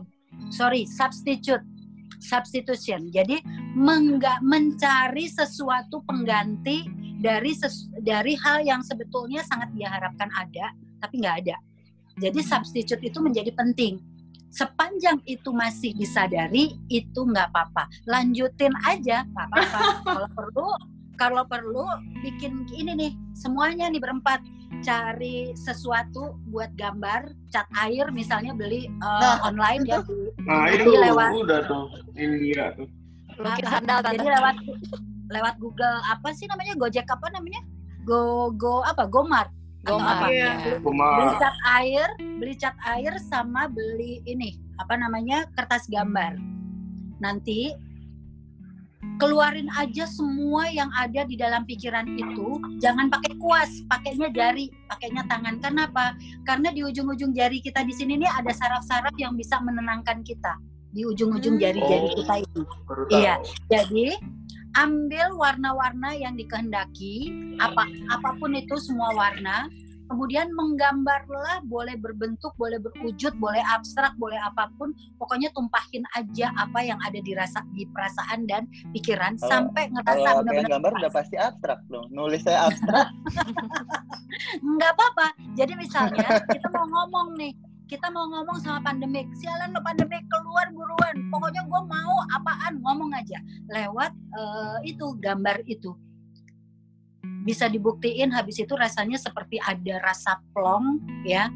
sorry 0.54 0.86
substitute. 0.86 1.66
Substitution. 2.22 3.10
Jadi 3.10 3.42
mengga, 3.74 4.38
mencari 4.46 5.26
sesuatu 5.26 6.06
pengganti 6.06 6.86
dari 7.18 7.50
ses- 7.50 7.90
dari 7.98 8.38
hal 8.38 8.62
yang 8.62 8.78
sebetulnya 8.86 9.42
sangat 9.42 9.74
dia 9.74 9.90
harapkan 9.90 10.30
ada 10.30 10.70
tapi 11.02 11.18
nggak 11.18 11.36
ada. 11.42 11.58
Jadi 12.22 12.38
substitute 12.46 13.02
itu 13.02 13.18
menjadi 13.18 13.50
penting. 13.50 13.98
Sepanjang 14.54 15.18
itu 15.26 15.50
masih 15.50 15.96
disadari 15.98 16.78
itu 16.86 17.20
nggak 17.26 17.50
apa-apa. 17.50 17.90
Lanjutin 18.06 18.70
aja 18.86 19.26
nggak 19.26 19.46
apa-apa. 19.50 19.78
Kalau 20.06 20.28
perlu 20.30 20.68
kalau 21.22 21.46
perlu 21.46 21.86
bikin 22.18 22.66
ini 22.72 22.92
nih 22.92 23.12
semuanya 23.32 23.86
nih 23.86 24.02
berempat 24.02 24.42
cari 24.82 25.54
sesuatu 25.54 26.34
buat 26.48 26.74
gambar 26.74 27.30
cat 27.48 27.70
air 27.78 28.10
misalnya 28.10 28.50
beli 28.52 28.90
uh, 28.98 29.22
Nah, 29.22 29.36
online 29.44 29.86
ya 29.86 30.02
Nah, 30.42 30.66
Jadi 30.66 30.82
itu 30.82 30.90
lewat- 30.98 31.34
udah 31.38 31.60
tuh 31.62 31.84
India 32.16 32.74
tuh. 32.74 32.90
Lukis 33.32 33.64
sandal 33.64 34.02
tante. 34.02 34.18
jadi 34.18 34.26
lewat 34.34 34.56
lewat 35.30 35.54
Google 35.56 35.98
apa 36.04 36.28
sih 36.32 36.44
namanya 36.44 36.74
Gojek 36.74 37.06
apa 37.06 37.30
namanya 37.30 37.62
Go 38.02 38.50
Go 38.52 38.82
apa 38.82 39.06
Gomart 39.06 39.48
atau 39.82 39.96
Gomar. 39.96 40.14
apa? 40.16 40.26
Iya. 40.28 40.52
beli 40.82 41.34
cat 41.38 41.56
air 41.72 42.08
beli 42.36 42.54
cat 42.56 42.76
air 42.84 43.14
sama 43.22 43.66
beli 43.66 44.18
ini 44.24 44.50
apa 44.76 44.94
namanya 44.94 45.46
kertas 45.52 45.86
gambar 45.86 46.34
nanti 47.18 47.70
keluarin 49.22 49.70
aja 49.78 50.02
semua 50.10 50.66
yang 50.66 50.90
ada 50.98 51.22
di 51.22 51.38
dalam 51.38 51.62
pikiran 51.62 52.10
itu 52.18 52.58
jangan 52.82 53.06
pakai 53.06 53.38
kuas 53.38 53.70
pakainya 53.86 54.34
jari 54.34 54.66
pakainya 54.90 55.22
tangan 55.30 55.62
kenapa 55.62 56.18
karena 56.42 56.74
di 56.74 56.82
ujung-ujung 56.82 57.30
jari 57.30 57.62
kita 57.62 57.86
di 57.86 57.94
sini 57.94 58.18
nih 58.18 58.26
ada 58.26 58.50
saraf-saraf 58.50 59.14
yang 59.22 59.38
bisa 59.38 59.62
menenangkan 59.62 60.26
kita 60.26 60.58
di 60.90 61.06
ujung-ujung 61.06 61.54
Hmm. 61.54 61.62
jari-jari 61.62 62.08
Oh. 62.10 62.14
kita 62.18 62.34
itu 62.42 62.60
Iya. 63.14 63.38
jadi 63.70 64.18
ambil 64.74 65.38
warna-warna 65.38 66.18
yang 66.18 66.34
dikehendaki 66.34 67.30
apa 67.62 67.86
apa 68.10 68.28
pun 68.42 68.58
itu 68.58 68.74
semua 68.82 69.14
warna 69.14 69.70
kemudian 70.12 70.52
menggambarlah 70.52 71.64
boleh 71.64 71.96
berbentuk 71.96 72.52
boleh 72.60 72.76
berwujud 72.76 73.32
boleh 73.40 73.64
abstrak 73.72 74.12
boleh 74.20 74.36
apa 74.36 74.68
pun 74.76 74.92
pokoknya 75.16 75.48
tumpahin 75.56 76.04
aja 76.12 76.52
apa 76.60 76.84
yang 76.84 77.00
ada 77.00 77.16
di 77.16 77.32
rasa 77.32 77.64
di 77.72 77.88
perasaan 77.88 78.44
dan 78.44 78.68
pikiran 78.92 79.40
Kalau- 79.40 79.48
sampai 79.48 79.88
ngerasa 79.88 80.44
benar-benar 80.44 80.68
gambar 80.68 80.92
pas. 80.92 81.00
udah 81.00 81.12
pasti 81.16 81.36
abstrak 81.40 81.80
dong 81.88 82.06
nulis 82.12 82.44
saya 82.44 82.68
abstrak. 82.68 83.08
Nggak 84.76 84.90
apa-apa 84.92 85.26
jadi 85.56 85.72
misalnya 85.80 86.44
kita 86.52 86.68
mau 86.68 86.84
ngomong 86.84 87.40
nih 87.40 87.56
kita 87.88 88.08
mau 88.08 88.24
ngomong 88.24 88.56
sama 88.60 88.80
pandemik 88.84 89.28
sialan 89.36 89.76
lo 89.76 89.80
pandemik 89.84 90.24
keluar 90.32 90.64
buruan. 90.72 91.28
Pokoknya 91.28 91.60
gue 91.68 91.82
mau 91.84 92.16
apaan 92.32 92.80
ngomong 92.80 93.12
aja. 93.12 93.36
Lewat 93.68 94.16
eh, 94.16 94.96
itu 94.96 95.12
gambar 95.20 95.60
itu 95.68 95.92
bisa 97.42 97.66
dibuktiin 97.66 98.30
habis 98.30 98.58
itu 98.62 98.74
rasanya 98.74 99.18
seperti 99.18 99.58
ada 99.62 99.98
rasa 100.02 100.38
plong 100.54 101.02
ya. 101.26 101.50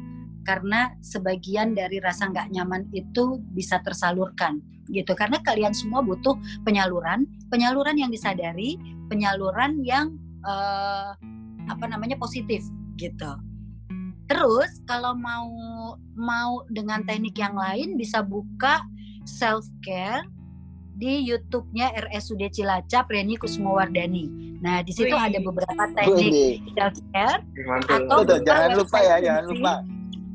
Karena 0.47 0.95
sebagian 1.03 1.75
dari 1.75 1.99
rasa 1.99 2.31
nggak 2.31 2.55
nyaman 2.55 2.87
itu 2.95 3.43
bisa 3.51 3.83
tersalurkan 3.83 4.63
gitu. 4.87 5.11
Karena 5.11 5.43
kalian 5.43 5.75
semua 5.75 5.99
butuh 5.99 6.39
penyaluran 6.63 7.27
penyaluran 7.51 7.99
yang 7.99 8.07
disadari 8.07 8.79
penyaluran 9.11 9.83
yang 9.83 10.15
eh, 10.47 11.11
apa 11.67 11.85
namanya 11.87 12.15
positif 12.15 12.63
gitu. 12.95 13.31
Terus 14.27 14.83
kalau 14.87 15.15
mau 15.15 15.47
mau 16.15 16.63
dengan 16.71 17.03
teknik 17.07 17.39
yang 17.39 17.55
lain 17.55 17.95
bisa 17.95 18.23
buka 18.23 18.83
self 19.23 19.63
care 19.83 20.23
di 20.97 21.29
YouTube-nya 21.29 21.93
RSUD 22.09 22.41
Cilacap 22.49 23.07
Reni 23.13 23.37
Kusumowardani. 23.37 24.57
Nah, 24.57 24.81
di 24.81 24.89
situ 24.89 25.13
Wih. 25.13 25.21
ada 25.29 25.37
beberapa 25.37 25.83
teknik 25.93 26.65
self 26.73 26.97
care. 27.13 27.41
Atau- 27.85 28.25
buka 28.25 28.41
jangan 28.41 28.69
lupa 28.73 28.97
ya 29.05 29.15
jangan 29.21 29.45
lupa 29.53 29.73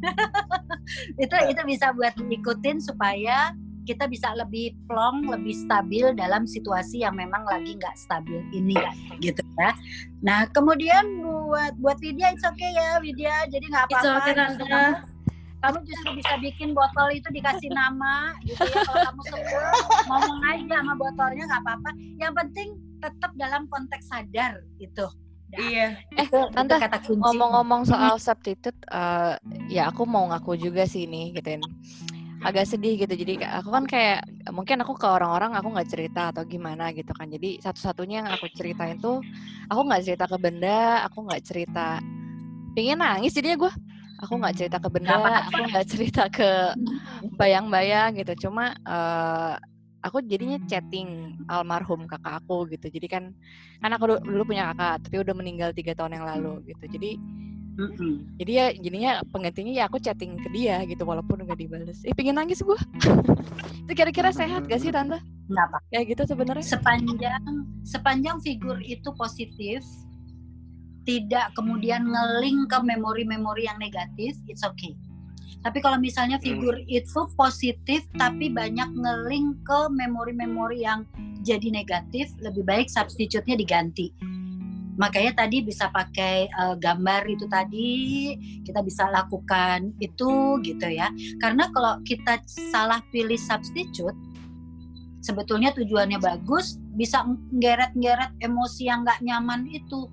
itu 1.23 1.37
itu 1.47 1.63
bisa 1.63 1.95
buat 1.95 2.11
diikutin 2.19 2.83
supaya 2.83 3.55
kita 3.83 4.07
bisa 4.07 4.31
lebih 4.39 4.79
plong, 4.87 5.27
lebih 5.27 5.55
stabil 5.59 6.15
dalam 6.15 6.47
situasi 6.47 7.03
yang 7.03 7.19
memang 7.19 7.43
lagi 7.43 7.75
nggak 7.75 7.99
stabil 7.99 8.39
ini, 8.55 8.79
gitu 9.19 9.43
ya. 9.59 9.75
Nah, 10.23 10.47
kemudian 10.55 11.19
buat 11.23 11.75
buat 11.83 11.99
Widya, 11.99 12.31
it's 12.31 12.47
okay 12.47 12.71
ya 12.79 13.03
Widya, 13.03 13.51
jadi 13.51 13.65
nggak 13.67 13.85
It's 13.91 13.99
apa-apa. 14.07 14.23
okay, 14.23 14.33
Justru 14.39 14.65
Tante. 14.71 15.12
Kamu, 15.63 15.79
justru 15.87 16.11
bisa 16.19 16.35
bikin 16.43 16.75
botol 16.75 17.09
itu 17.15 17.31
dikasih 17.31 17.71
nama, 17.71 18.35
gitu 18.43 18.61
ya. 18.67 18.83
Kalau 18.83 19.01
kamu 19.15 19.23
sebel, 19.31 19.63
ngomong 20.11 20.41
aja 20.43 20.75
sama 20.83 20.95
botolnya 20.99 21.45
nggak 21.47 21.63
apa-apa. 21.63 21.91
Yang 22.19 22.33
penting 22.43 22.69
tetap 22.99 23.31
dalam 23.39 23.63
konteks 23.71 24.11
sadar, 24.11 24.59
gitu. 24.83 25.07
Iya. 25.53 26.01
Eh, 26.17 26.27
Itu, 26.27 26.49
Tante, 26.51 26.75
itu 26.75 26.83
kata 26.83 26.99
kunci. 27.05 27.21
Ngomong-ngomong 27.23 27.83
soal 27.87 28.19
substitute, 28.19 28.77
eh, 28.91 29.39
ya 29.71 29.93
aku 29.93 30.03
mau 30.03 30.27
ngaku 30.33 30.59
juga 30.59 30.83
sih 30.89 31.07
nih, 31.07 31.37
gituin. 31.39 31.63
Agak 32.43 32.67
sedih 32.67 32.99
gitu. 32.99 33.15
Jadi 33.15 33.39
aku 33.39 33.71
kan 33.71 33.87
kayak 33.87 34.27
mungkin 34.51 34.83
aku 34.83 34.99
ke 34.99 35.07
orang-orang 35.07 35.55
aku 35.55 35.79
nggak 35.79 35.87
cerita 35.87 36.35
atau 36.35 36.43
gimana 36.43 36.91
gitu 36.91 37.15
kan. 37.15 37.31
Jadi 37.31 37.63
satu-satunya 37.63 38.27
yang 38.27 38.31
aku 38.35 38.51
ceritain 38.51 38.99
tuh 38.99 39.23
aku 39.71 39.81
nggak 39.87 40.03
cerita 40.03 40.25
ke 40.27 40.37
benda, 40.43 41.07
aku 41.07 41.23
nggak 41.23 41.43
cerita. 41.47 42.03
Pengen 42.75 42.99
nangis 42.99 43.31
jadinya 43.31 43.63
gue. 43.63 43.73
Aku 44.23 44.39
nggak 44.39 44.55
cerita 44.55 44.77
ke 44.79 44.89
benda, 44.95 45.18
aku 45.51 45.61
nggak 45.66 45.87
cerita 45.91 46.23
ke 46.31 46.51
bayang-bayang 47.41 48.14
gitu. 48.23 48.49
Cuma 48.49 48.70
eh, 48.87 49.55
aku 50.03 50.18
jadinya 50.27 50.59
chatting 50.70 51.35
almarhum 51.51 52.07
kakak 52.11 52.43
aku 52.43 52.70
gitu. 52.75 52.87
Jadi 52.91 53.07
kan 53.11 53.25
kan 53.83 53.91
aku 53.95 54.05
du- 54.14 54.23
dulu 54.23 54.43
punya 54.55 54.70
kakak, 54.73 55.07
tapi 55.07 55.16
udah 55.23 55.35
meninggal 55.35 55.70
tiga 55.75 55.93
tahun 55.99 56.23
yang 56.23 56.27
lalu 56.27 56.53
gitu. 56.70 56.85
Jadi 56.99 57.11
Mm-mm. 57.79 58.14
jadi 58.41 58.53
ya 58.53 58.66
jadinya 58.75 59.11
penggantinya 59.31 59.73
ya 59.73 59.85
aku 59.87 59.99
chatting 60.03 60.35
ke 60.41 60.49
dia 60.51 60.83
gitu 60.89 61.03
walaupun 61.07 61.43
nggak 61.47 61.59
dibales. 61.59 61.99
Eh 62.07 62.14
pengen 62.14 62.39
nangis 62.39 62.62
gue. 62.62 62.79
itu 63.87 63.93
kira-kira 63.99 64.31
sehat 64.35 64.66
gak 64.66 64.81
sih 64.81 64.91
tante? 64.95 65.18
Nggak 65.51 65.64
apa 65.68 65.79
Kayak 65.93 66.05
gitu 66.16 66.23
sebenarnya? 66.31 66.64
sepanjang 66.64 67.43
sepanjang 67.85 68.37
figur 68.41 68.79
itu 68.83 69.09
positif 69.18 69.83
tidak 71.03 71.51
kemudian 71.59 72.07
ngeling 72.07 72.67
ke 72.71 72.79
memori-memori 72.83 73.67
yang 73.67 73.79
negatif 73.79 74.39
it's 74.47 74.63
okay. 74.63 74.95
Tapi 75.63 75.79
kalau 75.79 75.95
misalnya 76.03 76.43
figur 76.43 76.75
itu 76.91 77.23
positif 77.39 78.03
tapi 78.19 78.51
banyak 78.51 78.91
ngeling 78.99 79.55
ke 79.63 79.81
memori-memori 79.95 80.83
yang 80.83 81.07
jadi 81.47 81.71
negatif 81.71 82.35
lebih 82.43 82.67
baik 82.67 82.91
substitute-nya 82.91 83.55
diganti. 83.55 84.11
Makanya 84.99 85.47
tadi 85.47 85.63
bisa 85.63 85.89
pakai 85.95 86.51
eh, 86.51 86.77
gambar 86.83 87.23
itu 87.31 87.47
tadi 87.47 87.91
kita 88.67 88.83
bisa 88.83 89.07
lakukan 89.09 89.95
itu 90.03 90.59
gitu 90.67 90.87
ya. 90.91 91.15
Karena 91.39 91.71
kalau 91.71 92.03
kita 92.03 92.43
salah 92.51 92.99
pilih 93.15 93.39
substitute 93.39 94.19
sebetulnya 95.23 95.71
tujuannya 95.73 96.19
bagus 96.19 96.83
bisa 96.99 97.23
ngeret-ngeret 97.55 98.35
emosi 98.43 98.91
yang 98.91 99.07
nggak 99.07 99.23
nyaman 99.23 99.71
itu 99.71 100.11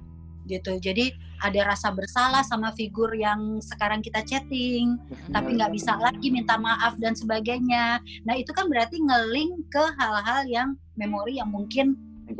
gitu. 0.49 0.81
Jadi 0.81 1.13
ada 1.39 1.71
rasa 1.71 1.93
bersalah 1.93 2.41
sama 2.43 2.73
figur 2.73 3.13
yang 3.13 3.61
sekarang 3.63 4.01
kita 4.01 4.19
chatting 4.25 4.99
tapi 5.29 5.55
nggak 5.55 5.71
bisa 5.71 5.95
lagi 5.95 6.27
minta 6.27 6.57
maaf 6.57 6.97
dan 6.97 7.13
sebagainya. 7.13 8.01
Nah 8.25 8.35
itu 8.35 8.49
kan 8.51 8.67
berarti 8.67 8.99
ngeling 8.99 9.63
ke 9.69 9.83
hal-hal 9.95 10.43
yang 10.49 10.69
memori 10.97 11.37
yang 11.37 11.47
mungkin 11.47 11.95
eh, 12.27 12.35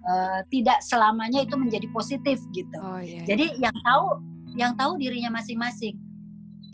eh, 0.00 0.40
tidak 0.50 0.82
selamanya 0.82 1.44
itu 1.44 1.54
menjadi 1.54 1.86
positif 1.92 2.40
gitu. 2.50 2.78
Oh 2.80 2.98
iya. 2.98 3.22
jadi 3.22 3.54
yang 3.60 3.76
tahu 3.84 4.04
yang 4.54 4.72
tahu 4.74 4.96
dirinya 4.98 5.34
masing-masing 5.34 5.94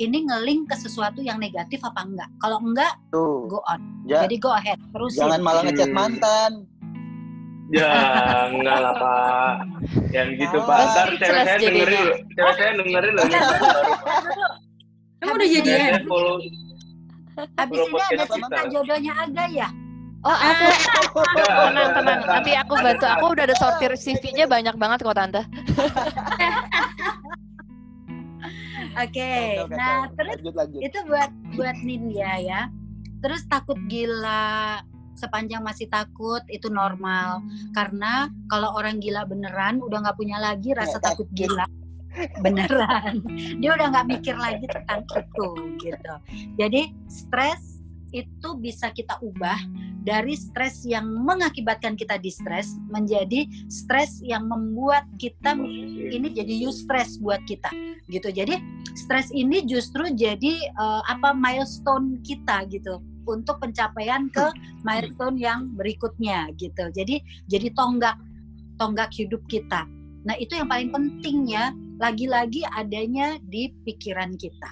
ini 0.00 0.24
ngeling 0.24 0.64
ke 0.64 0.72
sesuatu 0.74 1.20
yang 1.20 1.36
negatif 1.36 1.84
apa 1.84 2.08
enggak? 2.08 2.30
Kalau 2.40 2.56
enggak 2.64 2.96
tuh. 3.12 3.44
go 3.52 3.60
on. 3.68 3.80
Ja- 4.08 4.24
jadi 4.24 4.36
go 4.40 4.48
ahead 4.56 4.80
terusin. 4.96 5.28
Jangan 5.28 5.40
malah 5.44 5.62
ngechat 5.68 5.92
Hmm. 5.92 5.98
mantan 6.00 6.50
Ya, 7.70 7.90
enggak 8.50 8.78
lah, 8.82 8.94
Pak. 8.98 9.52
Yang 10.10 10.28
gitu, 10.42 10.58
Oh. 10.58 10.66
Pak. 10.66 10.78
Ntar 10.90 11.08
cewek 11.16 11.42
saya 11.46 11.58
dengerin 11.58 12.00
loh. 12.02 12.16
Cewek 12.34 12.54
saya 12.58 12.70
dengerin 12.74 13.12
loh. 13.14 13.26
Emang 15.20 15.34
udah 15.36 15.48
jadi 15.48 15.70
ini 15.70 15.86
ya? 15.94 15.98
Follow 16.08 16.36
Habis 17.56 17.78
ini 17.78 18.00
ada 18.00 18.24
cerita 18.26 18.36
kita. 18.36 18.72
jodohnya 18.74 19.12
Aga 19.16 19.44
ya? 19.48 19.68
Oh 20.20 20.36
ada. 20.36 20.66
Ada, 20.68 21.44
tenang 21.48 21.90
tenang. 21.96 22.18
Nanti 22.28 22.52
aku 22.52 22.74
bantu. 22.76 23.06
Aku 23.08 23.24
udah 23.32 23.44
ada 23.48 23.56
sortir 23.56 23.92
CV-nya 23.96 24.44
banyak 24.44 24.76
banget 24.76 24.98
kok 25.00 25.16
tante. 25.16 25.42
Oke, 29.00 29.32
kacau. 29.56 29.70
nah 29.70 30.10
terus 30.18 30.36
lanjut 30.42 30.54
lanjut. 30.58 30.80
itu 30.82 30.98
buat 31.08 31.30
buat 31.56 31.76
Nindya 31.80 32.32
ya. 32.42 32.60
Terus 33.22 33.46
takut 33.48 33.78
gila 33.88 34.80
sepanjang 35.20 35.60
masih 35.60 35.86
takut 35.92 36.40
itu 36.48 36.72
normal. 36.72 37.44
Karena 37.76 38.32
kalau 38.48 38.72
orang 38.72 38.96
gila 39.04 39.28
beneran 39.28 39.84
udah 39.84 40.08
nggak 40.08 40.16
punya 40.16 40.40
lagi 40.40 40.72
rasa 40.72 40.96
takut 40.96 41.28
gila. 41.36 41.68
Beneran. 42.44 43.22
Dia 43.60 43.76
udah 43.76 43.86
nggak 43.92 44.06
mikir 44.08 44.34
lagi 44.34 44.64
tentang 44.66 45.04
itu 45.14 45.48
gitu. 45.78 46.14
Jadi 46.56 46.90
stres 47.06 47.78
itu 48.10 48.58
bisa 48.58 48.90
kita 48.90 49.22
ubah 49.22 49.58
dari 50.02 50.34
stres 50.34 50.82
yang 50.82 51.06
mengakibatkan 51.06 51.94
kita 51.94 52.18
distress 52.18 52.74
menjadi 52.90 53.46
stres 53.70 54.18
yang 54.24 54.50
membuat 54.50 55.06
kita 55.20 55.54
ini 56.10 56.34
jadi 56.34 56.66
eustress 56.66 57.20
buat 57.22 57.38
kita 57.46 57.70
gitu. 58.10 58.32
Jadi 58.32 58.58
stres 58.98 59.30
ini 59.30 59.62
justru 59.68 60.10
jadi 60.10 60.54
eh, 60.66 61.02
apa 61.06 61.30
milestone 61.36 62.18
kita 62.26 62.66
gitu 62.72 62.98
untuk 63.26 63.60
pencapaian 63.60 64.28
ke 64.32 64.52
milestone 64.86 65.36
yang 65.36 65.72
berikutnya 65.74 66.52
gitu. 66.56 66.88
Jadi 66.92 67.20
jadi 67.48 67.68
tonggak 67.74 68.16
tonggak 68.80 69.12
hidup 69.12 69.40
kita. 69.48 69.84
Nah 70.24 70.36
itu 70.36 70.56
yang 70.56 70.68
paling 70.68 70.92
penting 70.92 71.48
ya 71.48 71.72
lagi-lagi 72.00 72.64
adanya 72.76 73.36
di 73.48 73.72
pikiran 73.84 74.36
kita. 74.40 74.70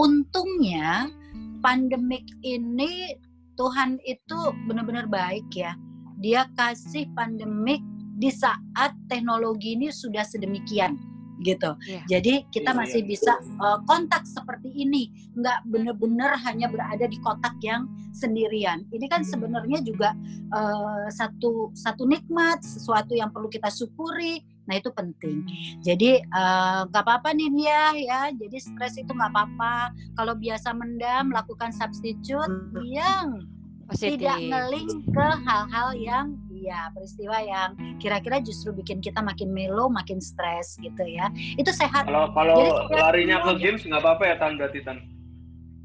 Untungnya 0.00 1.12
pandemik 1.60 2.24
ini 2.42 3.14
Tuhan 3.54 4.02
itu 4.04 4.38
benar-benar 4.66 5.06
baik 5.06 5.46
ya. 5.54 5.76
Dia 6.18 6.48
kasih 6.56 7.06
pandemik 7.14 7.84
di 8.18 8.30
saat 8.30 8.96
teknologi 9.10 9.76
ini 9.76 9.92
sudah 9.92 10.24
sedemikian 10.24 11.13
gitu. 11.42 11.74
Iya. 11.86 12.02
Jadi 12.18 12.46
kita 12.54 12.70
Iya, 12.74 12.78
masih 12.78 13.00
iya. 13.02 13.08
bisa 13.10 13.32
uh, 13.58 13.78
kontak 13.88 14.22
seperti 14.28 14.70
ini, 14.70 15.10
nggak 15.34 15.66
benar-benar 15.66 16.38
hanya 16.46 16.70
berada 16.70 17.06
di 17.08 17.18
kotak 17.22 17.56
yang 17.64 17.90
sendirian. 18.14 18.86
Ini 18.94 19.06
kan 19.10 19.26
sebenarnya 19.26 19.82
juga 19.82 20.14
uh, 20.54 21.10
satu 21.10 21.74
satu 21.74 22.06
nikmat, 22.06 22.62
sesuatu 22.62 23.18
yang 23.18 23.34
perlu 23.34 23.50
kita 23.50 23.66
syukuri. 23.72 24.42
Nah 24.64 24.80
itu 24.80 24.88
penting. 24.94 25.44
Jadi 25.84 26.22
uh, 26.32 26.88
nggak 26.88 27.02
apa-apa 27.04 27.36
nih 27.36 27.50
ya, 27.58 27.84
ya. 27.98 28.20
Jadi 28.32 28.56
stres 28.62 28.96
itu 28.96 29.10
nggak 29.10 29.32
apa-apa. 29.34 29.92
Kalau 30.16 30.34
biasa 30.38 30.72
mendam, 30.72 31.34
lakukan 31.34 31.74
substitute 31.74 32.72
yang 32.86 33.44
Positif. 33.84 34.16
tidak 34.16 34.38
ngeling 34.40 35.04
ke 35.12 35.28
hal-hal 35.44 35.88
yang 35.98 36.26
ya 36.64 36.88
peristiwa 36.96 37.36
yang 37.44 37.76
kira-kira 38.00 38.40
justru 38.40 38.72
bikin 38.72 39.04
kita 39.04 39.20
makin 39.20 39.52
melo, 39.52 39.92
makin 39.92 40.18
stres 40.18 40.80
gitu 40.80 41.04
ya. 41.04 41.28
Itu 41.60 41.68
sehat. 41.70 42.08
Kalau 42.08 42.32
kalau 42.32 42.56
Jadi 42.56 42.96
larinya 42.96 43.36
ke 43.44 43.52
games 43.60 43.84
nggak 43.84 44.00
apa-apa 44.00 44.24
ya 44.24 44.34
Tan 44.40 44.56
berarti 44.56 44.80
Tan. 44.80 44.98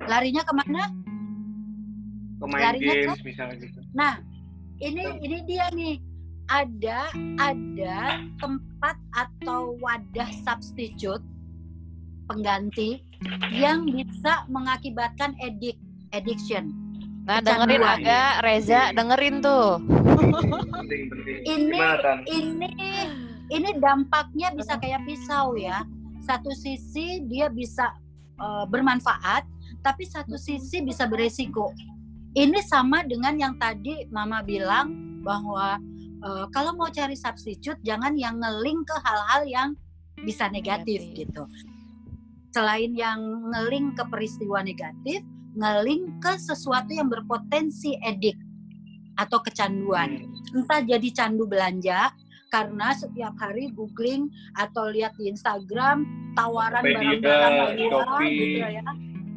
Larinya 0.07 0.41
ke 0.47 0.53
mana? 0.55 0.83
Ke 2.39 2.45
main 2.47 2.63
Larinya 2.63 2.93
ke- 2.95 3.01
games 3.03 3.21
misalnya 3.27 3.55
gitu. 3.59 3.79
Nah, 3.91 4.13
ini 4.79 5.03
ini 5.19 5.37
dia 5.43 5.67
nih. 5.75 5.99
Ada 6.49 7.13
ada 7.37 8.25
tempat 8.41 8.97
atau 9.13 9.77
wadah 9.85 10.33
substitute 10.41 11.21
pengganti 12.25 13.05
yang 13.53 13.85
bisa 13.85 14.49
mengakibatkan 14.49 15.37
edik 15.45 15.77
addiction. 16.09 16.73
Nah, 17.29 17.45
dengerin 17.45 17.85
agak 17.85 18.41
Reza, 18.41 18.89
dengerin 18.89 19.37
tuh. 19.37 19.77
Penting 20.17 21.13
penting. 21.13 21.37
Ini 21.45 21.77
Gimana 21.77 22.13
ini 22.25 22.71
ini 23.53 23.69
dampaknya 23.77 24.49
bisa 24.57 24.81
kayak 24.81 25.05
pisau 25.05 25.53
ya. 25.53 25.85
Satu 26.25 26.49
sisi 26.57 27.21
dia 27.29 27.53
bisa 27.53 27.93
eh, 28.41 28.65
bermanfaat, 28.65 29.45
tapi 29.85 30.09
satu 30.09 30.41
sisi 30.41 30.81
bisa 30.81 31.05
beresiko. 31.05 31.69
Ini 32.33 32.65
sama 32.65 33.05
dengan 33.05 33.37
yang 33.37 33.61
tadi 33.61 34.09
Mama 34.09 34.41
bilang 34.41 35.21
bahwa 35.21 35.77
eh, 36.25 36.45
kalau 36.49 36.73
mau 36.73 36.89
cari 36.89 37.13
substitute 37.13 37.77
jangan 37.85 38.17
yang 38.17 38.41
ngeling 38.41 38.81
ke 38.81 38.95
hal-hal 39.05 39.45
yang 39.45 39.69
bisa 40.25 40.49
negatif 40.49 40.97
Negatif. 41.13 41.29
gitu. 41.29 41.43
Selain 42.57 42.89
yang 42.97 43.21
ngeling 43.53 43.93
ke 43.93 44.01
peristiwa 44.09 44.65
negatif, 44.65 45.21
ngeling 45.57 46.21
ke 46.21 46.37
sesuatu 46.37 46.93
yang 46.93 47.09
berpotensi 47.09 47.97
edik 48.05 48.37
atau 49.17 49.41
kecanduan 49.43 50.29
entah 50.55 50.81
jadi 50.81 51.07
candu 51.11 51.45
belanja 51.45 52.13
karena 52.49 52.93
setiap 52.97 53.37
hari 53.37 53.69
googling 53.73 54.29
atau 54.57 54.89
lihat 54.89 55.13
di 55.21 55.29
Instagram 55.29 56.05
tawaran 56.33 56.81
barang-barang 56.81 57.53
gitu 57.77 57.97
ya. 58.57 58.83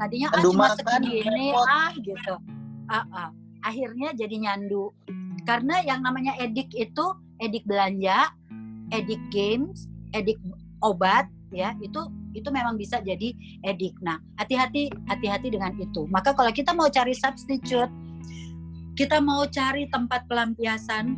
Tadinya 0.01 0.29
ah 0.33 0.41
cuma 0.41 0.73
makan, 0.73 1.01
segini 1.05 1.49
ah 1.53 1.93
gitu. 2.01 2.35
Ah, 2.89 3.05
ah. 3.13 3.29
Akhirnya 3.63 4.17
jadi 4.17 4.35
nyandu. 4.49 4.91
Karena 5.47 5.85
yang 5.85 6.03
namanya 6.03 6.35
edik 6.41 6.73
itu 6.75 7.07
edik 7.39 7.63
belanja, 7.69 8.33
edik 8.91 9.21
games, 9.31 9.87
edik 10.17 10.41
obat 10.83 11.29
ya, 11.55 11.77
itu 11.79 12.01
itu 12.33 12.49
memang 12.53 12.80
bisa 12.80 12.99
jadi 13.01 13.33
edik. 13.64 13.97
Nah, 14.01 14.18
hati-hati 14.41 14.89
hati-hati 15.09 15.49
dengan 15.53 15.72
itu. 15.78 16.09
Maka 16.09 16.33
kalau 16.33 16.51
kita 16.53 16.72
mau 16.76 16.89
cari 16.89 17.12
substitute 17.16 17.93
kita 18.93 19.24
mau 19.24 19.49
cari 19.49 19.89
tempat 19.89 20.28
pelampiasan, 20.28 21.16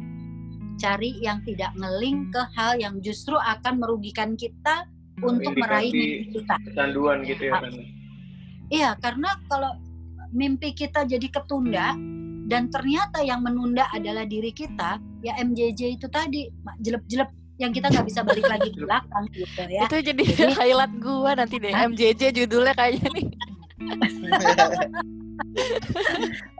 cari 0.78 1.18
yang 1.18 1.42
tidak 1.42 1.74
ngeling 1.74 2.30
ke 2.30 2.42
hal 2.54 2.78
yang 2.78 3.02
justru 3.02 3.34
akan 3.34 3.82
merugikan 3.82 4.38
kita 4.38 4.86
untuk 5.22 5.54
meraih 5.58 5.90
mimpi 5.90 6.38
kita. 6.38 6.54
Kecanduan 6.70 7.26
gitu 7.26 7.50
ya 7.50 7.52
Tan. 7.58 7.74
Iya, 8.70 8.90
karena 9.02 9.30
kalau 9.50 9.72
mimpi 10.34 10.74
kita 10.74 11.06
jadi 11.06 11.26
ketunda 11.30 11.98
dan 12.46 12.70
ternyata 12.70 13.22
yang 13.22 13.42
menunda 13.42 13.90
adalah 13.90 14.26
diri 14.26 14.54
kita, 14.54 14.98
ya 15.22 15.34
MJJ 15.42 15.98
itu 15.98 16.06
tadi 16.10 16.50
jelek-jelek 16.82 17.30
yang 17.58 17.70
kita 17.70 17.86
nggak 17.86 18.06
bisa 18.06 18.20
balik 18.26 18.46
lagi 18.50 18.68
ke 18.74 18.82
belakang 18.82 19.24
gitu 19.30 19.62
ya. 19.70 19.86
Itu 19.86 19.96
jadi 20.02 20.22
Jadi- 20.26 20.54
highlight 20.58 20.94
gua 20.98 21.38
nanti 21.38 21.56
deh. 21.62 21.70
MJJ 21.70 22.22
judulnya 22.34 22.74
kayaknya 22.74 23.08
nih. 23.14 23.26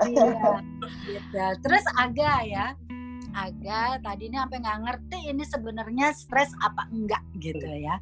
Iya, 0.05 0.61
gitu. 1.09 1.38
Terus 1.64 1.84
Aga 1.99 2.34
ya, 2.47 2.66
Aga 3.34 3.99
tadi 4.03 4.30
ini 4.30 4.36
sampai 4.38 4.59
nggak 4.62 4.78
ngerti 4.86 5.18
ini 5.34 5.42
sebenarnya 5.42 6.14
stres 6.14 6.55
apa 6.62 6.86
enggak 6.95 7.22
gitu 7.42 7.66
ya. 7.66 7.99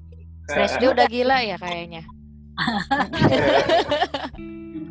Stres 0.51 0.77
Dia 0.77 0.93
udah 0.93 1.07
gila 1.09 1.39
ya 1.41 1.57
kayaknya. 1.57 2.03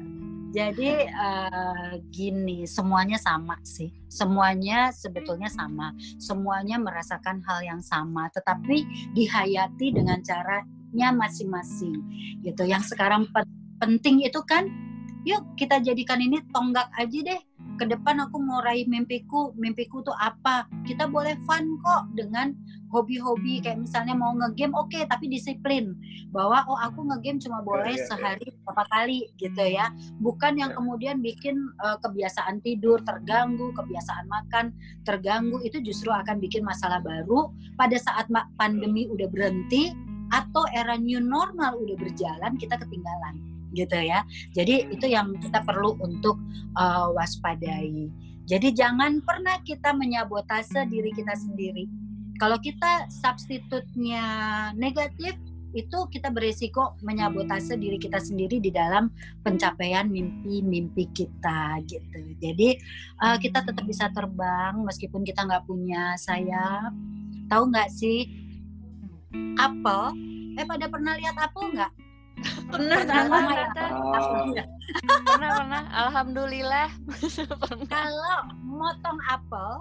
Jadi 0.52 1.08
eh, 1.08 1.94
gini, 2.12 2.68
semuanya 2.68 3.16
sama 3.16 3.56
sih. 3.64 3.88
Semuanya 4.12 4.92
sebetulnya 4.92 5.48
sama. 5.48 5.96
Semuanya 6.20 6.76
merasakan 6.76 7.40
hal 7.48 7.64
yang 7.64 7.80
sama, 7.80 8.28
tetapi 8.36 8.84
dihayati 9.16 9.96
dengan 9.96 10.20
caranya 10.20 11.10
masing-masing. 11.16 12.04
Gitu. 12.44 12.68
Yang 12.68 12.92
sekarang 12.92 13.32
pe- 13.32 13.48
penting 13.80 14.28
itu 14.28 14.44
kan, 14.44 14.68
yuk 15.24 15.56
kita 15.56 15.80
jadikan 15.80 16.20
ini 16.20 16.44
tonggak 16.52 16.92
aja 17.00 17.20
deh. 17.32 17.42
Ke 17.82 17.90
depan 17.90 18.22
aku 18.22 18.38
mau 18.38 18.62
raih 18.62 18.86
mimpiku, 18.86 19.58
mimpiku 19.58 20.06
tuh 20.06 20.14
apa? 20.22 20.70
Kita 20.86 21.10
boleh 21.10 21.34
fun 21.50 21.82
kok 21.82 22.14
dengan 22.14 22.54
hobi-hobi 22.94 23.58
kayak 23.58 23.82
misalnya 23.82 24.14
mau 24.14 24.38
ngegame 24.38 24.78
oke 24.78 25.02
tapi 25.10 25.26
disiplin. 25.26 25.98
Bahwa 26.30 26.62
oh 26.70 26.78
aku 26.78 27.10
ngegame 27.10 27.42
cuma 27.42 27.66
boleh 27.66 27.98
iya, 27.98 28.06
iya. 28.06 28.06
sehari 28.06 28.46
berapa 28.62 28.86
kali 28.86 29.34
gitu 29.42 29.66
ya. 29.66 29.90
Bukan 30.22 30.62
yang 30.62 30.78
kemudian 30.78 31.26
bikin 31.26 31.58
eh, 31.82 31.98
kebiasaan 32.06 32.62
tidur 32.62 33.02
terganggu, 33.02 33.74
kebiasaan 33.74 34.30
makan 34.30 34.78
terganggu 35.02 35.58
itu 35.66 35.82
justru 35.82 36.14
akan 36.14 36.38
bikin 36.38 36.62
masalah 36.62 37.02
baru 37.02 37.50
pada 37.82 37.98
saat 37.98 38.30
pandemi 38.62 39.10
udah 39.10 39.26
berhenti 39.26 39.90
atau 40.30 40.70
era 40.78 41.02
new 41.02 41.18
normal 41.18 41.82
udah 41.82 41.98
berjalan 41.98 42.54
kita 42.62 42.78
ketinggalan 42.78 43.51
gitu 43.76 43.98
ya. 43.98 44.24
Jadi 44.56 44.92
itu 44.92 45.06
yang 45.08 45.36
kita 45.40 45.64
perlu 45.64 45.96
untuk 46.00 46.40
eh, 46.78 47.08
waspadai. 47.16 48.12
Jadi 48.50 48.74
jangan 48.76 49.24
pernah 49.24 49.62
kita 49.64 49.96
menyabotase 49.96 50.90
diri 50.92 51.14
kita 51.16 51.32
sendiri. 51.38 51.88
Kalau 52.42 52.58
kita 52.58 53.06
substitutnya 53.08 54.26
negatif 54.74 55.38
itu 55.72 56.00
kita 56.12 56.28
beresiko 56.34 57.00
menyabotase 57.00 57.80
diri 57.80 57.96
kita 57.96 58.20
sendiri 58.20 58.60
di 58.60 58.76
dalam 58.76 59.08
pencapaian 59.46 60.12
mimpi-mimpi 60.12 61.08
kita 61.16 61.80
gitu. 61.88 62.22
Jadi 62.44 62.76
uh, 63.24 63.40
kita 63.40 63.64
tetap 63.64 63.86
bisa 63.88 64.12
terbang 64.12 64.76
meskipun 64.84 65.24
kita 65.24 65.48
nggak 65.48 65.64
punya 65.64 66.20
sayap. 66.20 66.92
Tahu 67.48 67.72
nggak 67.72 67.88
sih 67.88 68.28
apel? 69.56 70.12
Eh 70.60 70.68
pada 70.68 70.92
pernah 70.92 71.16
lihat 71.16 71.40
apel 71.40 71.72
nggak? 71.72 71.92
Pernah 72.72 73.00
Pernah. 73.04 73.90
Apelnya. 74.16 74.66
Pernah 75.26 75.50
pernah. 75.60 75.84
Alhamdulillah. 76.08 76.90
pernah. 77.62 77.88
Kalau 77.90 78.38
motong 78.64 79.20
apel 79.30 79.72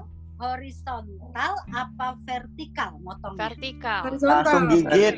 horizontal 0.41 1.53
apa 1.77 2.17
vertikal 2.25 2.97
motongnya? 3.05 3.53
Vertikal. 3.53 4.01
Langsung 4.09 4.65
gigit. 4.73 5.17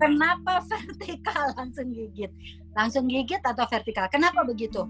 Kenapa 0.00 0.64
vertikal 0.64 1.44
langsung 1.54 1.88
gigit? 1.92 2.32
Langsung 2.72 3.04
gigit 3.06 3.42
atau 3.44 3.68
vertikal? 3.68 4.08
Kenapa 4.08 4.42
begitu? 4.48 4.88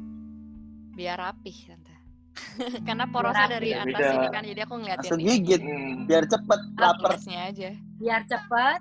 Biar 0.95 1.19
rapih 1.19 1.57
tante. 1.67 1.97
Karena 2.87 3.05
porosnya 3.11 3.59
dari 3.59 3.77
atas 3.77 3.93
Beda. 3.93 4.15
ini 4.17 4.29
kan 4.33 4.43
jadi 4.47 4.61
aku 4.65 4.75
ngeliatin 4.79 5.03
Langsung 5.05 5.23
gigit. 5.27 5.63
Biar 6.07 6.25
cepet 6.31 6.61
lapar. 6.79 7.11
Atlasnya 7.19 7.41
aja. 7.51 7.71
Biar 7.99 8.23
cepet, 8.31 8.81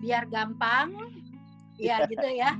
biar 0.00 0.24
gampang, 0.30 1.07
ya 1.78 2.04
gitu 2.12 2.28
ya. 2.28 2.50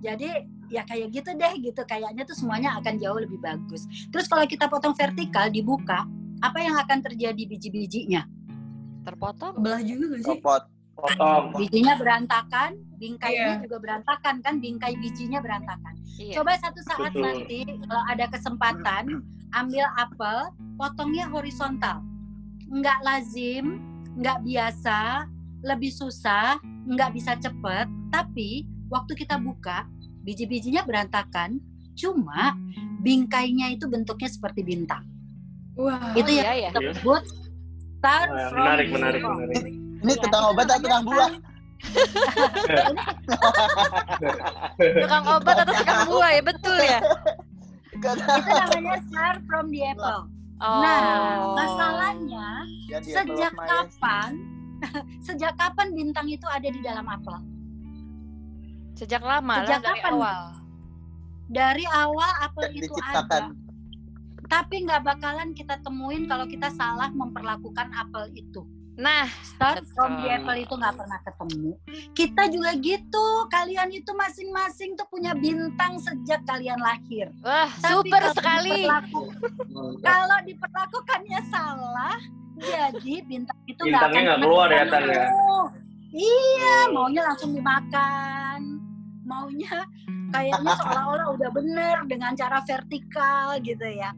Jadi 0.00 0.28
ya 0.70 0.82
kayak 0.86 1.08
gitu 1.12 1.30
deh 1.36 1.52
gitu. 1.60 1.82
Kayaknya 1.84 2.22
tuh 2.24 2.36
semuanya 2.36 2.78
akan 2.80 2.94
jauh 2.96 3.18
lebih 3.20 3.40
bagus. 3.42 3.84
Terus 4.08 4.30
kalau 4.30 4.44
kita 4.46 4.70
potong 4.70 4.94
vertikal 4.96 5.50
dibuka, 5.50 6.06
apa 6.40 6.58
yang 6.62 6.76
akan 6.80 7.04
terjadi 7.04 7.42
biji-bijinya? 7.44 8.24
Terpotong. 9.04 9.60
Belah 9.60 9.80
juga 9.84 10.16
gak 10.16 10.20
sih? 10.24 10.28
Copot. 10.40 10.62
Potong. 11.00 11.44
Bijinya 11.56 11.96
berantakan, 11.96 12.70
bingkainya 13.00 13.56
Iya. 13.56 13.62
juga 13.64 13.76
berantakan 13.80 14.34
kan, 14.44 14.54
bingkai 14.60 14.94
bijinya 15.00 15.40
berantakan. 15.40 15.96
Iya. 16.20 16.36
Coba 16.40 16.60
satu 16.60 16.80
saat 16.84 17.12
Betul. 17.16 17.24
nanti 17.24 17.58
kalau 17.64 18.04
ada 18.04 18.24
kesempatan 18.28 19.04
ambil 19.56 19.86
apel, 19.96 20.38
potongnya 20.76 21.24
horizontal. 21.32 22.04
Nggak 22.68 22.98
lazim, 23.02 23.80
nggak 24.20 24.44
biasa, 24.44 25.24
lebih 25.60 25.90
susah, 25.90 26.58
nggak 26.88 27.10
bisa 27.14 27.36
cepet. 27.36 27.86
Tapi 28.10 28.66
waktu 28.88 29.12
kita 29.14 29.38
buka, 29.38 29.86
biji-bijinya 30.22 30.84
berantakan. 30.84 31.60
Cuma 31.94 32.56
bingkainya 33.00 33.72
itu 33.72 33.88
bentuknya 33.88 34.28
seperti 34.28 34.64
bintang. 34.64 35.04
Wah. 35.78 36.12
itu 36.12 36.36
iya, 36.36 36.52
yang 36.52 36.58
ya. 36.60 36.70
kita 36.76 36.92
sebut 37.00 37.22
start 37.96 38.28
Wah, 38.28 38.48
from 38.52 38.58
menarik, 38.60 38.86
zero. 38.88 38.94
menarik, 39.00 39.22
menarik. 39.22 39.64
Ini 40.00 40.10
Iya, 40.10 40.22
tukang 40.24 40.42
itu 40.42 40.50
obat 40.50 40.66
atau 40.68 40.80
tukang 40.80 41.04
buah? 41.04 41.32
Tukang 45.00 45.24
obat 45.28 45.56
atau 45.64 45.74
tukang 45.74 46.00
buah 46.08 46.30
ya 46.30 46.42
betul 46.44 46.78
ya. 46.78 47.00
Itu 47.92 48.08
namanya 48.52 48.96
start 49.08 49.38
from 49.44 49.68
the 49.68 49.80
apple. 49.84 50.28
Oh. 50.60 50.80
Nah, 50.84 51.00
masalahnya 51.56 52.48
Ya, 52.90 52.98
sejak 53.00 53.52
Mayas. 53.56 53.96
kapan 53.96 54.30
sejak 55.26 55.54
kapan 55.54 55.92
bintang 55.92 56.26
itu 56.26 56.46
ada 56.46 56.64
di 56.64 56.80
dalam 56.80 57.04
apel? 57.04 57.36
Sejak 58.94 59.22
lama 59.22 59.54
Sejak 59.60 59.80
lah 59.80 59.84
dari 59.86 60.00
kapan? 60.00 60.12
awal. 60.14 60.40
Dari 61.46 61.84
awal 61.86 62.30
apel 62.40 62.62
Dan 62.62 62.72
itu 62.74 62.84
diciptakan. 62.86 63.42
ada. 63.48 63.68
Tapi 64.46 64.76
nggak 64.82 65.02
bakalan 65.04 65.50
kita 65.50 65.78
temuin 65.78 66.26
kalau 66.26 66.44
kita 66.44 66.68
salah 66.70 67.08
memperlakukan 67.08 67.88
apel 67.92 68.28
itu. 68.32 68.62
Nah, 68.92 69.24
Start 69.40 69.86
from 69.88 70.18
the 70.18 70.28
Betul. 70.28 70.36
apple 70.36 70.58
itu 70.60 70.74
nggak 70.76 70.94
pernah 70.94 71.18
ketemu. 71.22 71.70
Kita 72.12 72.42
juga 72.50 72.70
gitu. 72.76 73.26
Kalian 73.48 73.88
itu 73.90 74.12
masing-masing 74.12 74.92
tuh 74.92 75.08
punya 75.08 75.32
bintang 75.32 75.96
sejak 75.96 76.44
kalian 76.44 76.76
lahir. 76.76 77.32
wah 77.40 77.70
Tapi 77.72 77.88
super 78.04 78.20
kalau 78.20 78.36
sekali. 78.36 78.70
diperlaku- 78.76 79.32
kalau 80.04 80.38
diperlakukannya 80.44 81.40
salah, 81.48 82.18
jadi 82.60 83.14
bintang 83.24 83.58
itu 83.64 83.80
nggak 83.80 83.88
Bintangnya 83.88 84.20
akan 84.20 84.20
nggak 84.22 84.38
pernah 84.38 84.48
keluar 84.48 84.68
ya. 84.68 84.84
Tan, 84.86 85.02
ya? 85.08 85.26
Iya, 86.10 86.76
maunya 86.92 87.22
langsung 87.24 87.50
dimakan. 87.56 88.60
Maunya 89.24 89.76
kayaknya 90.30 90.74
seolah-olah 90.78 91.28
udah 91.38 91.50
bener 91.54 91.96
dengan 92.06 92.32
cara 92.34 92.58
vertikal 92.66 93.58
gitu 93.62 93.86
ya. 93.86 94.10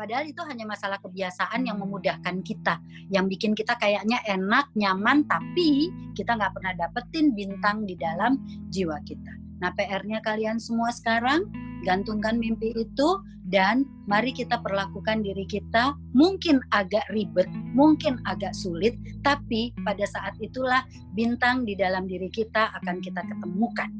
Padahal 0.00 0.24
itu 0.24 0.40
hanya 0.48 0.64
masalah 0.64 0.96
kebiasaan 1.04 1.68
yang 1.68 1.76
memudahkan 1.76 2.40
kita, 2.40 2.80
yang 3.12 3.28
bikin 3.28 3.52
kita 3.52 3.76
kayaknya 3.76 4.16
enak, 4.24 4.72
nyaman, 4.72 5.28
tapi 5.28 5.92
kita 6.16 6.40
nggak 6.40 6.56
pernah 6.56 6.72
dapetin 6.72 7.36
bintang 7.36 7.84
di 7.84 8.00
dalam 8.00 8.40
jiwa 8.72 8.96
kita. 9.04 9.28
Nah, 9.60 9.68
PR-nya 9.76 10.24
kalian 10.24 10.56
semua 10.56 10.88
sekarang 10.88 11.44
gantungkan 11.84 12.36
mimpi 12.36 12.72
itu 12.76 13.08
dan 13.50 13.82
mari 14.06 14.30
kita 14.30 14.60
perlakukan 14.62 15.24
diri 15.24 15.42
kita 15.48 15.96
mungkin 16.14 16.60
agak 16.70 17.02
ribet, 17.10 17.48
mungkin 17.74 18.20
agak 18.28 18.54
sulit, 18.54 18.94
tapi 19.24 19.72
pada 19.82 20.04
saat 20.06 20.36
itulah 20.38 20.84
bintang 21.16 21.64
di 21.66 21.74
dalam 21.74 22.06
diri 22.06 22.28
kita 22.28 22.70
akan 22.82 23.00
kita 23.02 23.24
ketemukan. 23.26 23.90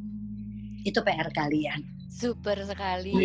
Itu 0.87 1.03
PR 1.03 1.28
kalian. 1.35 1.81
Super 2.11 2.59
sekali. 2.66 3.16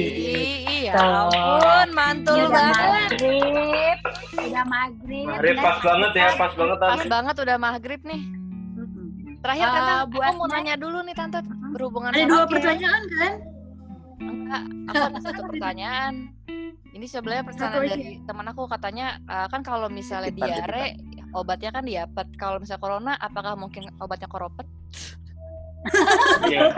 Iya 0.66 0.94
ampun, 0.96 1.88
mantul 1.92 2.48
udah 2.48 2.54
banget. 2.54 3.10
maghrib, 3.12 3.98
udah 4.40 4.66
maghrib. 4.66 5.26
Maghrib 5.28 5.56
pas 5.60 5.78
banget 5.84 6.12
ya, 6.16 6.28
pas 6.38 6.52
banget 6.56 6.78
Pas 6.80 7.00
Tan. 7.02 7.08
banget 7.12 7.36
udah 7.44 7.58
maghrib 7.60 8.02
nih. 8.06 8.22
Terakhir 9.46 9.68
Eh, 9.68 9.74
tante, 9.78 9.94
buat 10.10 10.26
aku 10.26 10.38
mau 10.42 10.48
nanya 10.50 10.74
dulu 10.74 10.98
nih 11.06 11.14
tante 11.14 11.38
berhubungan 11.76 12.10
Ada 12.10 12.24
sama 12.24 12.32
dua 12.34 12.44
pertanyaan 12.50 13.04
kan? 13.14 13.34
Enggak, 14.18 14.64
aku 14.88 15.04
ada 15.04 15.20
satu 15.22 15.42
pertanyaan. 15.48 16.14
Ini 16.90 17.06
sebenarnya 17.06 17.44
pertanyaan 17.44 17.76
Satu 17.76 17.92
dari 17.92 18.24
teman 18.24 18.48
aku 18.48 18.64
katanya 18.66 19.20
eh, 19.22 19.48
kan 19.50 19.62
kalau 19.62 19.88
misalnya 19.88 20.32
diare 20.32 20.96
obatnya 21.32 21.70
kan 21.70 21.84
diapet. 21.84 22.28
Kalau 22.36 22.58
misalnya 22.58 22.80
corona 22.80 23.14
apakah 23.18 23.54
mungkin 23.54 23.92
obatnya 24.00 24.28
koropet? 24.28 24.64
Iya. 26.46 26.72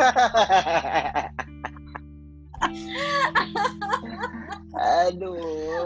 Aduh. 5.07 5.37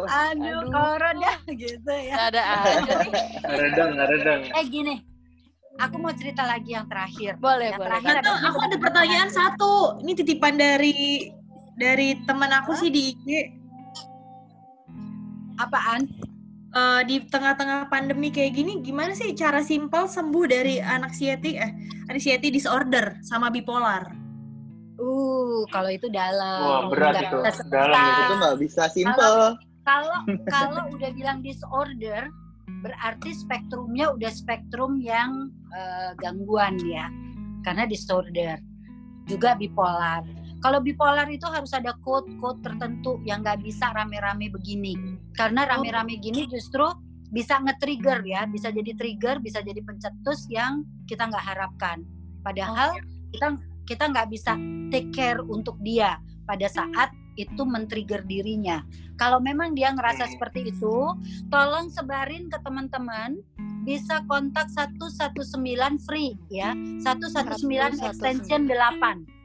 Aduh, 0.06 0.08
Aduh. 0.08 0.60
corona 0.70 1.32
gitu 1.48 1.92
ya. 1.92 2.14
Gak 2.14 2.28
ada 2.32 2.42
aja 2.42 2.94
nih. 3.02 3.12
Redang, 3.60 3.92
redang. 3.98 4.42
Eh 4.52 4.66
gini, 4.66 4.96
aku 5.78 5.96
mau 5.98 6.12
cerita 6.12 6.44
lagi 6.44 6.72
yang 6.72 6.88
terakhir. 6.88 7.36
Boleh, 7.38 7.72
Yang 7.72 7.78
boleh. 7.78 7.90
terakhir 7.90 8.16
ada- 8.22 8.42
aku 8.48 8.60
ada 8.62 8.78
pertanyaan 8.80 9.30
satu. 9.30 9.74
Ini 10.00 10.12
titipan 10.16 10.56
dari 10.56 11.28
dari 11.76 12.20
teman 12.28 12.52
aku 12.52 12.76
sih 12.76 12.90
di 12.90 13.14
IG. 13.16 13.28
Apaan? 15.60 16.08
Eh, 16.72 17.02
di 17.04 17.20
tengah-tengah 17.28 17.92
pandemi 17.92 18.32
kayak 18.32 18.56
gini, 18.56 18.80
gimana 18.80 19.12
sih 19.12 19.36
cara 19.36 19.60
simpel 19.60 20.08
sembuh 20.08 20.46
dari 20.48 20.80
anxiety 20.80 21.60
eh 21.60 21.76
anxiety 22.08 22.48
disorder 22.48 23.20
sama 23.28 23.52
bipolar? 23.52 24.08
Uh, 24.96 25.68
kalau 25.74 25.92
itu 25.92 26.08
dalam. 26.08 26.64
Wah, 26.64 26.82
berat 26.88 27.12
Nggak 27.12 27.28
itu. 27.28 27.38
bisa 27.44 27.64
Dalam 27.68 27.92
sebentar. 27.92 28.16
itu. 28.24 28.34
Nggak 28.40 28.58
bisa 28.64 28.84
simple. 28.88 29.36
Kalau 29.84 30.18
kalau 30.56 30.84
udah 30.96 31.10
bilang 31.12 31.44
disorder, 31.44 32.32
berarti 32.86 33.30
spektrumnya 33.36 34.14
udah 34.16 34.32
spektrum 34.32 35.02
yang 35.04 35.52
eh, 35.76 36.16
gangguan 36.24 36.80
ya. 36.88 37.12
Karena 37.68 37.84
disorder. 37.84 38.62
Juga 39.28 39.60
bipolar. 39.60 40.24
Kalau 40.62 40.78
bipolar 40.78 41.26
itu 41.34 41.50
harus 41.50 41.74
ada 41.74 41.98
code-code 42.06 42.62
tertentu 42.62 43.18
yang 43.26 43.42
nggak 43.42 43.66
bisa 43.66 43.90
rame-rame 43.98 44.54
begini. 44.54 44.94
Karena 45.34 45.66
rame-rame 45.66 46.22
gini 46.22 46.46
justru 46.46 46.86
bisa 47.34 47.58
nge-trigger 47.58 48.22
ya, 48.30 48.46
bisa 48.46 48.70
jadi 48.70 48.94
trigger, 48.94 49.42
bisa 49.42 49.66
jadi 49.66 49.82
pencetus 49.82 50.46
yang 50.54 50.86
kita 51.10 51.26
nggak 51.26 51.42
harapkan. 51.42 52.06
Padahal 52.46 52.94
kita 53.34 53.58
kita 53.90 54.04
nggak 54.14 54.30
bisa 54.30 54.54
take 54.94 55.10
care 55.10 55.42
untuk 55.42 55.82
dia 55.82 56.22
pada 56.46 56.70
saat 56.70 57.10
itu 57.42 57.66
men-trigger 57.66 58.22
dirinya. 58.30 58.86
Kalau 59.18 59.42
memang 59.42 59.74
dia 59.74 59.90
ngerasa 59.96 60.30
seperti 60.30 60.70
itu, 60.70 61.16
tolong 61.50 61.90
sebarin 61.90 62.52
ke 62.52 62.58
teman-teman 62.62 63.40
bisa 63.82 64.22
kontak 64.30 64.70
119 64.70 65.98
free 66.06 66.38
ya. 66.54 66.78
119 67.02 67.98
extension 67.98 68.70
8. 68.70 69.41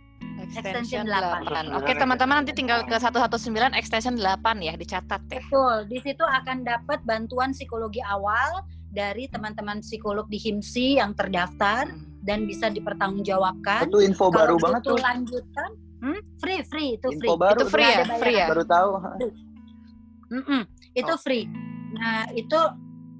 Extension 0.54 1.02
Extension 1.02 1.04
8. 1.10 1.74
8. 1.74 1.78
Oke, 1.82 1.92
teman-teman 1.94 2.34
nanti 2.42 2.52
tinggal 2.54 2.86
ke 2.86 2.96
119 2.96 3.74
extension 3.74 4.14
8 4.14 4.62
ya, 4.62 4.74
dicatat 4.74 5.20
ya. 5.26 5.42
Betul, 5.42 5.90
di 5.90 5.98
situ 6.00 6.22
akan 6.22 6.62
dapat 6.62 7.02
bantuan 7.02 7.50
psikologi 7.50 8.00
awal 8.02 8.62
dari 8.88 9.28
teman-teman 9.28 9.82
psikolog 9.82 10.24
di 10.30 10.38
HIMSI 10.38 11.02
yang 11.02 11.12
terdaftar 11.12 11.90
dan 12.24 12.48
bisa 12.48 12.70
dipertanggungjawabkan. 12.70 13.90
Itu 13.90 14.00
info 14.00 14.30
baru 14.30 14.56
Kalau 14.56 14.64
banget 14.64 14.80
butuh 14.82 14.96
tuh. 14.96 15.02
lanjutan, 15.04 15.70
hmm, 16.00 16.20
free, 16.40 16.60
free 16.64 16.88
itu 16.96 17.08
free. 17.12 17.28
Info 17.28 17.34
baru 17.36 17.60
Itu 17.60 17.66
free 17.68 17.84
ya, 17.86 18.04
free 18.16 18.36
ya. 18.40 18.46
Baru 18.48 18.64
tahu. 18.64 18.90
Mm-mm, 20.26 20.62
itu 20.94 21.14
free. 21.22 21.46
Nah, 21.94 22.26
itu 22.34 22.58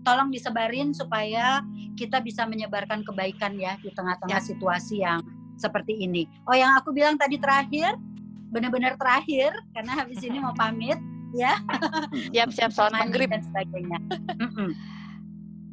tolong 0.02 0.30
disebarin 0.30 0.90
supaya 0.90 1.62
kita 1.94 2.22
bisa 2.22 2.46
menyebarkan 2.46 3.02
kebaikan 3.02 3.54
ya 3.58 3.74
di 3.78 3.90
tengah-tengah 3.90 4.38
Ya. 4.38 4.44
situasi 4.44 5.02
yang 5.02 5.18
seperti 5.56 5.96
ini. 6.04 6.28
Oh, 6.48 6.54
yang 6.56 6.76
aku 6.76 6.92
bilang 6.92 7.16
tadi 7.16 7.40
terakhir, 7.40 7.96
benar-benar 8.52 8.94
terakhir 9.00 9.52
karena 9.74 9.92
habis 9.96 10.20
ini 10.22 10.38
mau 10.40 10.54
pamit 10.54 11.00
ya. 11.34 11.58
Siap-siap 12.32 12.70
sholat 12.72 12.92
mandi 12.94 13.04
maghrib. 13.10 13.28
dan 13.32 13.42
sebagainya. 13.42 13.98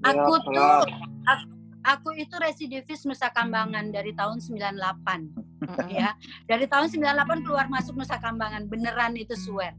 Ya, 0.04 0.12
Aku 0.20 0.36
tuh 0.44 0.84
aku, 1.24 1.46
aku 1.88 2.10
itu 2.20 2.36
residivis 2.36 3.08
Nusa 3.08 3.32
Kambangan 3.32 3.88
dari 3.96 4.12
tahun 4.12 4.44
98 4.44 5.64
Mm-mm. 5.64 5.88
ya. 5.96 6.12
Dari 6.48 6.68
tahun 6.68 6.92
98 6.92 7.48
keluar 7.48 7.72
masuk 7.72 7.96
Nusa 7.96 8.20
Kambangan, 8.20 8.68
beneran 8.68 9.16
itu 9.16 9.32
swear. 9.40 9.72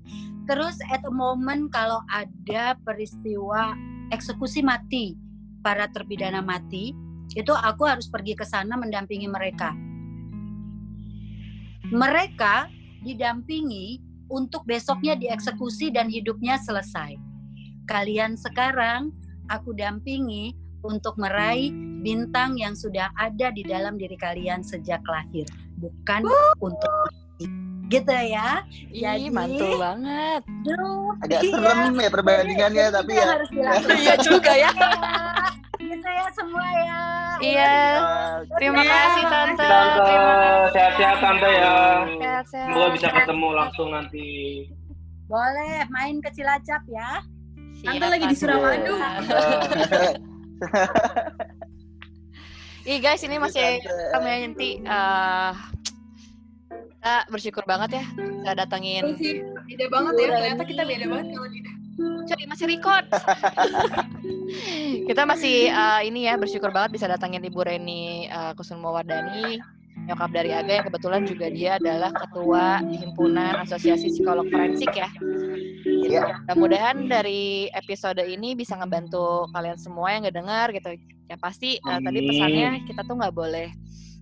Terus 0.48 0.80
at 0.88 1.04
a 1.04 1.12
moment 1.12 1.68
kalau 1.72 2.00
ada 2.08 2.76
peristiwa 2.84 3.76
eksekusi 4.12 4.64
mati 4.64 5.16
para 5.64 5.88
terpidana 5.88 6.44
mati 6.44 6.92
itu 7.32 7.52
aku 7.52 7.88
harus 7.88 8.08
pergi 8.12 8.36
ke 8.36 8.44
sana 8.44 8.76
mendampingi 8.76 9.24
mereka 9.24 9.72
mereka 11.92 12.68
didampingi 13.04 14.00
untuk 14.32 14.64
besoknya 14.64 15.16
dieksekusi 15.16 15.92
dan 15.92 16.08
hidupnya 16.08 16.56
selesai 16.56 17.16
kalian 17.84 18.36
sekarang 18.40 19.12
aku 19.52 19.76
dampingi 19.76 20.56
untuk 20.84 21.16
meraih 21.16 21.72
bintang 22.04 22.60
yang 22.60 22.76
sudah 22.76 23.08
ada 23.16 23.48
di 23.52 23.64
dalam 23.64 23.96
diri 23.96 24.16
kalian 24.20 24.60
sejak 24.60 25.00
lahir, 25.08 25.48
bukan 25.80 26.28
untuk 26.60 26.92
gitu 27.88 28.12
ya. 28.12 28.64
Ih, 28.92 29.32
mantul 29.32 29.80
banget. 29.80 30.44
Duh, 30.64 31.16
Agak 31.24 31.40
iya. 31.40 31.52
serem 31.56 31.94
ya 31.96 32.10
perbandingannya 32.12 32.84
Itu 32.88 32.96
tapi 33.00 33.12
ya. 33.16 33.24
harus. 33.24 33.48
Iya 34.04 34.14
juga 34.20 34.52
ya. 34.52 34.70
Gitu 35.80 36.08
ya 36.08 36.26
semua 36.32 36.66
ya. 36.76 37.02
Iya. 37.40 37.74
Terima 38.54 38.82
Iya. 38.82 38.90
kasih 38.90 39.24
tante. 39.26 39.64
Tante, 39.64 39.98
Terima 40.00 40.34
kasih. 40.34 40.70
sehat-sehat 40.72 41.18
tante 41.18 41.50
ya. 41.50 41.74
Sehat-sehat. 42.20 42.66
Semoga 42.70 42.88
bisa 42.92 43.08
ketemu 43.10 43.48
langsung 43.52 43.88
nanti. 43.90 44.28
Boleh 45.24 45.82
main 45.90 46.20
ke 46.20 46.30
Cilacap 46.30 46.82
ya. 46.86 47.10
Siap, 47.80 47.90
Tante 47.90 48.06
lagi 48.06 48.24
di 48.28 48.36
Suramadu. 48.36 48.94
Ih 52.84 53.00
guys, 53.00 53.24
ini 53.24 53.40
masih 53.40 53.80
kami 54.12 54.28
nanti 54.44 54.76
eh 54.78 55.52
kita 56.94 57.14
bersyukur 57.28 57.64
banget 57.64 58.00
ya 58.00 58.04
bisa 58.16 58.52
datengin 58.56 59.16
sih 59.16 59.40
beda 59.40 59.86
banget 59.88 60.12
ya. 60.20 60.26
Ternyata 60.36 60.64
kita 60.64 60.82
beda 60.84 61.06
banget 61.08 61.26
kalau 61.32 61.48
di 61.48 61.60
Cuy, 62.24 62.44
masih 62.50 62.66
record. 62.66 63.06
kita 65.08 65.22
masih 65.26 65.68
eh, 65.70 66.00
ini 66.08 66.26
ya 66.28 66.34
bersyukur 66.38 66.70
banget 66.70 66.96
bisa 67.00 67.06
datangin 67.10 67.44
Ibu 67.44 67.60
Reni 67.64 68.28
uh, 68.30 68.52
Kusumawardani, 68.56 69.58
nyokap 70.06 70.30
dari 70.34 70.50
Aga 70.52 70.72
yang 70.82 70.86
kebetulan 70.90 71.22
juga 71.24 71.46
dia 71.48 71.70
adalah 71.78 72.10
ketua 72.12 72.82
himpunan 72.82 73.62
Asosiasi 73.62 74.10
Psikolog 74.12 74.46
Forensik 74.50 74.92
ya. 74.92 75.08
Gitu. 75.84 76.14
Iya. 76.14 76.44
Mudah-mudahan 76.48 77.08
dari 77.08 77.68
episode 77.72 78.20
ini 78.24 78.56
bisa 78.56 78.76
ngebantu 78.76 79.48
kalian 79.52 79.78
semua 79.80 80.12
yang 80.12 80.28
ngedengar 80.28 80.72
gitu. 80.72 80.96
Ya 81.28 81.36
pasti 81.40 81.80
eh, 81.80 82.00
tadi 82.04 82.18
pesannya 82.24 82.84
kita 82.84 83.00
tuh 83.06 83.16
nggak 83.16 83.34
boleh 83.34 83.68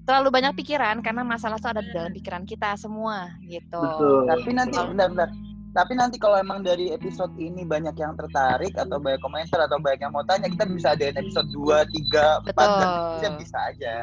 terlalu 0.03 0.35
banyak 0.35 0.59
pikiran 0.59 0.99
karena 0.99 1.23
masalah 1.23 1.63
tuh 1.63 1.71
ada 1.71 1.83
di 1.83 1.95
dalam 1.95 2.11
pikiran 2.11 2.43
kita 2.43 2.75
semua 2.75 3.31
gitu. 3.47 3.79
Betul. 3.79 4.27
Tapi 4.27 4.51
nanti 4.51 4.79
bentar 4.79 5.09
bentar. 5.15 5.31
Tapi 5.73 5.97
nanti 5.97 6.21
kalau 6.21 6.37
emang 6.37 6.61
dari 6.61 6.93
episode 6.93 7.33
ini 7.41 7.65
banyak 7.65 7.97
yang 7.97 8.13
tertarik 8.13 8.77
atau 8.77 9.01
banyak 9.01 9.21
komentar 9.25 9.65
atau 9.65 9.81
banyak 9.81 10.05
yang 10.05 10.13
mau 10.13 10.21
tanya, 10.29 10.53
kita 10.53 10.69
bisa 10.69 10.93
adain 10.93 11.17
episode 11.17 11.49
2, 11.49 11.81
3, 12.13 12.45
4 12.53 12.53
dan 12.53 12.89
bisa 13.17 13.29
bisa 13.41 13.59
aja. 13.73 13.97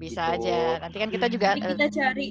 Bisa 0.00 0.22
Gitu. 0.34 0.48
aja. 0.48 0.58
Nanti 0.80 0.96
kan 0.98 1.08
kita 1.12 1.26
juga 1.28 1.46
eh, 1.52 1.60
kita 1.62 1.86
cari 1.92 2.26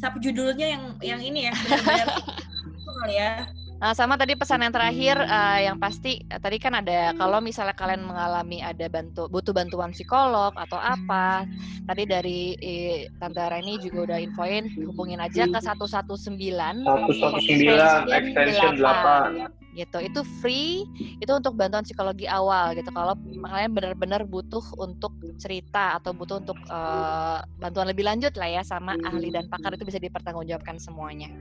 sub 0.00 0.14
judulnya 0.18 0.66
yang 0.66 0.84
yang 1.04 1.20
ini 1.20 1.46
ya 1.46 1.54
ya. 3.20 3.46
Nah, 3.82 3.98
sama 3.98 4.14
tadi 4.14 4.38
pesan 4.38 4.62
yang 4.62 4.70
terakhir 4.70 5.18
eh, 5.18 5.66
yang 5.66 5.74
pasti 5.74 6.22
eh, 6.22 6.38
tadi 6.38 6.62
kan 6.62 6.78
ada 6.78 7.18
kalau 7.18 7.42
misalnya 7.42 7.74
kalian 7.74 8.06
mengalami 8.06 8.62
ada 8.62 8.86
bantu 8.86 9.26
butuh 9.26 9.50
bantuan 9.50 9.90
psikolog 9.90 10.54
atau 10.54 10.78
apa. 10.78 11.42
Tadi 11.82 12.06
dari 12.06 12.54
eh, 12.62 13.10
Tante 13.18 13.42
Reni 13.42 13.82
juga 13.82 14.06
udah 14.06 14.18
infoin 14.22 14.70
hubungin 14.86 15.18
aja 15.18 15.50
ke 15.50 15.58
119 15.58 16.14
119 16.14 18.06
extension 18.06 18.78
8. 18.78 19.50
gitu. 19.72 19.98
Itu 20.04 20.20
free, 20.44 20.84
itu 21.18 21.32
untuk 21.32 21.56
bantuan 21.56 21.82
psikologi 21.82 22.28
awal 22.28 22.76
gitu. 22.76 22.92
Kalau 22.92 23.16
kalian 23.18 23.72
benar-benar 23.72 24.22
butuh 24.28 24.62
untuk 24.78 25.16
cerita 25.40 25.98
atau 25.98 26.12
butuh 26.14 26.38
untuk 26.38 26.58
eh, 26.70 27.38
bantuan 27.58 27.90
lebih 27.90 28.06
lanjut 28.06 28.30
lah 28.38 28.46
ya 28.46 28.62
sama 28.62 28.94
ahli 29.02 29.32
dan 29.34 29.50
pakar 29.50 29.74
itu 29.74 29.82
bisa 29.82 29.98
dipertanggungjawabkan 29.98 30.78
semuanya. 30.78 31.32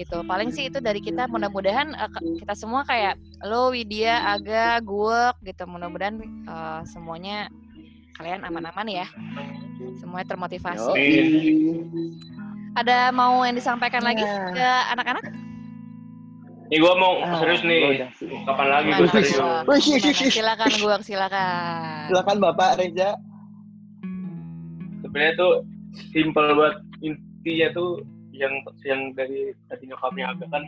Gitu. 0.00 0.16
Paling 0.24 0.48
sih 0.48 0.64
itu 0.66 0.80
dari 0.80 0.98
kita 0.98 1.28
mudah-mudahan 1.28 1.92
ke- 1.92 2.40
kita 2.40 2.56
semua 2.56 2.82
kayak 2.82 3.14
lo 3.44 3.68
Widya, 3.68 4.32
Aga, 4.32 4.80
gue 4.80 5.20
gitu. 5.44 5.68
Mudah-mudahan 5.68 6.16
eh, 6.24 6.80
semuanya 6.86 7.52
kalian 8.16 8.40
aman-aman 8.42 8.88
ya. 8.88 9.06
Semuanya 9.96 10.24
termotivasi. 10.26 10.88
Amin. 10.88 11.84
Ada 12.72 13.10
mau 13.10 13.42
yang 13.42 13.52
disampaikan 13.52 14.00
lagi 14.00 14.22
Ya. 14.22 14.48
ke 14.50 14.68
anak-anak? 14.90 15.24
Nih 16.70 16.78
gue 16.78 16.94
mau 16.94 17.18
Ah, 17.18 17.34
serius 17.36 17.60
nih. 17.60 18.06
Kapan 18.46 18.66
lagi 18.70 18.88
gue 18.94 19.08
serius? 19.10 19.36
Silakan 20.30 20.70
gue, 20.70 20.94
silakan. 21.02 22.06
Silakan 22.08 22.36
Bapak 22.38 22.78
Reza. 22.78 23.18
Sebenarnya 25.02 25.34
tuh 25.34 25.52
simple 26.08 26.46
buat 26.54 26.74
intinya 27.00 27.68
tuh 27.74 28.06
yang 28.40 28.54
yang 28.82 29.12
dari 29.12 29.52
tadi 29.68 29.84
nyokapnya 29.86 30.32
agak 30.32 30.48
kan 30.48 30.64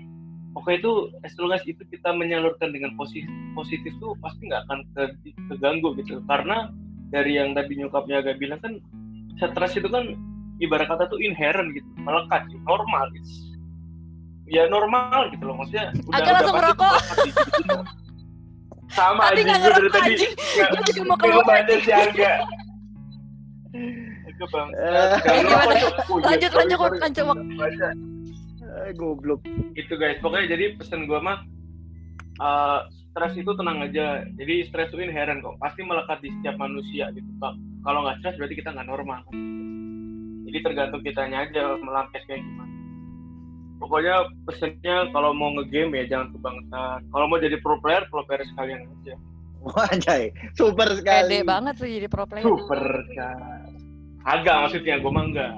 oke 0.53 0.69
itu 0.69 0.93
as 1.21 1.33
long 1.37 1.51
as 1.51 1.65
itu 1.65 1.81
kita 1.89 2.13
menyalurkan 2.13 2.69
dengan 2.69 2.93
positif 2.95 3.25
positif 3.53 3.97
tuh 3.97 4.13
pasti 4.21 4.45
nggak 4.45 4.63
akan 4.63 4.79
ke- 4.93 5.17
keganggu 5.49 5.97
gitu 5.97 6.21
karena 6.23 6.69
dari 7.09 7.35
yang 7.35 7.53
tadi 7.53 7.73
nyokapnya 7.75 8.21
agak 8.21 8.37
bilang 8.37 8.61
kan 8.61 8.77
stres 9.35 9.73
itu 9.75 9.89
kan 9.89 10.13
ibarat 10.59 10.87
kata 10.87 11.09
tuh 11.09 11.19
inherent 11.19 11.73
gitu 11.73 11.89
melekat 11.99 12.45
gitu, 12.47 12.61
normal 12.63 13.09
it's, 13.13 13.57
ya 14.47 14.69
normal 14.69 15.27
gitu 15.29 15.43
loh 15.43 15.57
maksudnya 15.57 15.91
Agak 16.13 16.33
langsung 16.39 16.55
merokok. 16.55 16.93
diri 16.93 17.33
kita. 17.33 17.81
sama 18.93 19.23
Tadi 19.27 19.41
aja 19.43 19.55
gue 19.57 19.73
dari 19.73 19.91
tadi 19.91 20.13
nggak- 20.21 21.09
mau 21.09 21.17
keluar. 21.17 21.45
baca 21.49 21.75
si 21.81 21.91
Angga. 21.91 22.33
Itu 24.43 24.51
bang. 24.51 24.69
Eh? 24.75 25.15
Lanjut, 26.11 26.51
lanjut, 26.51 26.79
lanjut, 26.99 27.25
Wak. 27.31 27.39
Baca. 27.55 27.89
Eh, 28.83 28.91
goblok. 28.99 29.41
Itu 29.79 29.95
guys. 29.95 30.19
Pokoknya 30.19 30.59
jadi 30.59 30.75
pesan 30.75 31.07
gue 31.07 31.21
mah 31.23 31.47
eh, 32.43 32.81
stres 32.91 33.39
itu 33.39 33.55
tenang 33.55 33.87
aja. 33.87 34.27
Jadi 34.35 34.67
stres 34.67 34.91
itu 34.91 35.07
inherent 35.07 35.47
kok. 35.47 35.55
Pasti 35.63 35.87
melekat 35.87 36.19
di 36.27 36.35
setiap 36.35 36.59
manusia 36.59 37.15
gitu. 37.15 37.31
Kak. 37.39 37.55
Kalau 37.87 38.03
nggak 38.03 38.19
stres 38.19 38.35
berarti 38.35 38.59
kita 38.59 38.75
nggak 38.75 38.89
normal. 38.91 39.23
Jadi 40.51 40.59
tergantung 40.59 41.07
kitanya 41.07 41.47
aja 41.47 41.79
melampias 41.79 42.27
kayak 42.27 42.43
gimana. 42.43 42.75
Pokoknya 43.79 44.15
pesannya 44.47 44.97
kalau 45.15 45.31
mau 45.35 45.55
ngegame 45.55 46.03
ya 46.03 46.19
jangan 46.19 46.35
kebangetan. 46.35 46.99
Kalau 47.15 47.27
mau 47.31 47.39
jadi 47.39 47.57
pro 47.63 47.79
player, 47.79 48.03
pro 48.11 48.27
player 48.27 48.43
sekalian 48.51 48.91
aja. 48.91 49.15
Wah, 49.67 49.87
anjay. 49.95 50.35
Super 50.59 50.91
Pede 50.91 50.99
sekali. 50.99 51.37
banget 51.47 51.75
tuh 51.79 51.87
jadi 51.87 52.09
pro 52.11 52.27
player. 52.27 52.43
Super 52.43 52.83
kan. 53.15 53.62
Agak 54.23 54.57
maksudnya 54.69 54.99
gue 55.03 55.11
mah 55.11 55.25
enggak. 55.27 55.53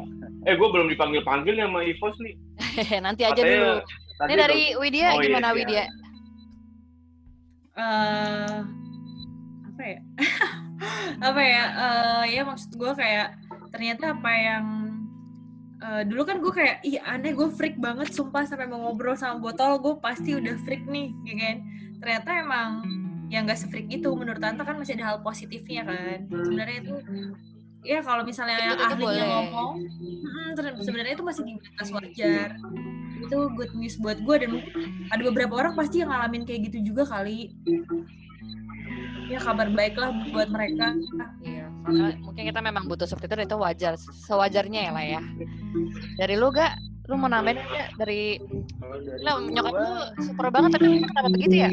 Eh 0.45 0.55
gue 0.57 0.69
belum 0.69 0.89
dipanggil 0.89 1.23
panggil 1.25 1.57
sama 1.57 1.85
Ivos 1.85 2.17
nih. 2.21 2.35
Nanti 3.05 3.23
aja 3.25 3.37
Katanya 3.37 3.59
dulu. 3.61 3.77
Ini 4.15 4.35
dari 4.39 4.63
Widya 4.79 5.09
Oh, 5.11 5.21
iya, 5.21 5.25
gimana 5.27 5.49
siap. 5.51 5.59
Widya? 5.59 5.85
eh 7.75 8.59
apa 9.67 9.83
ya 9.83 10.01
apa 11.35 11.41
ya 11.43 11.65
eh 11.75 12.25
ya 12.39 12.43
maksud 12.47 12.71
gue 12.79 12.93
kayak 12.95 13.35
ternyata 13.75 14.15
apa 14.15 14.31
yang 14.31 14.65
eh, 15.83 16.03
dulu 16.07 16.23
kan 16.23 16.39
gue 16.39 16.53
kayak 16.55 16.77
ih 16.87 17.03
aneh 17.03 17.35
gue 17.35 17.51
freak 17.51 17.75
banget 17.83 18.15
sumpah 18.15 18.47
sampai 18.47 18.71
mau 18.71 18.79
ngobrol 18.79 19.19
sama 19.19 19.43
botol 19.43 19.83
gue 19.83 19.95
pasti 19.99 20.39
udah 20.39 20.55
freak 20.63 20.87
nih 20.87 21.11
ya 21.27 21.35
kan 21.35 21.57
ternyata 21.99 22.31
emang 22.39 22.71
yang 23.33 23.51
gak 23.51 23.59
se-freak 23.59 23.91
itu 23.91 24.07
menurut 24.15 24.39
tante 24.39 24.63
kan 24.63 24.79
masih 24.79 24.95
ada 24.95 25.11
hal 25.11 25.19
positifnya 25.27 25.83
kan 25.83 26.31
sebenarnya 26.31 26.79
itu 26.87 26.95
ya 27.85 28.01
kalau 28.01 28.23
misalnya 28.25 28.57
yang 28.59 28.75
Itu- 28.75 28.85
ahlinya 28.87 29.05
boleh. 29.05 29.27
ngomong 29.29 29.73
mm, 30.01 30.49
ter- 30.55 30.77
sebenarnya 30.81 31.13
itu 31.13 31.23
masih 31.23 31.43
di 31.45 31.53
batas 31.55 31.89
wajar 31.91 32.49
itu 33.15 33.39
good 33.53 33.73
news 33.75 33.95
buat 33.97 34.19
gue 34.19 34.37
dan 34.37 34.49
mungkin 34.51 35.07
ada 35.09 35.23
beberapa 35.23 35.53
orang 35.55 35.73
pasti 35.75 36.01
yang 36.01 36.09
ngalamin 36.09 36.43
kayak 36.43 36.69
gitu 36.69 36.93
juga 36.93 37.07
kali 37.07 37.53
ya 39.25 39.39
kabar 39.39 39.69
baik 39.69 39.95
lah 39.97 40.13
buat 40.29 40.49
mereka 40.49 40.93
Iya, 41.41 41.65
karena 41.85 42.07
mungkin 42.19 42.43
kita 42.45 42.61
memang 42.61 42.85
butuh 42.85 43.05
seperti 43.05 43.25
itu 43.27 43.35
dan 43.37 43.45
itu 43.45 43.57
wajar, 43.57 43.93
sewajarnya 43.97 44.81
ya 44.89 44.91
lah 44.93 45.05
ya. 45.07 45.21
Dari 46.17 46.35
lu 46.37 46.49
gak? 46.49 46.77
Lu 47.05 47.17
mau 47.17 47.29
nambahin 47.29 47.61
aja 47.61 47.89
dari 47.97 48.41
Lah, 49.21 49.37
nyokap 49.41 49.73
lu 49.73 49.89
super 50.25 50.49
banget 50.49 50.73
tapi 50.73 51.05
kenapa 51.05 51.29
begitu 51.29 51.55
ya? 51.57 51.69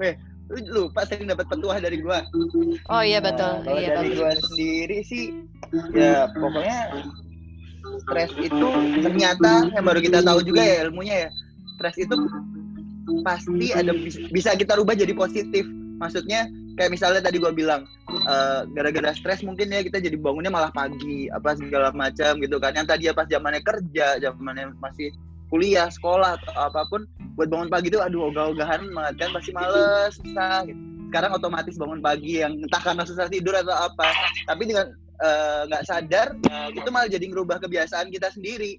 Weh, 0.00 0.14
lu 0.48 0.88
lupa 0.88 1.04
sering 1.04 1.28
dapat 1.28 1.44
petuah 1.44 1.76
dari 1.76 2.00
gua. 2.00 2.24
Oh 2.88 3.02
iya 3.04 3.20
betul, 3.20 3.60
Nah, 3.60 3.64
kalau 3.68 3.80
iya 3.80 3.88
dari 3.92 4.08
bagus. 4.12 4.16
gua 4.16 4.32
sendiri 4.48 4.98
sih 5.04 5.24
ya 5.92 6.24
pokoknya 6.32 6.78
stres 8.00 8.32
itu 8.40 8.68
ternyata 9.04 9.68
yang 9.68 9.84
baru 9.84 10.00
kita 10.00 10.24
tahu 10.24 10.40
juga 10.40 10.64
ya 10.64 10.88
ilmunya 10.88 11.28
ya. 11.28 11.30
Stres 11.76 11.96
itu 12.00 12.16
pasti 13.24 13.66
ada 13.76 13.92
bis- 13.92 14.24
bisa 14.32 14.56
kita 14.56 14.80
rubah 14.80 14.96
jadi 14.96 15.12
positif. 15.12 15.68
Maksudnya 16.00 16.48
kayak 16.80 16.94
misalnya 16.94 17.20
tadi 17.20 17.36
gua 17.42 17.52
bilang 17.52 17.84
eh, 18.08 18.60
gara-gara 18.72 19.12
stres 19.12 19.44
mungkin 19.44 19.68
ya 19.68 19.84
kita 19.84 20.00
jadi 20.00 20.16
bangunnya 20.16 20.48
malah 20.48 20.72
pagi 20.72 21.28
apa 21.28 21.60
segala 21.60 21.92
macam 21.92 22.40
gitu 22.40 22.56
kan. 22.56 22.72
Yang 22.72 22.88
tadi 22.96 23.02
ya 23.04 23.12
pas 23.12 23.28
zamannya 23.28 23.60
kerja, 23.60 24.16
zamannya 24.16 24.72
masih 24.80 25.12
kuliah, 25.52 25.92
sekolah 25.92 26.40
atau 26.40 26.52
apa 26.56 26.88
pun 26.88 27.04
buat 27.38 27.48
bangun 27.48 27.70
pagi 27.70 27.88
tuh 27.88 28.02
aduh 28.02 28.28
ogah-ogahan 28.28 28.82
banget 28.90 29.14
kan 29.16 29.28
pasti 29.30 29.50
males 29.54 30.12
susah 30.12 30.66
gitu 30.66 30.80
sekarang 31.08 31.30
otomatis 31.32 31.78
bangun 31.78 32.02
pagi 32.02 32.42
yang 32.42 32.52
entah 32.58 32.82
karena 32.82 33.00
susah 33.00 33.30
tidur 33.30 33.54
atau 33.54 33.72
apa 33.72 34.10
tapi 34.44 34.66
dengan 34.66 34.90
eh, 35.18 35.60
nggak 35.66 35.84
sadar 35.86 36.34
itu 36.70 36.88
malah 36.90 37.06
jadi 37.06 37.24
ngerubah 37.24 37.62
kebiasaan 37.62 38.10
kita 38.10 38.28
sendiri 38.28 38.76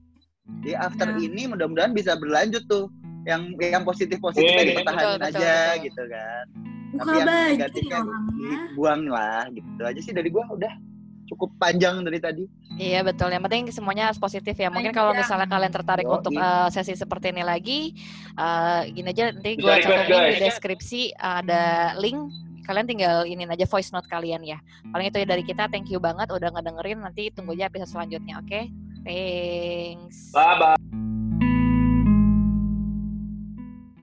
jadi 0.62 0.76
after 0.78 1.08
Nah. 1.08 1.18
ini 1.18 1.48
mudah-mudahan 1.48 1.94
bisa 1.94 2.14
berlanjut 2.16 2.62
tuh 2.66 2.90
yang 3.24 3.54
yang 3.60 3.82
positif 3.82 4.18
positifnya 4.18 4.62
Iya, 4.62 4.70
dipertahankan 4.76 5.08
betul, 5.10 5.20
betul, 5.22 5.40
aja 5.40 5.54
betul. 5.56 5.84
gitu 5.86 6.04
kan 6.06 6.46
Buka 6.90 6.98
tapi 7.00 7.14
yang 7.14 7.28
ya 7.30 7.42
negatifnya 7.48 7.98
orangnya. 8.02 8.50
dibuang 8.66 9.02
lah 9.06 9.42
gitu 9.50 9.82
aja 9.86 10.00
sih 10.02 10.10
dari 10.12 10.30
gua 10.30 10.44
udah 10.50 10.74
cukup 11.30 11.54
panjang 11.62 12.02
dari 12.02 12.20
tadi 12.20 12.44
Iya 12.80 13.04
betul. 13.04 13.28
Yang 13.28 13.44
penting 13.52 13.64
semuanya 13.76 14.08
harus 14.08 14.16
positif 14.16 14.56
ya. 14.56 14.72
Mungkin 14.72 14.96
kalau 14.96 15.12
misalnya 15.12 15.52
kalian 15.52 15.74
tertarik 15.76 16.08
Yoi. 16.08 16.16
untuk 16.16 16.32
eh, 16.32 16.68
sesi 16.72 16.96
seperti 16.96 17.36
ini 17.36 17.44
lagi, 17.44 17.92
eh, 18.40 18.82
gini 18.96 19.12
aja 19.12 19.36
nanti 19.36 19.60
gue 19.60 19.74
cantumin 19.84 20.32
di 20.32 20.40
deskripsi 20.48 21.12
ada 21.20 21.94
link. 22.00 22.18
Kalian 22.64 22.88
tinggal 22.88 23.28
ini 23.28 23.44
aja 23.44 23.68
voice 23.68 23.92
note 23.92 24.08
kalian 24.08 24.48
ya. 24.48 24.64
Paling 24.96 25.12
itu 25.12 25.20
ya 25.20 25.28
dari 25.28 25.44
kita. 25.44 25.68
Thank 25.68 25.92
you 25.92 26.00
banget 26.00 26.32
udah 26.32 26.56
ngedengerin. 26.56 27.04
Nanti 27.04 27.34
tunggu 27.36 27.58
aja 27.60 27.68
episode 27.68 27.92
selanjutnya. 27.92 28.40
Oke? 28.40 28.72
Thanks. 29.04 30.32
Bye 30.32 30.56
bye. 30.56 31.19